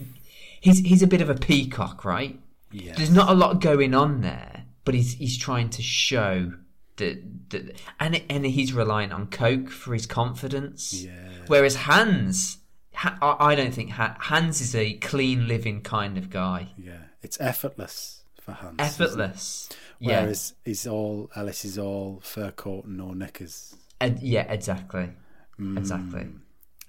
[0.61, 2.40] he's he's a bit of a peacock, right?
[2.73, 2.95] Yeah.
[2.97, 6.53] There's not a lot going on there, but he's he's trying to show
[6.97, 10.93] that that and and he's relying on coke for his confidence.
[11.05, 11.13] Yeah.
[11.47, 12.59] Whereas Hans,
[12.95, 16.69] I don't think Hans is a clean living kind of guy.
[16.79, 18.77] Yeah, it's effortless for Hans.
[18.79, 19.69] Effortless.
[19.99, 20.23] Yeah.
[20.23, 23.75] Whereas he's all Ellis is all fur coat and no knickers.
[24.21, 24.51] Yeah.
[24.53, 25.11] Exactly.
[25.59, 25.77] Mm.
[25.77, 26.27] Exactly.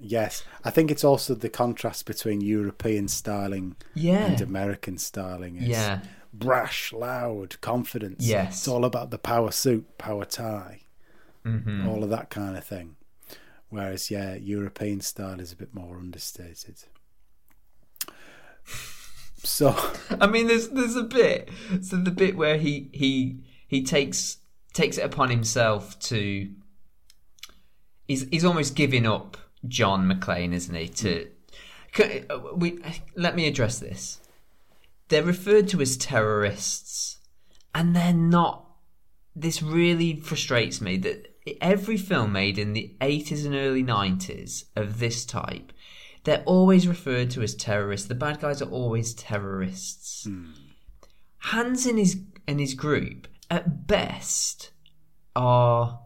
[0.04, 4.26] Yes, I think it's also the contrast between European styling Yeah.
[4.26, 5.58] and American styling.
[5.58, 6.02] It's Yeah.
[6.34, 8.26] brash, loud, confidence.
[8.26, 8.54] Yes.
[8.58, 10.82] it's all about the power suit, power tie,
[11.44, 12.96] hmm all of that kind of thing.
[13.70, 16.84] Whereas, yeah, European style is a bit more understated.
[19.44, 19.76] So,
[20.22, 21.50] I mean, there's there's a bit.
[21.82, 23.38] So the bit where he he
[23.68, 24.38] he takes
[24.74, 26.50] takes it upon himself to.
[28.08, 29.38] He's he's almost giving up
[29.68, 30.88] John McClane, isn't he?
[30.88, 31.28] To
[31.92, 32.80] Can- uh, we
[33.16, 34.20] let me address this.
[35.10, 37.18] They're referred to as terrorists,
[37.76, 38.68] and they're not.
[39.36, 45.00] This really frustrates me that every film made in the 80s and early 90s of
[45.00, 45.72] this type,
[46.24, 48.08] they're always referred to as terrorists.
[48.08, 50.28] The bad guys are always terrorists.
[51.38, 52.18] Hans and his
[52.48, 54.72] and his group, at best,
[55.36, 56.00] are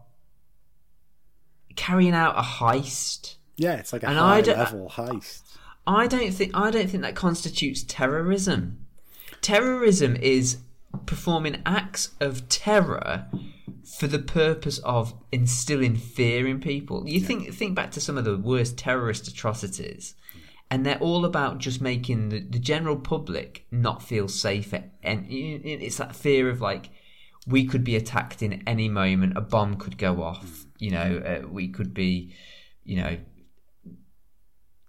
[1.76, 3.35] carrying out a heist.
[3.56, 5.42] Yeah, it's like a And I high don't- level heist.
[5.86, 8.78] I don't think I don't think that constitutes terrorism.
[9.40, 10.58] Terrorism is
[11.06, 13.26] performing acts of terror
[13.98, 17.08] for the purpose of instilling fear in people.
[17.08, 20.14] You think think back to some of the worst terrorist atrocities,
[20.70, 24.72] and they're all about just making the, the general public not feel safe.
[24.72, 26.90] And it's that fear of like
[27.46, 29.36] we could be attacked in any moment.
[29.36, 30.64] A bomb could go off.
[30.78, 32.34] You know, uh, we could be,
[32.82, 33.18] you know,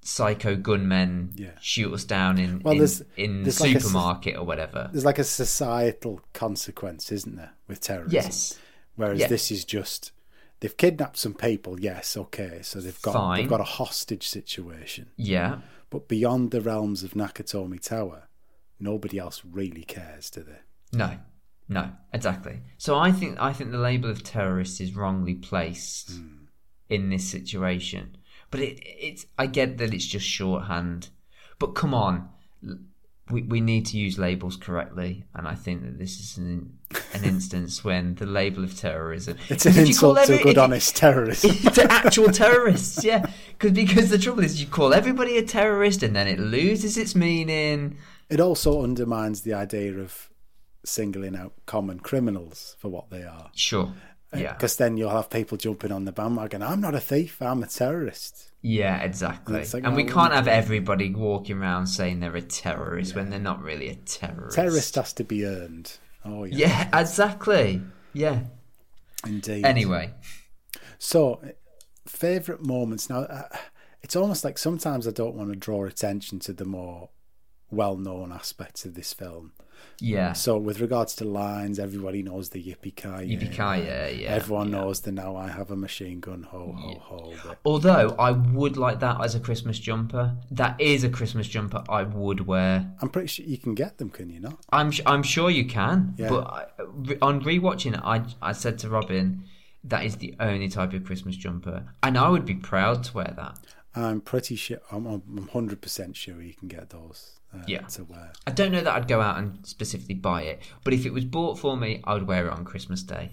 [0.08, 1.52] psycho gunmen Yeah.
[1.62, 4.44] shoot us down in Well, in, there's- in the there's like a s- supermarket or
[4.46, 4.90] whatever.
[4.92, 8.14] There's like a societal consequence, isn't there, with terrorism?
[8.14, 8.58] Yes.
[8.96, 9.28] Whereas Yeah.
[9.28, 10.12] this is just
[10.60, 11.80] they've kidnapped some people.
[11.80, 13.42] Yes, okay, so they've got Fine.
[13.42, 15.12] they've got a hostage situation.
[15.18, 15.60] Yeah.
[15.90, 18.28] But beyond the realms of Nakatomi Tower,
[18.80, 20.60] nobody else really cares, do they?
[20.98, 21.18] No.
[21.70, 21.92] No.
[22.14, 22.62] Exactly.
[22.78, 26.46] So I think I think the label of terrorist is wrongly placed Hmm.
[26.90, 28.16] in this situation.
[28.52, 31.10] But it it's I get that it's just shorthand.
[31.60, 32.30] But come on.
[33.30, 36.78] We, we need to use labels correctly, and I think that this is an,
[37.14, 39.36] an instance when the label of terrorism.
[39.50, 41.42] It's an If you call insult to a good, you- honest terrorist.
[41.76, 43.26] to actual terrorists, yeah.
[43.60, 47.16] Because because the trouble is, you call everybody a terrorist, and then it loses its
[47.16, 47.98] meaning.
[48.30, 50.30] it also undermines the idea of
[50.86, 53.52] singling out common criminals for what they are.
[53.54, 53.92] Sure.
[54.36, 54.54] Yeah.
[54.58, 56.62] Because then you'll have people jumping on the bandwagon.
[56.62, 57.42] I'm not a thief.
[57.42, 58.52] I'm a terrorist.
[58.62, 59.62] Yeah, exactly.
[59.62, 63.30] It's like, and we oh, can't have everybody walking around saying they're a terrorist when
[63.30, 64.56] they're not really a terrorist.
[64.56, 65.98] Terrorist has to be earned.
[66.26, 67.82] Oh yeah, Yeah, exactly.
[68.14, 68.42] Yeah.
[69.26, 69.66] indeed.
[69.66, 70.14] Anyway.
[70.98, 71.42] So,
[72.06, 73.10] favorite moments.
[73.10, 73.48] Now, uh,
[74.02, 77.10] it's almost like sometimes I don't want to draw attention to the more
[77.70, 79.54] well-known aspects of this film.
[80.00, 80.30] Yeah.
[80.30, 84.78] Um, so, with regards to lines, everybody knows the yippee ki Yippee-ki-yay, yeah, Everyone yeah.
[84.78, 86.44] knows the now I have a machine gun.
[86.44, 87.56] Ho ho ho.
[87.66, 90.36] Although I would like that as a Christmas jumper.
[90.52, 92.92] That is a Christmas jumper I would wear.
[93.02, 94.10] I'm pretty sure you can get them.
[94.10, 94.60] Can you not?
[94.72, 96.14] I'm I'm sure you can.
[96.18, 96.30] Yeah.
[96.30, 96.66] But I,
[97.22, 99.44] on rewatching it, I I said to Robin,
[99.84, 103.34] that is the only type of Christmas jumper, and I would be proud to wear
[103.36, 103.58] that.
[103.96, 104.80] I'm pretty sure.
[104.92, 107.37] I'm I'm hundred percent sure you can get those.
[107.54, 107.82] Uh, Yeah.
[107.82, 108.34] To wear.
[108.46, 111.26] I don't know that I'd go out and specifically buy it, but if it was
[111.26, 113.32] bought for me, I would wear it on Christmas Day.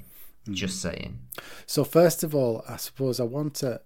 [0.50, 1.20] Just saying.
[1.66, 3.80] So first of all, I suppose I want to,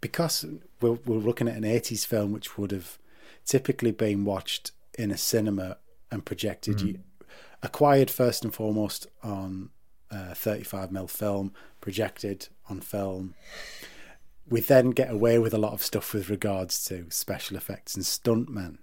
[0.00, 0.44] because
[0.80, 2.98] we're, we're looking at an '80s film which would have
[3.44, 5.76] typically been watched in a cinema
[6.10, 7.00] and projected, you,
[7.62, 9.70] acquired first and foremost on
[10.10, 13.34] uh, 35 mm film, projected on film.
[14.48, 18.04] We then get away with a lot of stuff with regards to special effects and
[18.04, 18.78] stuntmen.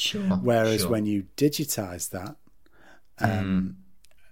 [0.00, 0.22] Sure.
[0.22, 0.90] Whereas sure.
[0.90, 2.36] when you digitize that,
[3.18, 3.76] um,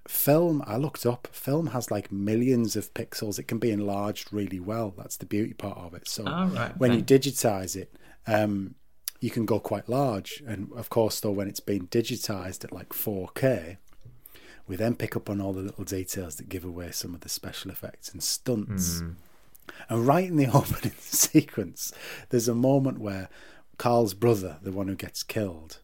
[0.06, 3.38] film, I looked up, film has like millions of pixels.
[3.38, 4.94] It can be enlarged really well.
[4.96, 6.08] That's the beauty part of it.
[6.08, 7.92] So right, when you digitize it,
[8.26, 8.74] um,
[9.20, 10.42] you can go quite large.
[10.46, 13.76] And of course, though, when it's been digitized at like 4K,
[14.66, 17.28] We then pick up on all the little details that give away some of the
[17.28, 19.00] special effects and stunts.
[19.88, 21.92] And right in the opening sequence,
[22.30, 23.28] there's a moment where
[23.78, 25.78] Carl's brother, the one who gets killed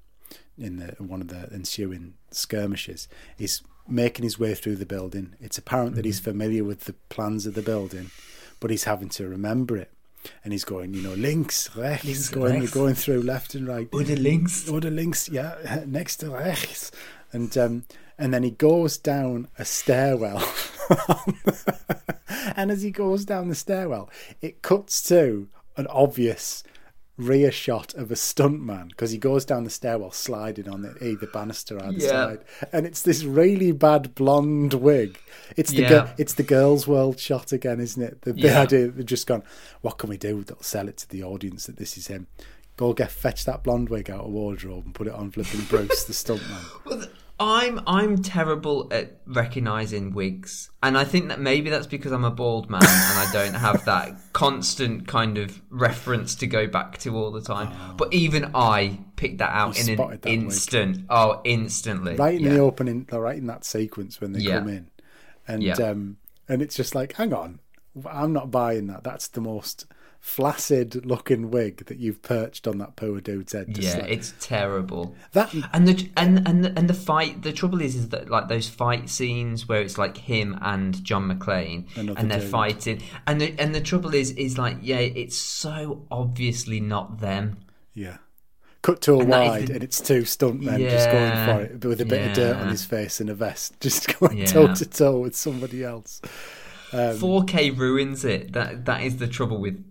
[0.59, 3.09] in the one of the ensuing skirmishes,
[3.39, 5.35] is making his way through the building.
[5.41, 8.11] It's apparent that he's familiar with the plans of the building,
[8.61, 9.91] but he's having to remember it.
[10.43, 12.71] And he's going, you know, links, rechts, Links, going, rechts.
[12.73, 13.89] going through left and right.
[13.93, 14.69] Oder links.
[14.71, 16.91] Oder links, yeah, next to rechts.
[17.33, 17.85] And um,
[18.19, 20.43] and then he goes down a stairwell.
[22.57, 24.09] and as he goes down the stairwell,
[24.41, 26.63] it cuts to an obvious
[27.17, 31.27] rear shot of a stuntman because he goes down the stairwell sliding on the either
[31.29, 32.09] banister either Yeah.
[32.09, 35.19] side, and it's this really bad blonde wig.
[35.57, 35.89] It's the Yeah.
[35.89, 38.23] girl, it's the girls' world shot again, isn't it?
[38.23, 38.63] The, the Yeah.
[38.63, 39.45] idea they've just gone,
[39.81, 42.27] what can we do that'll sell it to the audience that this is him?
[42.77, 46.03] Go get fetch that blonde wig out of wardrobe and put it on flipping Bruce,
[46.05, 46.65] the stuntman.
[46.85, 52.13] Well, th- I'm I'm terrible at recognizing wigs, and I think that maybe that's because
[52.13, 56.69] I'm a bald man and I don't have that constant kind of reference to go
[56.69, 57.97] back to all the time.
[57.97, 60.27] But even I picked that out You in an that wig.
[60.33, 61.07] instant.
[61.11, 62.15] Oh, instantly!
[62.15, 62.51] right in yeah.
[62.51, 64.61] the opening, right in that sequence when they Yeah.
[64.61, 64.91] come in,
[65.49, 65.75] and Yeah.
[65.75, 67.59] um, and it's just like, hang on,
[68.09, 69.03] I'm not buying that.
[69.03, 69.87] That's the most
[70.29, 73.77] flaccid looking wig that you've perched on that poor dude's head.
[73.77, 75.15] Yeah, it's terrible.
[75.33, 75.55] that.
[75.75, 77.43] And the and and the, and the fight.
[77.43, 81.29] The trouble is, is that like those fight scenes where it's like him and John
[81.31, 82.51] McClane, Another and they're dude.
[82.51, 83.03] fighting.
[83.27, 87.59] And the and the trouble is, is like yeah, it's so obviously not them.
[87.93, 88.17] Yeah.
[88.81, 91.89] Cut to a And wide, the- and it's two stuntmen just going for it, but
[91.89, 94.47] with a bit of dirt on his face and a vest, just going Yeah.
[94.47, 96.21] toe to toe with somebody else.
[96.93, 98.53] Um, 4K ruins it.
[98.53, 99.83] That that is the trouble with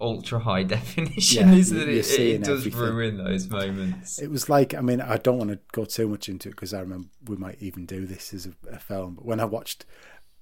[0.00, 1.48] ultra high definition.
[1.48, 2.80] Yeah, is that it, it does everything.
[2.80, 4.18] ruin those moments.
[4.18, 6.74] It was like, I mean, I don't want to go too much into it because
[6.74, 9.14] I remember we might even do this as a, a film.
[9.14, 9.84] But when I watched,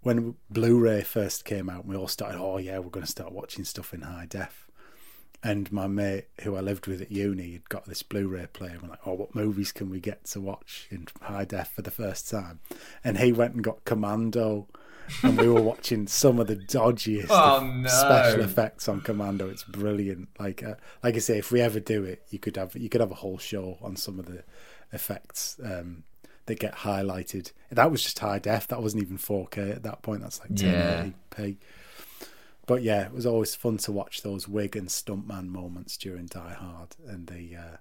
[0.00, 3.64] when Blu-ray first came out, we all started, oh yeah, we're going to start watching
[3.64, 4.68] stuff in high def.
[5.42, 8.72] And my mate, who I lived with at uni, had got this Blu-ray player.
[8.72, 11.82] And we're like, oh, what movies can we get to watch in high def for
[11.82, 12.60] the first time?
[13.04, 14.68] And he went and got Commando.
[15.22, 17.88] And we were watching some of the dodgiest Oh, no.
[17.88, 19.48] special effects on Commando.
[19.48, 20.28] It's brilliant.
[20.38, 23.00] Like, uh, like I say, if we ever do it, you could have you could
[23.00, 24.44] have a whole show on some of the
[24.92, 26.04] effects um,
[26.46, 27.52] that get highlighted.
[27.70, 28.68] That was just high def.
[28.68, 30.22] That wasn't even 4K at that point.
[30.22, 31.06] That's like Yeah.
[31.36, 31.56] 1080p.
[32.66, 36.52] But yeah, it was always fun to watch those wig and stuntman moments during Die
[36.54, 37.76] Hard and the uh,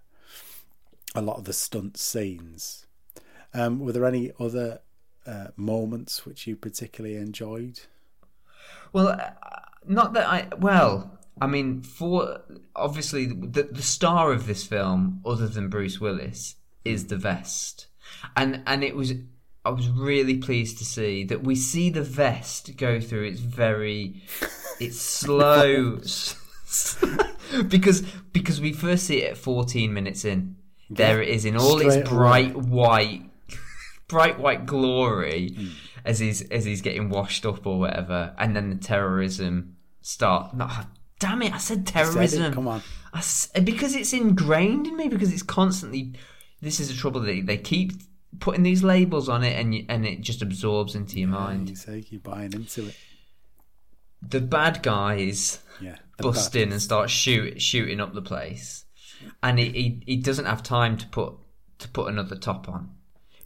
[1.16, 2.86] a lot of the stunt scenes.
[3.54, 4.80] Um, were there any other
[5.26, 7.82] uh, moments which you particularly enjoyed?
[8.92, 9.32] Well, uh,
[9.86, 10.48] not that I.
[10.58, 12.42] Well, I mean, for
[12.76, 16.56] obviously the the star of this film, other than Bruce Willis,
[16.86, 17.88] is the vest,
[18.36, 19.14] and and it was.
[19.66, 24.22] I was really pleased to see that we see the vest go through its very,
[24.78, 26.00] it's slow,
[27.70, 28.02] because
[28.34, 30.58] because we first see it at 14 minutes in.
[30.90, 32.18] There it is in all its Straight away.
[32.18, 33.30] bright white,
[34.08, 35.68] bright white glory hmm.
[36.06, 40.54] as he's as he's getting washed up or whatever, and then the terrorism start.
[40.54, 40.70] No,
[41.20, 41.54] damn it!
[41.54, 42.54] I said Said terrorism.
[42.54, 42.82] Come on.
[43.14, 43.24] I
[43.64, 46.14] because it's ingrained in me because it's constantly.
[46.62, 47.22] This is the trouble.
[47.22, 47.94] They they keep
[48.40, 51.78] putting these labels on it, and you, and it just absorbs into your You mind.
[51.78, 52.96] say you're buying into it.
[54.22, 55.98] The bad guys Yeah.
[56.18, 58.86] bust in and start shoot shooting up the place,
[59.42, 61.36] and he, he he doesn't have time to put
[61.80, 62.92] to put another top on.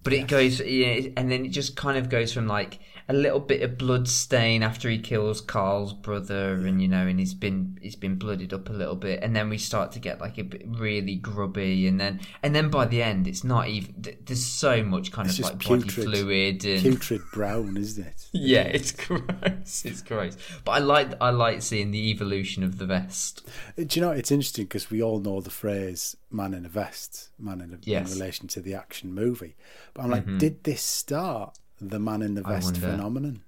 [0.07, 2.79] But it goes, yeah, and then it just kind of goes from like
[3.09, 7.19] a little bit of blood stain after he kills Carl's brother, and you know, and
[7.19, 10.19] he's been he's been blooded up a little bit, and then we start to get
[10.19, 13.95] like a bit really grubby, and then and then by the end, it's not even.
[14.25, 16.05] There's so much kind It's of like body putrid.
[16.07, 18.25] fluid and Putrid brown, isn't it?
[18.33, 19.23] yeah, it's gross.
[19.85, 20.35] It's gross.
[20.65, 23.47] But I like I like seeing the evolution of the vest.
[23.77, 27.29] Do you know, it's interesting because we all know the phrase man in a vest,
[27.39, 28.03] man in, a, Yes.
[28.03, 28.11] Mm-hmm.
[28.13, 29.55] in relation to the action movie.
[29.93, 32.79] But I'm like, did this start the man in the vest wonder.
[32.79, 33.43] phenomenon?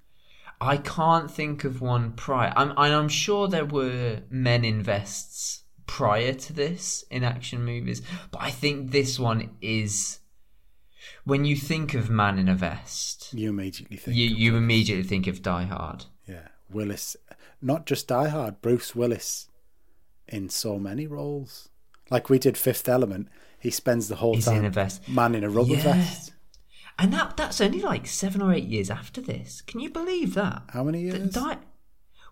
[0.60, 2.52] I can't think of one prior.
[2.56, 8.42] I'm I'm sure there were men in vests prior to this in action movies, but
[8.42, 10.18] I think this one is.
[11.24, 14.16] When you think of man in a vest, You immediately think.
[14.16, 14.62] you of you Willis.
[14.64, 16.04] immediately think of Die Hard.
[16.26, 16.48] Yeah.
[16.70, 17.16] Willis.
[17.62, 19.48] Not just Die Hard, Bruce Willis
[20.28, 21.68] in so many roles.
[22.10, 23.28] Like we did Fifth Element,
[23.58, 25.08] he spends the whole He's time in a vest.
[25.08, 25.82] man in a rubber Yeah.
[25.94, 26.32] vest.
[27.00, 29.62] And that that's only like seven or eight years after this.
[29.62, 30.62] Can you believe that?
[30.72, 31.32] How many years?
[31.32, 31.56] Die,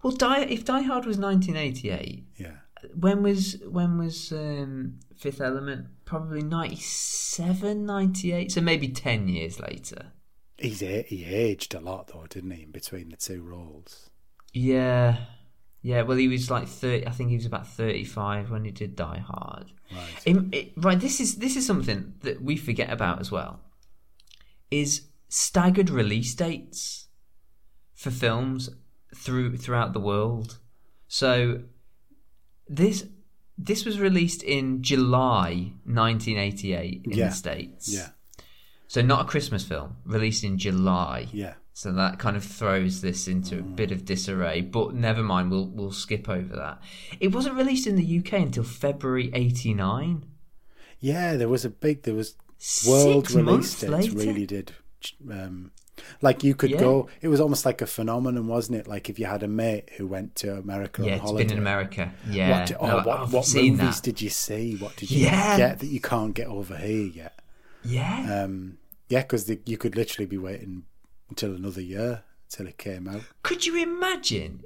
[0.02, 2.50] well, Die if Die Hard was 1988, yeah.
[2.94, 5.86] when was when was um, Fifth Element?
[6.04, 10.12] Probably 97, 98, so maybe ten years later.
[10.58, 14.10] He's a- he aged a lot though, didn't he, in between the two roles?
[14.52, 15.16] Yeah,
[15.82, 16.02] yeah.
[16.02, 17.06] Well, he was like thirty.
[17.06, 19.72] I think he was about thirty-five when he did Die Hard.
[19.92, 20.22] Right.
[20.26, 20.98] It- it- right.
[20.98, 23.60] This is this is something that we forget about as well.
[24.70, 27.06] Is staggered release dates
[27.94, 28.70] for films
[29.14, 30.58] through throughout the world.
[31.06, 31.62] So
[32.68, 33.06] this
[33.56, 37.28] this was released in July 1988 in Yeah.
[37.28, 37.92] the states.
[37.92, 38.10] Yeah,
[38.86, 41.28] So not a Christmas film, released in July.
[41.32, 41.54] yeah.
[41.72, 44.60] So that kind of throws this into a bit of disarray.
[44.62, 46.82] But never mind, we'll we'll skip over that.
[47.20, 50.24] It wasn't released in the UK until February '89.
[51.00, 52.34] Yeah, there was a big, there was
[52.86, 54.16] world Six release dates later.
[54.16, 54.72] really did.
[55.30, 55.70] Um,
[56.22, 56.78] like you could Yeah.
[56.80, 58.86] go, it was almost like a phenomenon, wasn't it?
[58.88, 61.44] Like if you had a mate who went to America Yeah, on it's holiday.
[61.44, 62.12] been in America.
[62.30, 62.60] Yeah.
[62.60, 64.02] What, oh, No, what, what movies that.
[64.02, 64.76] did you see?
[64.76, 65.56] What did you Yeah.
[65.56, 67.40] get that you can't get over here yet?
[67.84, 68.42] Yeah.
[68.44, 68.78] Um,
[69.08, 70.84] yeah, because you could literally be waiting
[71.30, 73.22] until another year till it came out.
[73.42, 74.64] Could you imagine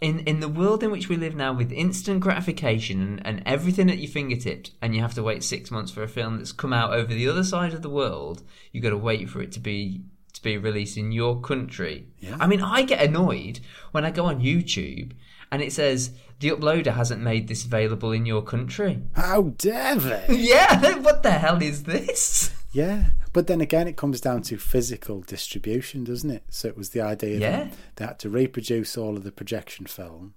[0.00, 3.90] in, in the world in which we live now with instant gratification and, and everything
[3.90, 6.72] at your fingertips and you have to wait six months for a film that's come
[6.72, 8.42] out over the other side of the world,
[8.72, 12.06] you've got to wait for it to be to be released in your country.
[12.20, 12.36] Yeah.
[12.40, 13.60] I mean I get annoyed
[13.90, 15.12] when I go on YouTube
[15.52, 19.02] and it says the uploader hasn't made this available in your country.
[19.14, 20.26] How dare they?
[20.30, 22.54] Yeah, what the hell is this?
[22.72, 26.44] Yeah, but then again, it comes down to physical distribution, doesn't it?
[26.48, 27.64] So it was the idea Yeah.
[27.64, 30.34] that they had to reproduce all of the projection film,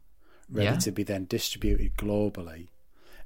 [0.49, 0.77] ready Yeah.
[0.77, 2.67] to be then distributed globally,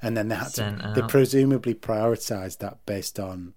[0.02, 0.94] and then they had Sent to.
[0.96, 3.54] They presumably prioritized that based on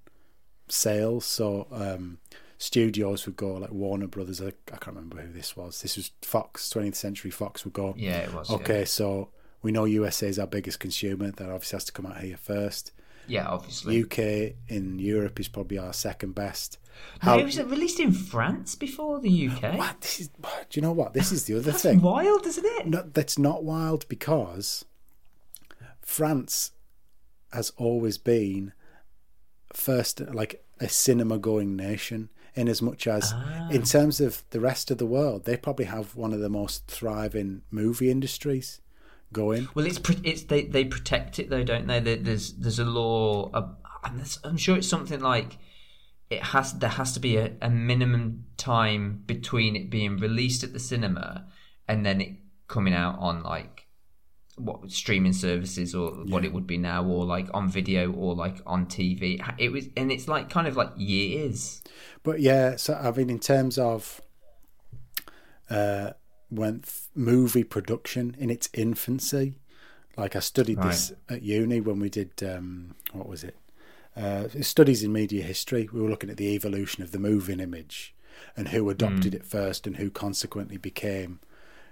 [0.69, 1.25] sales.
[1.25, 2.19] So um,
[2.59, 4.41] studios would go like Warner Brothers.
[4.41, 5.83] I, I can't remember who this was.
[5.83, 7.95] This was Fox, 20th Century Fox would go.
[7.97, 8.51] Yeah, it was.
[8.51, 8.57] yeah.
[8.57, 9.31] Okay, so
[9.63, 11.31] we know USA is our biggest consumer.
[11.31, 12.93] That obviously has to come out here first.
[13.27, 14.03] Yeah, obviously.
[14.03, 16.79] UK in Europe is probably our second best.
[17.25, 19.79] No, it was released in France before the UK.
[19.79, 20.01] What?
[20.01, 20.41] This is, do
[20.73, 21.15] you know what?
[21.15, 22.01] This is the other That's thing.
[22.03, 22.87] wild, isn't it?
[22.87, 24.85] No, that's not wild because
[26.03, 26.73] France
[27.53, 28.73] has always been
[29.73, 33.69] first, like a cinema going nation, in as much as, Ah.
[33.71, 36.87] in terms of the rest of the world, they probably have one of the most
[36.89, 38.81] thriving movie industries
[39.33, 39.69] going.
[39.75, 42.01] Well, it's it's they, they protect it though, don't they?
[42.01, 43.51] There's there's a law.
[44.03, 45.59] I'm sure it's something like
[46.31, 50.73] it has there has to be a, a minimum time between it being released at
[50.73, 51.47] the cinema
[51.89, 52.37] and then it
[52.69, 53.87] coming out on like
[54.57, 58.59] what streaming services or what it would be now or like on video or like
[58.67, 59.43] on TV.
[59.59, 61.83] It was and it's like kind of like years.
[62.23, 64.21] But yeah, so I mean, in terms of
[65.69, 66.13] uh,
[66.51, 69.55] when th- movie production in its infancy,
[70.17, 73.57] like I studied this at uni when we did um, what was it?
[74.17, 75.89] Uh, studies in media history.
[75.93, 78.15] We were looking at the evolution of the moving image
[78.57, 81.41] and who adopted it first and who consequently became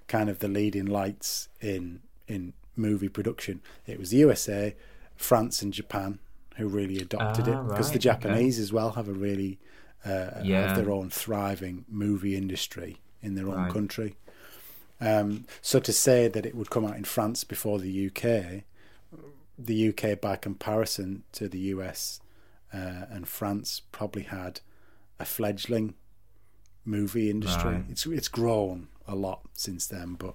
[0.08, 3.60] kind of the leading lights in in movie production.
[3.86, 4.74] It was the USA,
[5.16, 6.18] France, and Japan
[6.56, 8.00] who really adopted Ah, it because right, the okay.
[8.00, 9.58] Japanese as well have a really
[10.04, 10.60] uh, Yeah.
[10.62, 13.72] have their own thriving movie industry in their own Right.
[13.72, 14.16] country.
[15.00, 18.64] Um, so to say that it would come out in France before the UK,
[19.58, 22.20] the UK by comparison to the US
[22.72, 24.60] uh, and France probably had
[25.20, 25.94] a fledgling
[26.84, 27.72] movie industry.
[27.74, 27.84] Right.
[27.90, 30.34] It's it's grown a lot since then, but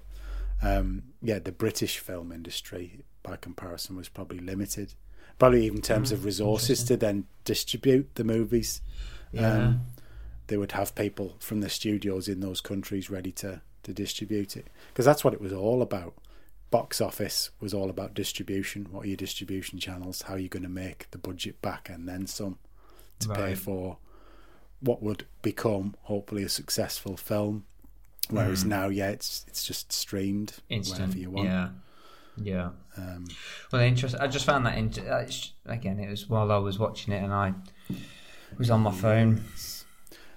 [0.62, 4.94] um, yeah, the British film industry by comparison was probably limited.
[5.40, 8.82] Probably even in terms Mm, of resources to then distribute the movies.
[9.32, 9.54] Yeah.
[9.54, 9.82] Um,
[10.48, 14.68] they would have people from the studios in those countries ready to, to distribute it
[14.90, 16.14] because that's what it was all about.
[16.72, 18.88] Box office was all about distribution.
[18.92, 20.24] What are your distribution channels?
[20.24, 22.58] How are you going to make the budget back and then some
[23.20, 23.98] to pay for
[24.80, 27.66] what would become hopefully a successful film?
[28.30, 30.78] Whereas now, yeah, it's it's just streamed Mm.
[30.78, 31.00] instant.
[31.00, 31.48] wherever you want.
[31.50, 31.70] Yeah,
[32.38, 32.70] yeah.
[32.98, 33.28] Um,
[33.72, 34.20] Well, interesting.
[34.22, 35.26] I just found that int- uh,
[35.66, 36.00] again.
[36.00, 37.54] It was while I was watching it, and I
[38.58, 39.44] was on my phone.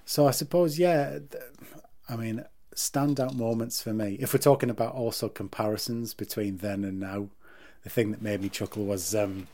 [0.05, 1.20] So I suppose, yeah.
[2.09, 2.44] I mean,
[2.77, 4.16] standout moments for me.
[4.20, 7.28] If we're talking about also comparisons between then and now,
[7.82, 9.48] the thing that made me chuckle was um,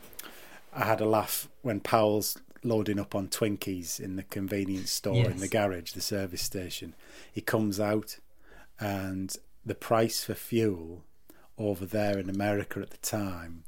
[0.73, 5.39] I had a laugh when Powell's loading up on Twinkies in the convenience store in
[5.39, 6.95] the garage, the service station.
[7.33, 8.19] He comes out,
[8.79, 9.35] and
[9.65, 11.05] the price for fuel
[11.59, 13.65] over there in America at the time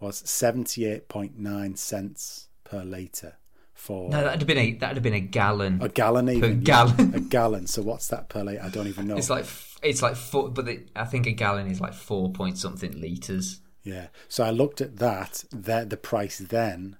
[0.00, 3.36] was seventy eight point nine cents per litre
[3.78, 5.80] for No, that'd have been a that'd have been a gallon.
[5.80, 6.56] a gallon even.
[6.58, 6.64] yeah.
[6.64, 7.14] gallon.
[7.14, 7.66] a gallon.
[7.66, 8.60] So what's that per litre?
[8.62, 9.16] I don't even know.
[9.16, 9.46] It's like
[9.82, 13.60] it's like four, but the, I think a gallon is like four point something liters.
[13.84, 14.08] yeah.
[14.28, 16.96] So I looked at that, the, the price then,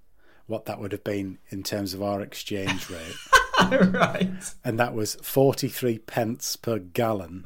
[0.46, 3.90] what that would have been in terms of our exchange rate.
[3.92, 4.54] right.
[4.64, 7.44] and that was 43 pence per gallon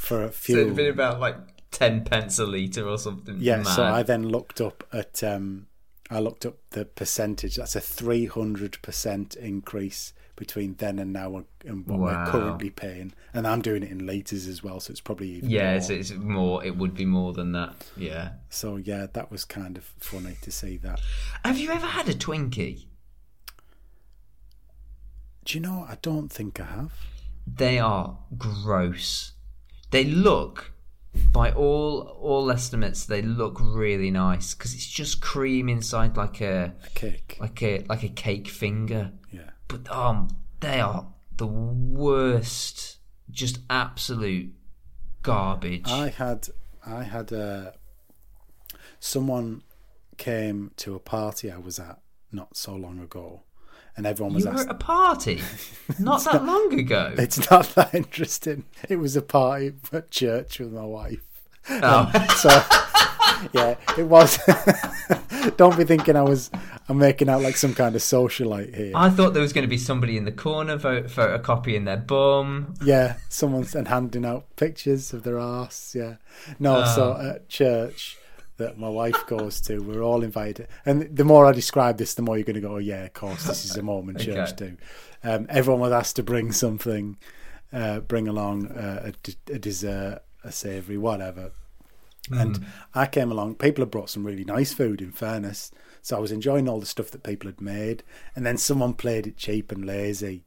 [0.00, 0.60] for a So fuel.
[0.60, 1.36] it'd been about like
[1.70, 3.36] ten pence a litre or something.
[3.40, 3.66] yeah, mad.
[3.66, 5.66] so I then looked up at um,
[6.10, 7.56] I looked up the percentage.
[7.56, 12.04] That's a 300% increase between then and now and what Wow.
[12.24, 13.14] we're currently paying.
[13.32, 15.76] And I'm doing it in litres as well, so it's probably even Yeah, more.
[15.76, 16.64] it's, it's more.
[16.64, 17.74] It would be more than that.
[17.96, 18.32] Yeah.
[18.50, 21.00] So yeah, that was kind of funny to see that.
[21.44, 22.86] Have you ever had a Twinkie?
[25.44, 25.86] Do you know?
[25.88, 26.92] I don't think I have.
[27.46, 29.32] They are gross.
[29.90, 30.72] They look,
[31.32, 36.74] by all all estimates, they look really nice because it's just cream inside like a
[36.84, 37.36] A cake.
[37.40, 39.12] like a like a cake finger.
[39.30, 39.50] Yeah.
[39.68, 40.28] But um,
[40.60, 42.98] they are the worst.
[43.30, 44.52] Just absolute
[45.22, 45.88] garbage.
[45.88, 46.48] I had
[46.86, 47.74] I had a
[49.00, 49.62] someone
[50.16, 52.00] came to a party I was at
[52.30, 53.42] not so long ago,
[53.96, 55.40] and everyone was you were at a party
[55.98, 57.14] not that long ago.
[57.16, 58.64] It's not that interesting.
[58.88, 61.20] It was a party at church with my wife.
[61.70, 62.10] Oh.
[62.14, 62.50] Um, so
[63.52, 64.38] yeah, it was.
[65.56, 66.50] Don't be thinking I was.
[66.88, 68.92] I'm making out like some kind of socialite here.
[68.94, 71.76] I thought there was going to be somebody in the corner vote for a copy
[71.76, 72.74] in their bum.
[72.84, 75.94] Yeah, someone's and handing out pictures of their ass.
[75.98, 76.16] Yeah,
[76.58, 76.84] no.
[76.84, 77.26] So Oh.
[77.26, 78.18] at church
[78.56, 80.68] that my wife goes to, we're all invited.
[80.86, 83.12] And the more I describe this, the more you're going to go, oh, "Yeah, of
[83.14, 84.70] course, this is a moment church Okay.
[84.70, 84.76] do."
[85.28, 87.16] Um, everyone was asked to bring something,
[87.72, 91.52] uh, bring along uh, a, d- a dessert, a savoury, whatever.
[92.30, 92.64] And
[92.94, 93.56] I came along.
[93.56, 95.70] People had brought some really nice food, in fairness.
[96.00, 98.02] So I was enjoying all the stuff that people had made.
[98.34, 100.42] And then someone played it cheap and lazy.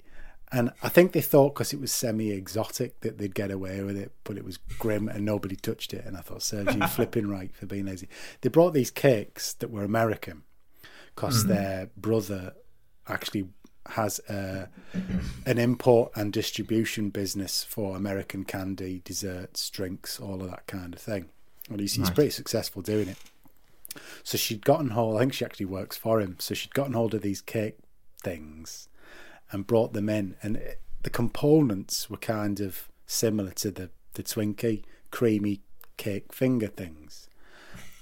[0.52, 3.98] And I think they thought because it was semi exotic that they'd get away with
[3.98, 6.06] it, but it was grim and nobody touched it.
[6.06, 8.08] And I thought, you flipping right for being lazy.
[8.42, 10.44] They brought these cakes that were American
[11.16, 11.54] because mm-hmm.
[11.54, 12.54] their brother
[13.10, 13.50] actually
[13.88, 14.70] has a,
[15.46, 21.00] an import and distribution business for American candy, desserts, drinks, all of that kind of
[21.00, 21.30] thing.
[21.70, 23.18] And he's, he's pretty successful doing it.
[24.24, 26.38] So she'd gotten hold, I think she actually works for him.
[26.40, 27.78] So she'd gotten hold of these cake
[28.22, 28.88] things
[29.52, 30.36] and brought them in.
[30.42, 35.62] And it, the components were kind of similar to the, the Twinkie creamy
[35.98, 37.30] cake finger things.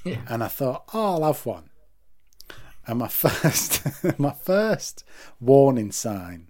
[0.04, 0.22] Yeah.
[0.28, 1.72] And I thought, oh, I'll have one.
[2.86, 3.82] And my first,
[4.20, 5.04] my first
[5.40, 6.50] warning sign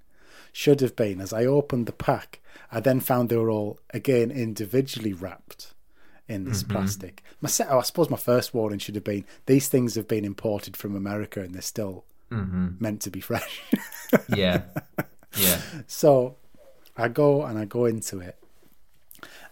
[0.52, 2.42] should have been as I opened the pack.
[2.70, 5.74] I then found they were all again individually wrapped
[6.28, 6.74] in this mm-hmm.
[6.74, 7.24] plastic.
[7.40, 10.26] My set, oh, I suppose my first warning should have been these things have been
[10.26, 12.68] imported from America and they're still Mm-hmm.
[12.80, 13.62] meant to be fresh.
[14.30, 14.62] Yeah,
[15.38, 15.60] yeah.
[15.88, 16.38] So
[16.96, 18.38] I go and I go into it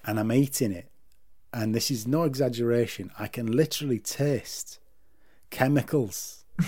[0.05, 0.89] and I'm eating it.
[1.51, 3.11] And this is no exaggeration.
[3.19, 4.79] I can literally taste
[5.49, 6.45] chemicals.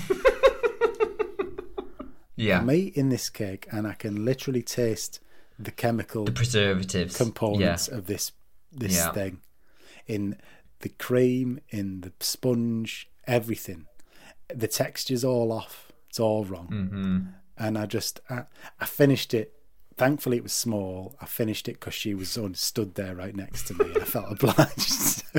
[2.37, 2.59] Yeah.
[2.59, 5.21] I'm eating this cake and I can literally taste
[5.57, 7.15] the chemical the preservatives.
[7.15, 8.33] components of this
[8.73, 9.13] this Yeah.
[9.13, 9.39] thing
[10.05, 10.37] in
[10.79, 13.85] the cream, in the sponge, everything.
[14.53, 15.93] The texture's all off.
[16.15, 16.69] It's all wrong.
[16.71, 17.19] Mm-hmm.
[17.57, 18.43] And I just I,
[18.79, 19.51] I finished it.
[19.97, 21.13] Thankfully, it was small.
[21.19, 24.05] I finished it because she was on, stood there right next to me, and I
[24.05, 25.23] felt obliged.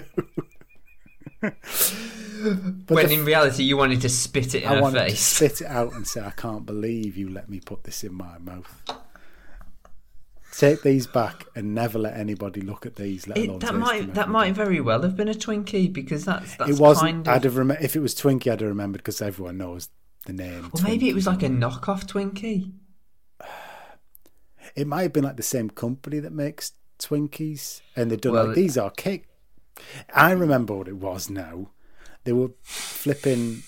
[1.41, 1.55] but
[2.95, 5.19] when the in reality you wanted to spit it in I her face.
[5.37, 8.37] spit it out and say, I can't believe you let me put this in my
[8.37, 8.83] mouth.
[10.53, 14.13] Take these back and never let anybody look at these, let alone It, that might
[14.13, 17.25] that might very well have been a Twinkie because that's that's It wasn't.
[17.25, 17.35] kind of.
[17.35, 19.89] I'd have rem- if it was Twinkie, I'd have remembered because everyone knows
[20.27, 20.71] the name.
[20.73, 22.73] well, maybe it was like a knockoff Twinkie.
[24.75, 28.47] It might have been like the same company that makes Twinkies, and they'd done Well,
[28.49, 29.25] like these are cake.
[30.15, 31.71] I remember what it was now.
[32.25, 33.63] They were flipping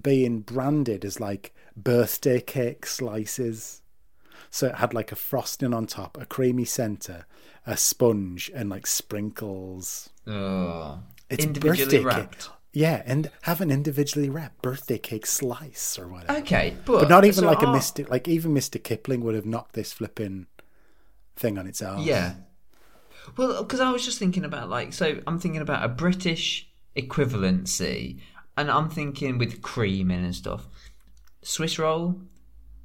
[0.00, 3.82] being branded as like birthday cake slices.
[4.50, 7.26] So it had like a frosting on top, a creamy centre,
[7.66, 10.10] a sponge, and like sprinkles.
[10.26, 12.40] Oh, It's individually birthday wrapped.
[12.48, 12.50] cake.
[12.72, 16.38] Yeah, and have an individually wrapped birthday cake slice or whatever.
[16.40, 18.08] Okay, but, But not even so like a Mr.
[18.08, 18.82] Like even Mr.
[18.82, 20.46] Kipling would have knocked this flipping
[21.34, 22.04] thing on its arse.
[22.04, 22.34] Yeah.
[23.36, 28.20] Well, because I was just thinking about like, so I'm thinking about a British equivalency,
[28.56, 30.66] and I'm thinking with cream in and stuff.
[31.42, 32.20] Swiss roll,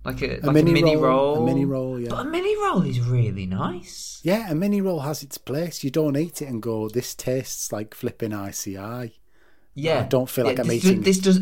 [0.04, 2.10] like a, like mini a mini roll, roll, a mini roll, yeah.
[2.10, 4.20] But a mini roll is really nice.
[4.24, 5.84] Yeah, a mini roll has its place.
[5.84, 9.20] You don't eat it and go, this tastes like flipping ICI.
[9.76, 11.42] Yeah, I don't feel like I'm this, eating- This does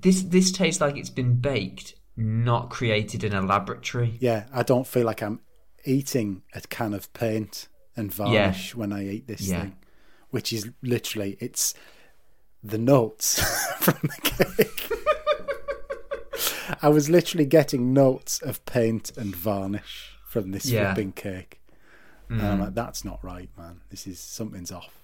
[0.00, 4.16] this this tastes like it's been baked, not created in a laboratory.
[4.20, 5.40] Yeah, I don't feel like I'm
[5.84, 9.62] eating a can of paint and varnish when I eat this Yeah.
[9.62, 9.76] thing,
[10.30, 11.74] which is literally it's
[12.62, 13.40] the notes
[13.80, 14.88] from the cake.
[16.80, 20.94] I was literally getting notes of paint and varnish from this Yeah.
[20.94, 21.60] flipping cake.
[22.28, 22.60] And I'm mm.
[22.62, 23.82] like, that's not right, man.
[23.90, 25.01] This is something's off.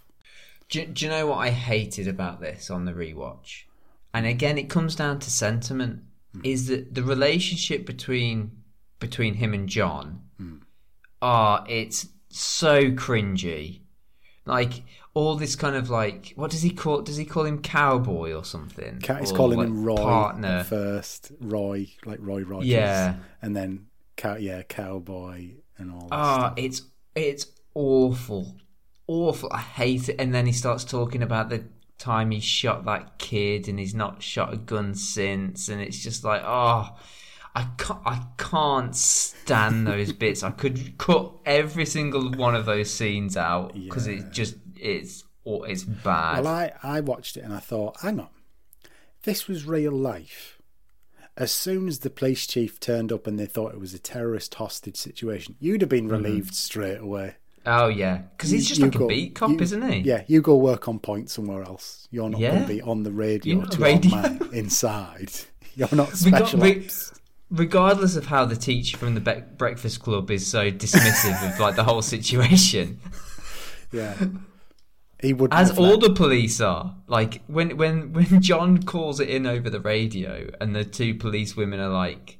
[0.69, 3.62] Do, do you know what I hated about this on the rewatch?
[4.12, 6.03] And again, it comes down to sentiment.
[6.45, 8.53] Is that the relationship between
[9.01, 10.23] between him and John?
[11.20, 13.81] Ah, it's so cringy.
[14.45, 14.82] Like
[15.15, 17.03] all this kind of like, what does he call?
[17.03, 19.01] Does he call him cowboy or something?
[19.19, 20.65] He's Or, calling like, him Roy partner.
[20.65, 21.32] first.
[21.40, 22.69] Roy, like Roy Rogers.
[22.69, 23.16] Yeah.
[23.43, 23.86] And then,
[24.16, 26.55] cow, yeah, cowboy and all that Ah, stuff.
[26.59, 26.82] it's
[27.15, 28.55] it's awful,
[29.09, 29.48] awful.
[29.52, 30.16] I hate it.
[30.20, 31.64] And then he starts talking about the
[31.98, 35.68] time he shot that kid, and he's not shot a gun since.
[35.68, 36.97] And it's just like, oh,
[37.56, 40.44] I can't, I can't stand those bits.
[40.44, 44.18] I could cut every single one of those scenes out because Yeah.
[44.18, 46.44] it just it's oh, it's bad.
[46.44, 48.28] Well, I, I watched it and I thought, hang on,
[49.24, 50.55] this was real life.
[51.36, 54.55] As soon as the police chief turned up and they thought it was a terrorist
[54.56, 56.09] hostage situation, you'd have Mm-hmm.
[56.09, 57.36] been relieved straight away.
[57.69, 59.99] Oh yeah, because he's just You like a beat cop, you- isn't he?
[60.01, 62.09] Yeah, you go work on point somewhere else.
[62.11, 62.51] You're not Yeah.
[62.51, 64.11] going to be on the radio You're not to radio.
[64.16, 65.31] man inside.
[65.77, 66.89] You're not got- special we-
[67.51, 71.77] regardless of how the teacher from the Be- Breakfast Club is so dismissive of like
[71.77, 72.99] the whole situation,
[73.93, 74.16] Yeah.
[75.20, 76.95] He would as all the police are.
[77.09, 81.57] Like when when when John calls it in over the radio, and the two police
[81.57, 82.38] women are like.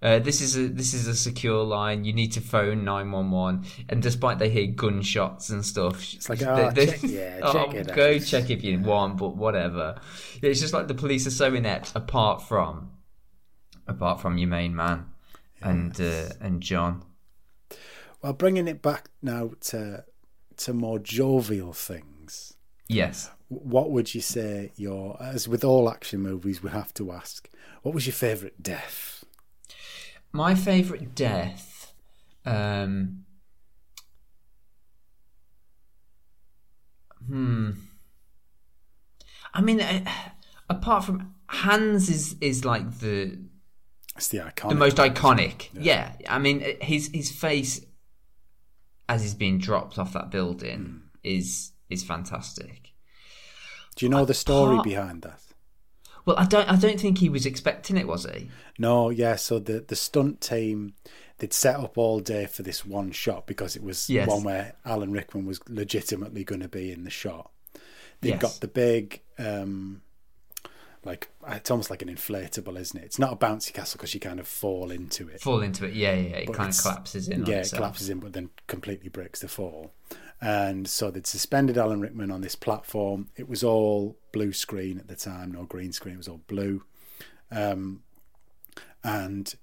[0.00, 2.04] Uh, this is a this is a secure line.
[2.04, 6.28] You need to phone nine one one, and despite they hear gunshots and stuff, it's
[6.28, 10.00] like, "Oh, check- yeah, check it Go out." check if you want, but whatever.
[10.40, 11.92] It's just like the police are so inept.
[11.96, 12.92] Apart from,
[13.88, 15.06] apart from your main man,
[15.62, 17.02] and uh, and John.
[18.22, 20.04] Well, bringing it back now to
[20.58, 22.54] to more jovial things.
[22.88, 23.30] Yes.
[23.48, 27.48] What would you say your as with all action movies we have to ask,
[27.82, 29.17] what was your favourite death?
[30.32, 31.92] My favourite death.
[32.44, 33.24] Um,
[37.26, 37.70] hmm.
[39.54, 40.04] I mean, uh,
[40.68, 43.38] apart from Hans is is like the
[44.16, 45.68] It's the iconic the most iconic.
[45.72, 46.12] Yeah.
[46.28, 47.84] I mean, his his face
[49.08, 52.92] as he's being dropped off that building is is fantastic.
[53.96, 55.40] Do you know the story behind that?
[56.28, 58.50] Well, I don't I don't think he was expecting it, was he?
[58.78, 59.36] No, yeah.
[59.36, 60.92] So the the stunt team
[61.38, 64.28] they'd set up all day for this one shot because it was Yes.
[64.28, 67.50] one where Alan Rickman was legitimately going to be in the shot.
[68.20, 68.42] They've Yes.
[68.42, 70.02] got the big, um,
[71.04, 73.04] like it's almost like an inflatable, isn't it?
[73.06, 75.40] It's not a bouncy castle because you kind of fall into it.
[75.40, 75.94] Fall into it.
[75.94, 76.28] Yeah, yeah.
[76.28, 76.36] yeah.
[76.38, 77.46] It But kind of collapses in.
[77.46, 79.92] yeah, it collapses in, but then completely breaks the fall.
[80.40, 83.28] And so they'd suspended Alan Rickman on this platform.
[83.36, 86.14] It was all blue screen at the time, no green screen.
[86.14, 86.84] It was all blue,
[87.50, 88.02] um,
[89.02, 89.54] and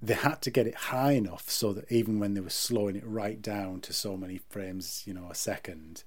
[0.00, 3.06] they had to get it high enough so that even when they were slowing it
[3.06, 6.04] right down to so many frames, you know, a second,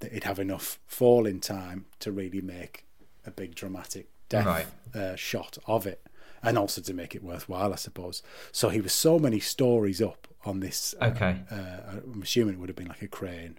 [0.00, 2.86] that it'd have enough falling time to really make
[3.26, 4.66] a big dramatic death Right.
[4.94, 6.06] uh, shot of it,
[6.42, 8.22] and also to make it worthwhile, I suppose.
[8.52, 10.94] So he was so many stories up on this.
[11.00, 11.40] uh, Okay.
[11.50, 13.58] Uh, I'm assuming it would have been like a crane,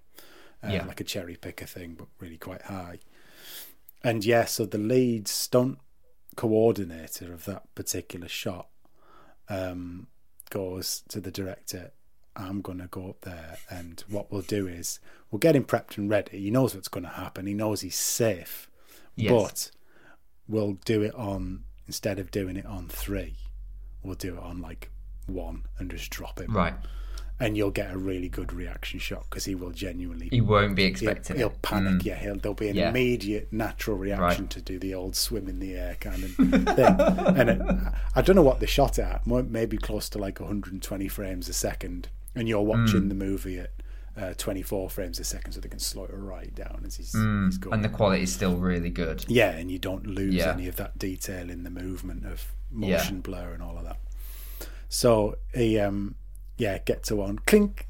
[0.63, 0.85] uh, Yeah.
[0.85, 2.99] like a cherry picker thing, but really quite high.
[4.03, 5.79] And yeah, so the lead stunt
[6.35, 8.69] coordinator of that particular shot
[9.49, 10.07] um,
[10.49, 11.91] goes to the director.
[12.35, 14.99] I'm going to go up there, and what we'll do is
[15.29, 16.39] we'll get him prepped and ready.
[16.39, 17.45] He knows what's going to happen.
[17.47, 18.69] He knows he's safe,
[19.17, 19.31] Yes.
[19.31, 19.71] but
[20.47, 23.33] we'll do it on instead of doing it on three,
[24.03, 24.91] we'll do it on like
[25.25, 26.75] one and just drop him, Right.
[27.39, 30.83] and you'll get a really good reaction shot because he will genuinely He won't be
[30.83, 31.61] he'll, expecting he'll it.
[31.63, 32.05] panic.
[32.05, 32.89] Yeah, he'll, there'll be an Yeah.
[32.91, 34.49] immediate natural reaction Right.
[34.51, 36.53] to do the old swim in the air kind of thing.
[37.39, 37.61] and it,
[38.15, 39.25] I don't know what they shot at.
[39.25, 43.09] Maybe close to like 120 frames a second, and you're watching Mm.
[43.09, 43.71] the movie at
[44.19, 47.57] uh, 24 frames a second, so they can slow it right down as he's, he's
[47.57, 47.71] going.
[47.71, 47.73] Mm.
[47.73, 49.25] And the quality is still really good.
[49.27, 50.51] yeah, and you don't lose Yeah.
[50.53, 52.45] any of that detail in the movement of
[52.77, 52.97] Yeah.
[52.97, 53.97] motion blur and all of that.
[54.89, 56.15] So he, um,
[56.57, 57.85] yeah, get to one clink.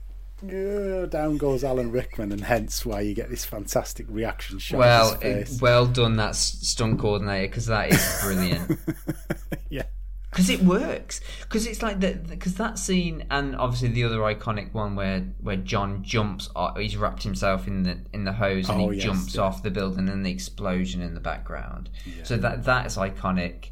[0.46, 4.78] yeah, Down goes Alan Rickman, and hence why you get this fantastic reaction shot.
[4.80, 5.20] Well,
[5.62, 8.80] well done, that stunt coordinator, because that is brilliant.
[9.70, 9.84] yeah,
[10.30, 11.22] Because it works.
[11.42, 15.56] Because it's like the because that scene and obviously the other iconic one where where
[15.56, 19.06] John jumps, off, he's wrapped himself in the in the hose and Oh, he yes,
[19.06, 19.42] jumps yeah.
[19.42, 21.90] off the building and the explosion in the background.
[22.24, 23.70] So that that is iconic.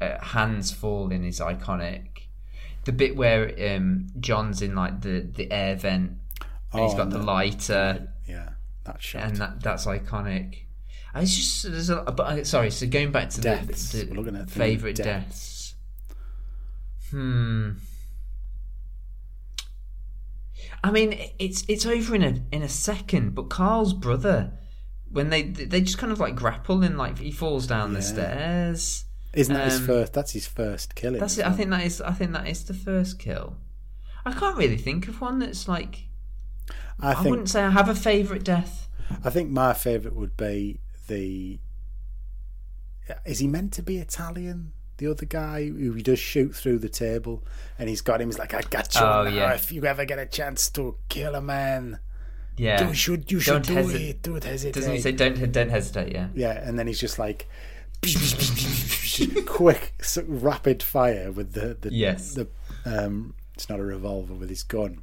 [0.00, 2.06] Uh, Hans falling is iconic.
[2.84, 6.18] The bit where um, John's in like the the air vent
[6.72, 8.50] and he's Oh, got and the the- lighter yeah,
[8.84, 9.22] that shot.
[9.24, 10.64] and that that's iconic.
[11.14, 12.70] It's just there's a but uh, sorry.
[12.70, 13.92] So going back to Deaths.
[13.92, 15.74] the, We're looking at the favorite deaths.
[15.74, 15.74] deaths.
[17.10, 17.70] Hmm.
[20.82, 23.34] I mean, it's it's over in a in a second.
[23.34, 24.52] But Carl's brother,
[25.10, 29.04] when they they just kind of like grapple and like he falls down the stairs.
[29.32, 30.12] Isn't that his Um, first?
[30.12, 31.20] That's his first killing.
[31.20, 31.46] That's it.
[31.46, 32.00] I think that is.
[32.00, 33.56] I think that is the first kill.
[34.24, 36.04] I can't really think of one that's like.
[37.00, 38.88] I I, think wouldn't say I have a favorite death.
[39.24, 40.80] I think my favourite would be
[41.10, 41.58] the.
[43.26, 44.72] Is he meant to be Italian?
[44.98, 47.42] The other guy who he does shoot through the table,
[47.78, 48.28] and he's got him.
[48.28, 49.30] He's like, "I got you Oh, now.
[49.30, 49.52] yeah.
[49.54, 51.98] If you ever get a chance to kill a man,
[52.56, 52.86] Yeah.
[52.86, 54.22] do should you should Don't do hesi- it.
[54.22, 56.12] Don't hesitate." Doesn't he say don't don't hesitate?
[56.12, 56.28] Yeah.
[56.34, 57.48] yeah, and then he's just like
[59.46, 59.94] quick,
[60.26, 62.34] rapid fire with the the Yes.
[62.34, 62.48] the
[62.84, 63.34] um.
[63.54, 65.02] It's not a revolver with his gun.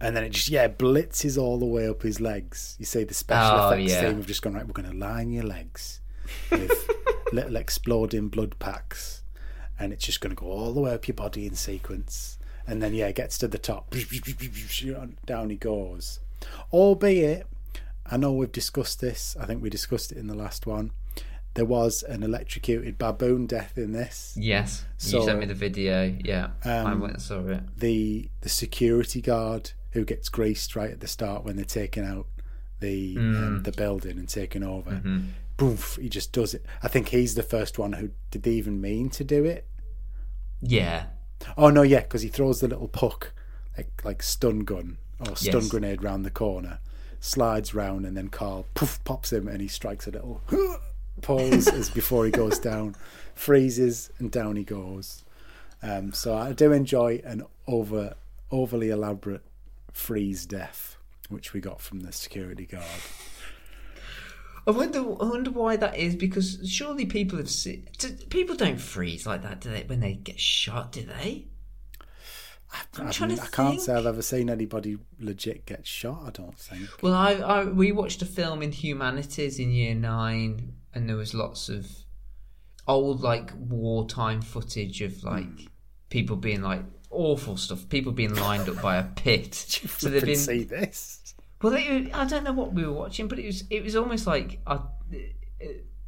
[0.00, 2.76] And then it just yeah blitzes all the way up his legs.
[2.78, 4.02] You see the special Oh, effects yeah.
[4.08, 4.66] team have just gone right.
[4.66, 6.00] We're going to line your legs
[6.50, 6.90] with
[7.32, 9.22] little exploding blood packs,
[9.78, 12.38] and it's just going to go all the way up your body in sequence.
[12.66, 13.94] And then yeah, it gets to the top.
[15.26, 16.20] Down he goes.
[16.72, 17.46] Albeit,
[18.04, 19.36] I know we've discussed this.
[19.40, 20.90] I think we discussed it in the last one.
[21.54, 24.34] There was an electrocuted baboon death in this.
[24.38, 24.84] Yes.
[24.98, 26.14] So- you sent me the video.
[26.22, 26.50] Yeah.
[26.64, 27.62] I Um, went and saw it.
[27.78, 32.26] the the security guard who gets greased right at the start when they're taking out
[32.80, 35.02] the um, the building and taking over.
[35.56, 35.96] Boof!
[36.00, 36.64] He just does it.
[36.82, 39.66] I think he's the first one who did they even mean to do it.
[40.60, 41.06] Yeah.
[41.56, 43.32] Oh no, yeah, because he throws the little puck
[43.76, 45.68] like like stun gun or stun Yes.
[45.68, 46.78] grenade round the corner,
[47.20, 50.42] slides round, and then Carl poof pops him and he strikes a little
[51.22, 52.94] pause as before he goes down,
[53.34, 55.24] freezes and down he goes.
[55.82, 58.14] Um, so I do enjoy an over
[58.50, 59.42] overly elaborate
[59.96, 60.98] freeze death,
[61.30, 62.84] which we got from the security guard.
[64.66, 64.98] I wonder.
[65.00, 67.88] I wonder why that is because surely people have seen.
[68.28, 69.84] People don't freeze like that, do they?
[69.84, 71.46] When they get shot, do they?
[72.98, 73.94] I'm I, trying mean, to I can't say.
[73.94, 76.24] I've ever seen anybody legit get shot.
[76.26, 76.88] I don't think.
[77.02, 81.32] Well, I, I we watched a film in humanities in year nine, and there was
[81.32, 81.88] lots of
[82.88, 85.66] old like wartime footage of like Hmm.
[86.10, 89.54] people being like awful stuff, people being lined up by a pit.
[89.54, 91.34] so they've been see this.
[91.62, 91.72] well.
[91.72, 94.60] They, I don't know what we were watching, but it was it was almost like
[94.66, 94.82] a, uh,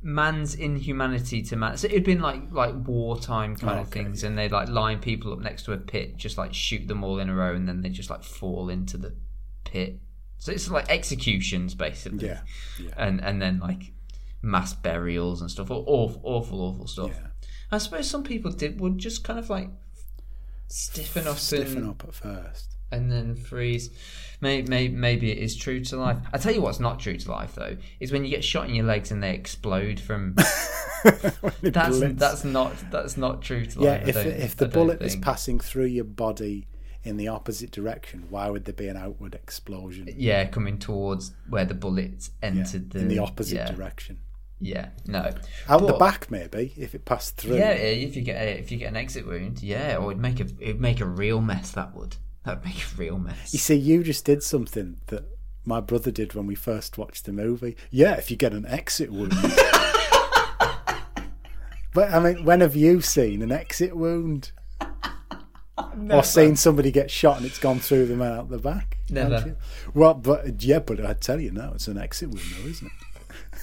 [0.03, 1.77] man's inhumanity to man.
[1.77, 5.33] So it'd been like like wartime kind of Okay, things, and they'd like line people
[5.33, 7.83] up next to a pit, just like shoot them all in a row, and then
[7.83, 9.15] they just like fall into the
[9.65, 9.99] pit.
[10.39, 12.41] So it's like executions basically Yeah,
[12.81, 12.91] yeah.
[12.97, 13.93] and and then like
[14.43, 15.71] mass burials and stuff.
[15.71, 17.11] Awful, awful, awful stuff.
[17.13, 17.27] Yeah.
[17.71, 19.69] I suppose some people did would just kind of like
[20.69, 22.77] stiffen up Stiffen and, up at first.
[22.93, 23.91] and then freeze.
[24.41, 26.19] Maybe, maybe maybe it is true to life.
[26.33, 28.75] I tell you what's not true to life though is when you get shot in
[28.75, 30.37] your legs and they explode from.
[31.63, 32.19] That's blitz.
[32.21, 33.91] that's not that's not true to yeah.
[33.93, 34.17] life.
[34.17, 36.67] I If if the bullet is passing through your body
[37.05, 40.09] in the opposite direction, why would there be an outward explosion?
[40.17, 44.19] yeah, coming towards where the bullets Yeah, entered the in the opposite yeah, direction.
[44.61, 45.31] Yeah, no.
[45.69, 47.57] Out the back, maybe if it passed through.
[47.57, 50.41] Yeah, if you get a, if you get an exit wound, yeah, or it'd make
[50.41, 51.71] a it'd make a real mess.
[51.73, 53.53] That would that would make a real mess.
[53.53, 55.25] You see, you just did something that
[55.65, 57.77] my brother did when we first watched the movie.
[57.91, 59.31] Yeah, if you get an exit wound.
[61.95, 64.53] but I mean, when have you seen an exit wound?
[66.11, 68.99] Or seen somebody get shot and it's gone through them and out the back?
[69.11, 69.57] Never.
[69.95, 72.93] Well, but yeah, but I tell you now, it's an exit wound, though, isn't it?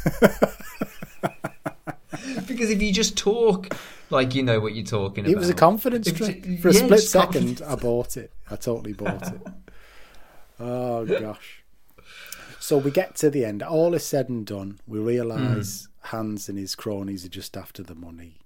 [2.47, 3.75] because if you just talk
[4.09, 6.59] like you know what you're talking about, It was a confidence trick.
[6.59, 7.61] For a yeah, split second, confidence.
[7.61, 8.33] I bought it.
[8.49, 9.41] I totally bought it.
[10.59, 11.63] Oh gosh.
[12.59, 13.61] So we get to the end.
[13.61, 14.79] All is said and done.
[14.87, 18.39] We realise Hans and his cronies are just after the money.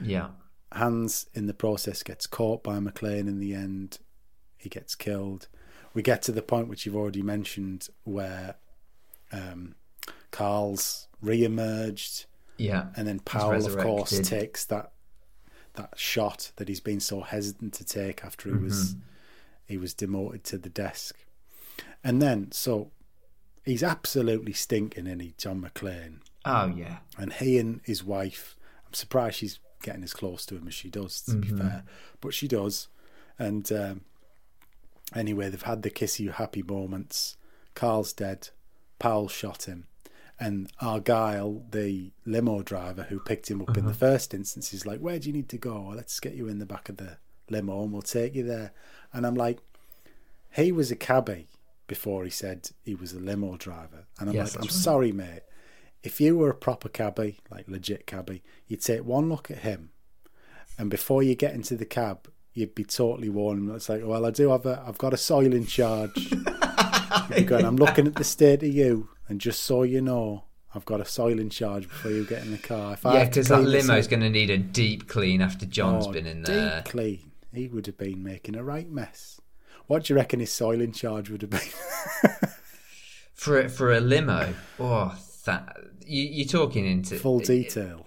[0.00, 0.28] Yeah,
[0.72, 3.98] Hans, in the process, gets caught by McClane in the end.
[4.56, 5.48] He gets killed.
[5.92, 8.56] We get to the point which you've already mentioned where
[9.32, 9.76] um,
[10.34, 14.92] Carl's re-emerged yeah, and then Powell, of course, takes that
[15.74, 18.94] that shot that he's been so hesitant to take after he was
[19.66, 21.24] he was demoted to the desk,
[22.02, 22.90] and then so
[23.64, 28.56] he's absolutely stinking, in he John McClane, oh yeah, and he and his wife.
[28.86, 31.20] I'm surprised she's getting as close to him as she does.
[31.22, 31.82] To be fair,
[32.20, 32.88] but she does,
[33.38, 34.00] and um,
[35.14, 37.36] anyway, they've had the kissy happy moments.
[37.74, 38.50] Carl's dead.
[39.00, 39.88] Powell shot him.
[40.40, 43.98] And Argyle, the limo driver who picked him up in the uh-huh.
[43.98, 45.92] first instance, is like, Where do you need to go?
[45.94, 48.72] Let's get you in the back of the limo and we'll take you there.
[49.12, 49.60] And I'm like,
[50.54, 51.46] He was a cabbie
[51.86, 54.06] before he said he was a limo driver.
[54.18, 54.72] And I'm Yes, like, I'm right.
[54.72, 55.42] sorry, mate.
[56.02, 59.90] if you were a proper cabbie, like legit cabbie, you'd take one look at him,
[60.78, 63.70] and before you get into the cab, you'd be totally warned.
[63.70, 66.32] It's like, well, I do have a, I've got a soil in charge.
[67.46, 70.44] Going, I'm looking at the state of you, and just so you know,
[70.74, 72.94] I've got a soil in charge before you get in the car.
[72.94, 76.12] If I Yeah, because that limo's going to need a deep clean after John's Oh,
[76.12, 76.82] been in there.
[76.82, 77.30] Deep clean.
[77.52, 79.40] He would have been making a right mess.
[79.86, 81.60] What do you reckon his soil in charge would have been?
[83.34, 85.76] For a- for a limo, oh, that
[86.06, 88.06] you, you're talking into Full detail.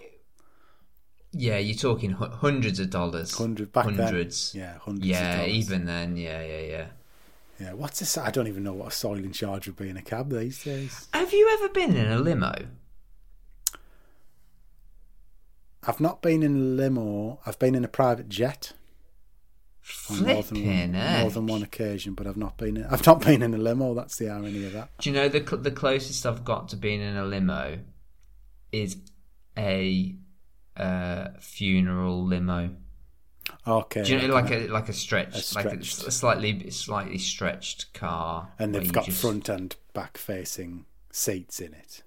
[1.32, 3.36] Yeah, you're talking hu- hundreds of dollars.
[3.36, 4.52] Hundred back hundreds.
[4.52, 4.62] then.
[4.62, 5.06] Yeah, hundreds.
[5.06, 5.52] Yeah, of dollars.
[5.54, 6.86] even then, yeah, yeah, yeah.
[7.60, 8.16] Yeah, what's this?
[8.16, 10.62] I don't even know what a soil in charge would be in a cab these
[10.62, 11.08] days.
[11.12, 12.54] Have you ever been in a limo?
[15.82, 17.40] I've not been in a limo.
[17.46, 18.74] I've been in a private jet
[20.10, 21.20] on more than, heck.
[21.20, 22.76] more than one occasion, but I've not been.
[22.76, 23.94] In, I've not been in a limo.
[23.94, 24.90] That's the irony of that.
[24.98, 27.78] Do you know the the closest I've got to being in a limo
[28.70, 28.96] is
[29.56, 30.14] a
[30.76, 32.70] uh, funeral limo.
[33.66, 37.92] Okay, Do you know like a like a stretch, A like a, slightly slightly stretched
[37.94, 42.02] car, and they've got just- front and back facing seats in it.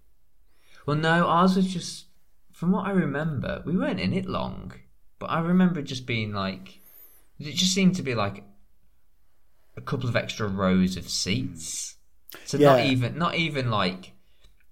[0.85, 2.05] Well, no, ours was just
[2.51, 3.61] from what I remember.
[3.65, 4.73] We weren't in it long,
[5.19, 6.79] but I remember it just being like
[7.39, 8.43] it just seemed to be like
[9.77, 11.95] a couple of extra rows of seats.
[12.45, 14.13] So not even not even like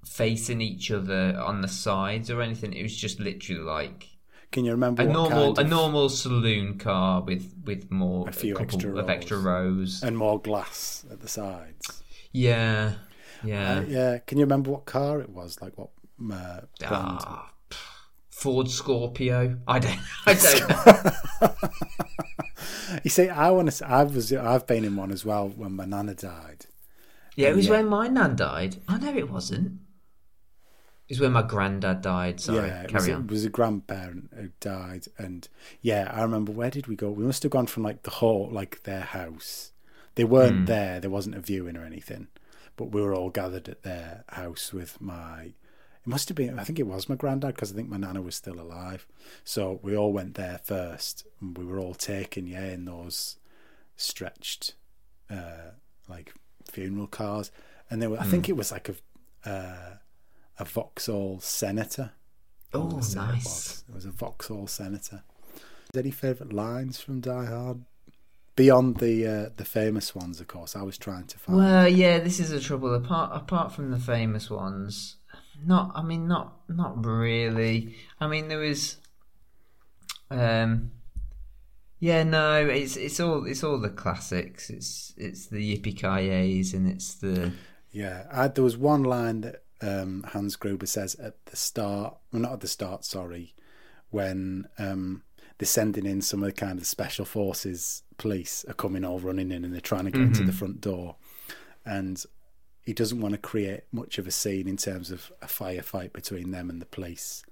[0.05, 2.73] facing each other on the sides or anything.
[2.73, 4.09] It was just literally like
[4.51, 8.31] Can you remember a what normal a of, normal saloon car with with more A
[8.31, 9.45] few couple extra of extra rows.
[9.45, 10.03] rows.
[10.03, 12.01] and more glass at the sides?
[12.31, 12.93] Yeah,
[13.43, 13.77] yeah.
[13.80, 14.17] Uh, yeah.
[14.19, 15.61] Can you remember what car it was?
[15.61, 15.89] Like what
[16.19, 17.19] uh, brand?
[17.21, 17.51] Ah,
[18.30, 19.59] Ford Scorpio.
[19.67, 19.99] I don't.
[20.26, 21.51] I don't.
[23.03, 23.88] You see, I want to.
[23.88, 24.34] I was.
[24.34, 26.65] I've been in one as well when my nana died.
[27.35, 27.73] Yeah, it was Yeah.
[27.73, 28.77] when my nan died.
[28.89, 29.80] Oh know it wasn't.
[31.10, 32.40] Was when my granddad died.
[32.40, 33.23] Sorry, yeah, it carry was, on.
[33.26, 35.48] it was a grandparent who died, and
[35.81, 36.52] yeah, I remember.
[36.52, 37.10] Where did we go?
[37.10, 39.72] We must have gone from like the whole, like their house.
[40.15, 40.65] They weren't Hmm.
[40.65, 40.99] there.
[40.99, 42.27] There wasn't a viewing or anything,
[42.76, 45.44] but we were all gathered at their house with my.
[46.02, 46.60] It must have been.
[46.60, 49.07] I think it was my granddad because I think my nana was still alive.
[49.44, 53.38] So we all went there first, and we were all taken, yeah, in those
[53.95, 54.76] stretched,
[55.30, 55.72] uh,
[56.07, 56.34] like
[56.65, 57.52] funeral cars,
[57.90, 58.19] and there were.
[58.19, 58.52] I think Hmm.
[58.52, 59.49] it was like a.
[59.49, 59.95] Uh,
[60.60, 62.11] a Vauxhall Senator.
[62.73, 63.44] Oh, That's what it nice.
[63.45, 63.84] was.
[63.90, 65.23] It was a Vauxhall Senator.
[65.95, 67.84] Any favourite lines from Die Hard?
[68.56, 70.76] Beyond the uh, the famous ones, of course.
[70.76, 71.57] I was trying to find.
[71.57, 72.94] Well, yeah, this is the trouble.
[72.94, 75.15] Apart apart from the famous ones,
[75.65, 75.91] not.
[75.95, 77.95] I mean, not not really.
[78.19, 78.98] I mean, there was.
[80.30, 80.91] Um.
[82.02, 84.69] Yeah, no, it's it's all it's all the classics.
[84.69, 87.53] It's it's the yippee ki and it's the
[87.91, 92.15] Yeah, I, there was one line that um, Hans Gruber says at the start.
[92.31, 93.06] Well, not at the start.
[93.06, 93.53] Sorry,
[94.10, 95.23] when um,
[95.57, 99.51] they're sending in some of the kind of special forces police are coming all running
[99.51, 101.15] in and they're trying to get into the front door,
[101.85, 102.26] and
[102.84, 106.51] he doesn't want to create much of a scene in terms of a firefight between
[106.51, 107.43] them and the police.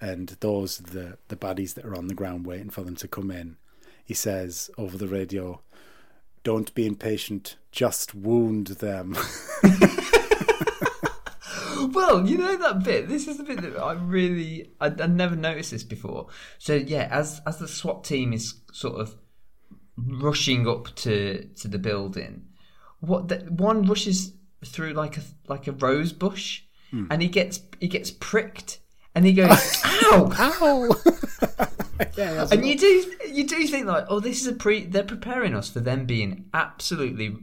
[0.00, 3.08] And those are the the baddies that are on the ground waiting for them to
[3.08, 3.56] come in.
[4.04, 5.60] He says over the radio,
[6.42, 7.56] "Don't be impatient.
[7.70, 9.16] Just wound them."
[11.92, 13.08] Well, you know that bit.
[13.08, 16.28] This is the bit that I really I, I never noticed this before.
[16.58, 19.16] So yeah, as as the SWAT team is sort of
[19.96, 22.46] rushing up to to the building,
[23.00, 24.32] what the, one rushes
[24.64, 27.06] through like a like a rose bush, hmm.
[27.10, 28.80] and he gets he gets pricked,
[29.14, 29.50] and he goes,
[29.84, 30.88] "Ow!" Ow!
[32.16, 34.86] yeah, that's And you do you do think like, oh, this is a pre.
[34.86, 37.36] They're preparing us for them being absolutely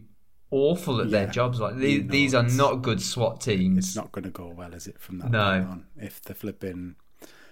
[0.52, 1.60] awful at their jobs.
[1.60, 3.78] Like these, these are not good SWAT teams.
[3.78, 5.00] it's not going to go well, is it?
[5.00, 5.40] From that No.
[5.60, 6.96] point on, if the flipping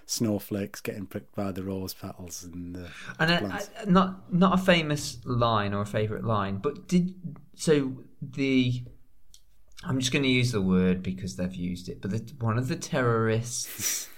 [0.06, 2.88] snowflakes getting pricked by the rose petals and the
[3.18, 3.70] And uh, plants.
[3.80, 7.14] uh, not not a famous line or a favorite line, but did
[7.54, 8.82] so the.
[9.84, 12.66] I'm just going to use the word because they've used it, but the, one of
[12.66, 14.08] the terrorists,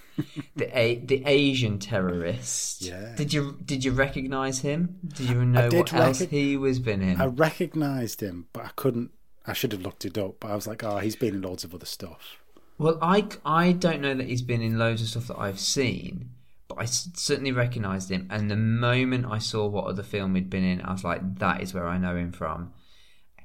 [0.55, 2.81] the a, the Asian terrorist.
[2.81, 3.15] Yeah.
[3.15, 4.99] Did you did you recognise him?
[5.07, 7.19] Did you know did what else he was been in?
[7.19, 9.11] I recognised him, but I couldn't.
[9.45, 11.63] I should have looked it up, but I was like, oh, he's been in loads
[11.63, 12.37] of other stuff.
[12.77, 16.31] Well, I, I don't know that he's been in loads of stuff that I've seen,
[16.67, 18.27] but I certainly recognised him.
[18.31, 21.61] And the moment I saw what other film he'd been in, I was like, that
[21.61, 22.73] is where I know him from.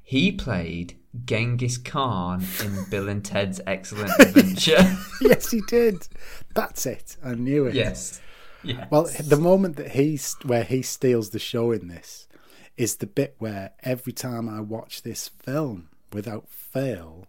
[0.01, 4.97] He played Genghis Khan in Bill and Ted's Excellent Adventure.
[5.21, 6.07] yes, he did.
[6.53, 7.17] That's it.
[7.23, 7.75] I knew it.
[7.75, 8.21] yes.
[8.63, 8.87] Yeah.
[8.89, 12.27] Well, the moment that he's where he steals the show in this
[12.75, 17.27] is the bit where every time I watch this film, without fail,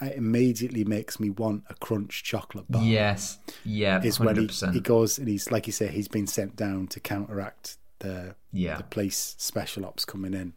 [0.00, 2.82] it immediately makes me want a crunch chocolate bar.
[2.82, 6.26] Yes, yeah, is hundred when he, he goes and he's like you say he's been
[6.26, 8.76] sent down to counteract the Yeah.
[8.78, 10.54] the police special ops coming in,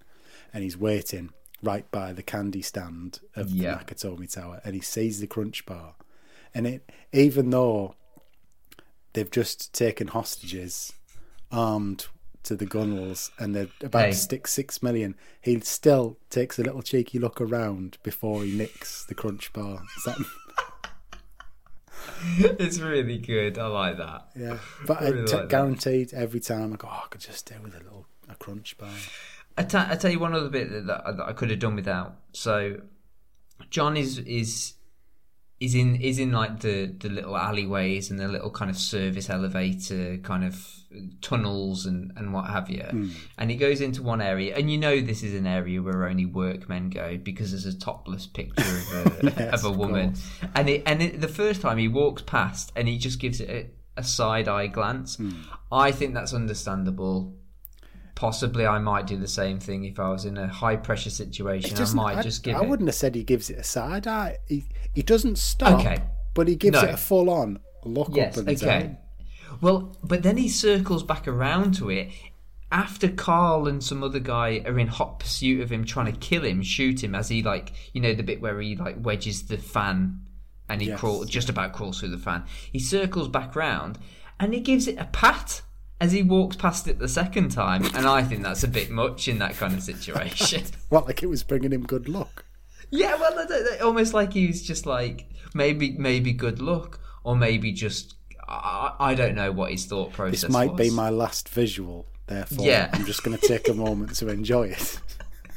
[0.52, 1.30] and he's waiting
[1.66, 3.80] right by the candy stand of Yeah.
[3.84, 5.96] the Nakatomi Tower, and he sees the crunch bar,
[6.54, 7.96] and it even though
[9.14, 10.94] they've just taken hostages,
[11.52, 12.08] armed
[12.44, 14.12] to the gunwales, and they're about Hey.
[14.12, 19.04] to stick six million, he still takes a little cheeky look around before he nicks
[19.06, 19.82] the crunch bar.
[20.06, 20.18] That-
[22.60, 23.58] it's really good.
[23.58, 24.28] I like that.
[24.36, 25.50] Yeah, but I I really t- like that.
[25.50, 28.78] guaranteed every time I go, oh, I could just stay with a little a crunch
[28.78, 28.90] bar.
[29.58, 32.16] I ta- tell you one other bit that, that, I could have done without.
[32.34, 32.82] So,
[33.70, 34.74] John is is
[35.60, 39.30] is in is in like the the little alleyways and the little kind of service
[39.30, 40.68] elevator kind of
[41.22, 42.84] tunnels and and what have you.
[42.84, 43.10] Hmm.
[43.38, 46.26] And he goes into one area, and you know this is an area where only
[46.26, 50.10] workmen go because there's a topless picture of a Yes, of a woman.
[50.10, 50.30] course.
[50.54, 53.50] And it, and it, the first time he walks past, and he just gives it
[53.50, 55.16] a, a side eye glance.
[55.16, 55.32] Hmm.
[55.72, 57.34] I think that's understandable
[58.16, 61.78] possibly I might do the same thing if I was in a high pressure situation.
[61.78, 62.70] I might I, just give I it.
[62.70, 64.38] wouldn't have said he gives it a side eye.
[64.48, 64.64] He
[64.94, 66.02] he doesn't stop, Okay.
[66.34, 66.88] but he gives No.
[66.88, 68.80] it a full on look Yes, up and okay.
[68.80, 68.98] down.
[69.62, 72.10] Well, but then he circles back around to it
[72.72, 76.44] after Carl and some other guy are in hot pursuit of him, trying to kill
[76.44, 79.58] him, shoot him as he like you know the bit where he like wedges the
[79.58, 80.22] fan
[80.68, 81.00] and he Yes.
[81.00, 82.44] crawl just about crawls through the fan.
[82.72, 84.00] He circles back round
[84.40, 85.62] and he gives it a pat
[86.02, 89.28] as he walks past it the second time, and I think that's a bit much
[89.28, 90.64] in that kind of situation.
[90.90, 92.46] Well, like it was bringing him good luck.
[92.92, 93.48] Yeah, well,
[93.84, 98.16] almost like he was just like maybe maybe good luck, or maybe just
[98.48, 100.42] I, I don't know what his thought process.
[100.42, 102.06] This might be my last visual.
[102.28, 102.90] Therefore, Yeah.
[102.94, 105.00] I'm just going to take a moment to enjoy it.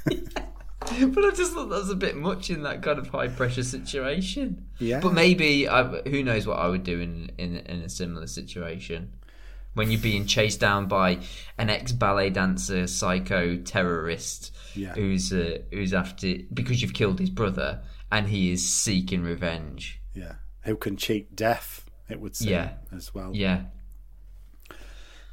[0.81, 3.62] But I just thought that was a bit much in that kind of high pressure
[3.62, 4.65] situation.
[4.78, 5.01] Yeah.
[5.01, 9.12] But maybe I, who knows what I would do in, in in a similar situation
[9.78, 11.18] when you're being chased down by
[11.56, 14.92] an ex ballet dancer, psycho terrorist Yeah.
[14.94, 17.80] who's uh, who's after because you've killed his brother
[18.10, 20.00] and he is seeking revenge.
[20.14, 21.88] Yeah, who can cheat death?
[22.09, 22.72] It would seem Yeah.
[22.92, 23.30] as well.
[23.34, 23.62] Yeah.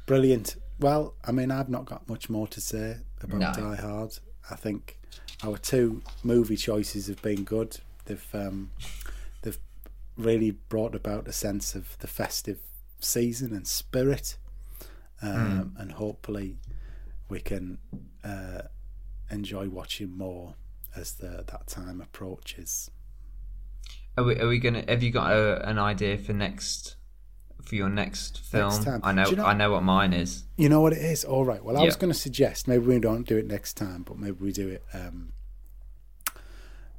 [0.06, 0.56] Brilliant.
[0.78, 3.52] Well, I mean, I've not got much more to say about No.
[3.52, 4.18] Die Hard.
[4.50, 5.00] I think
[5.42, 7.78] our two movie choices have been good.
[8.04, 8.70] They've um,
[9.42, 9.58] they've
[10.16, 12.60] really brought about a sense of the festive
[13.00, 14.36] season and spirit,
[15.22, 16.58] um, and hopefully
[17.28, 17.78] we can
[18.24, 18.62] uh,
[19.30, 20.54] enjoy watching more
[20.94, 22.90] as the that time approaches.
[24.18, 24.84] Are we, are we gonna?
[24.88, 26.96] Have you got a, an idea for next
[27.62, 28.82] for your next film?
[28.82, 29.00] time.
[29.02, 30.44] I know, you know- I know what mine is.
[30.56, 31.24] You know what it is?
[31.24, 31.62] All right.
[31.62, 34.36] Well, I was going to suggest maybe we don't do it next time, but maybe
[34.40, 35.32] we do it um,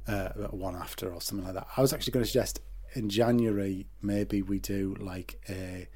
[0.06, 1.66] uh, one after or something like that.
[1.76, 2.60] I was actually going to suggest
[2.94, 5.88] in January maybe we do like a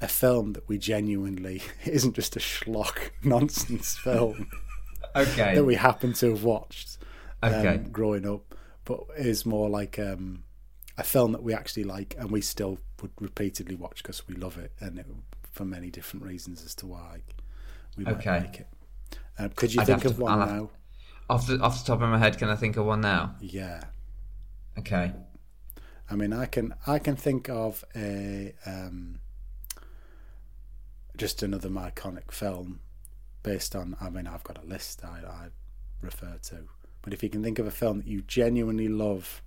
[0.00, 4.48] a film that we genuinely isn't just a schlock nonsense film
[5.16, 5.54] Okay.
[5.56, 6.96] that we happen to have watched
[7.42, 7.76] um, Okay.
[7.90, 8.54] growing up,
[8.84, 10.44] but is more like um,
[10.96, 14.56] a film that we actually like and we still would repeatedly watch because we love
[14.58, 15.06] it and it,
[15.52, 17.22] for many different reasons as to why
[17.96, 18.38] we might Okay.
[18.40, 18.68] like it.
[19.38, 20.70] Uh, could you I'd think of to- one I'll now?
[21.28, 23.34] off the off the top of my head, can I think of one now?
[23.40, 23.82] Yeah.
[24.78, 25.12] Okay.
[26.10, 29.20] I mean, I can I can think of a um,
[31.16, 32.80] just another iconic film
[33.42, 33.96] based on.
[34.00, 35.48] I mean, I've got a list I, I
[36.02, 36.64] refer to,
[37.02, 39.42] but if you can think of a film that you genuinely love,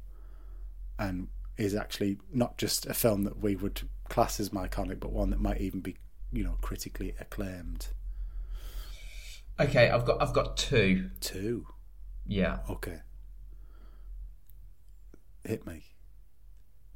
[0.97, 1.27] and
[1.57, 5.39] is actually not just a film that we would class as iconic, but one that
[5.39, 5.97] might even be,
[6.31, 7.89] you know, critically acclaimed
[9.59, 11.09] Okay, I've got I've got two.
[11.19, 11.67] too.
[12.25, 12.59] Yeah.
[12.69, 12.99] Okay,
[15.43, 15.83] hit me.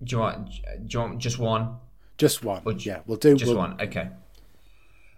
[0.03, 0.59] Do you want do
[0.89, 1.77] you want just one?
[2.17, 2.61] Just one.
[2.65, 3.79] Or yeah, we'll do Just we'll- one.
[3.81, 4.09] Okay.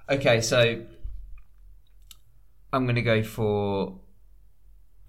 [0.10, 0.82] Okay, so
[2.74, 4.00] I'm gonna go for.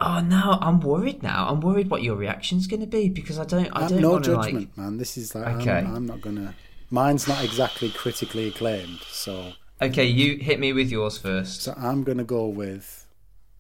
[0.03, 1.49] Oh no, I'm worried now.
[1.49, 3.67] I'm worried what your reaction's going to be because I don't.
[3.77, 4.79] I I'm don't no want to judgment, like.
[4.79, 4.97] man.
[4.97, 5.71] This is like Okay.
[5.73, 6.55] I'm, I'm not gonna.
[6.91, 9.53] Mine's not exactly critically acclaimed, so
[9.83, 11.63] Okay, you hit me with yours first.
[11.63, 13.07] so I'm gonna go with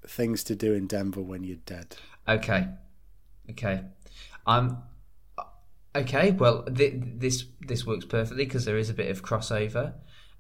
[0.07, 1.97] things to do in Denver when you're dead.
[2.27, 2.69] Okay.
[3.51, 3.83] Okay.
[4.47, 4.79] I'm.
[5.95, 6.31] Okay.
[6.33, 9.95] Well, th- this this works perfectly because there is a bit of crossover.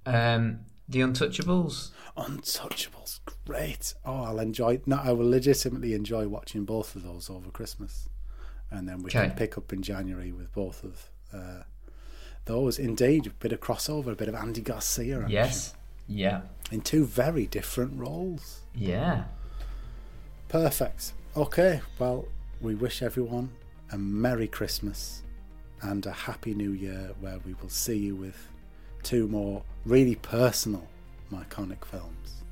[0.06, 1.90] Um, the Untouchables.
[2.16, 3.94] Untouchables, great.
[4.04, 4.80] Oh, I'll enjoy.
[4.86, 8.08] No, I will legitimately enjoy watching both of those over Christmas,
[8.70, 11.62] and then we can pick up in January with both of uh,
[12.46, 12.78] those.
[12.78, 15.18] Indeed, a bit of crossover, a bit of Andy Garcia.
[15.18, 15.74] action, Yes.
[16.08, 16.40] Yeah.
[16.72, 18.62] in two very different roles.
[18.74, 19.24] Yeah.
[20.48, 21.12] Perfect.
[21.36, 21.80] Okay.
[21.98, 22.26] Well,
[22.60, 23.50] we wish everyone
[23.92, 25.22] a Merry Christmas
[25.82, 28.48] and a happy new year where we will see you with
[29.02, 30.86] two more really personal,
[31.32, 32.42] myconic films.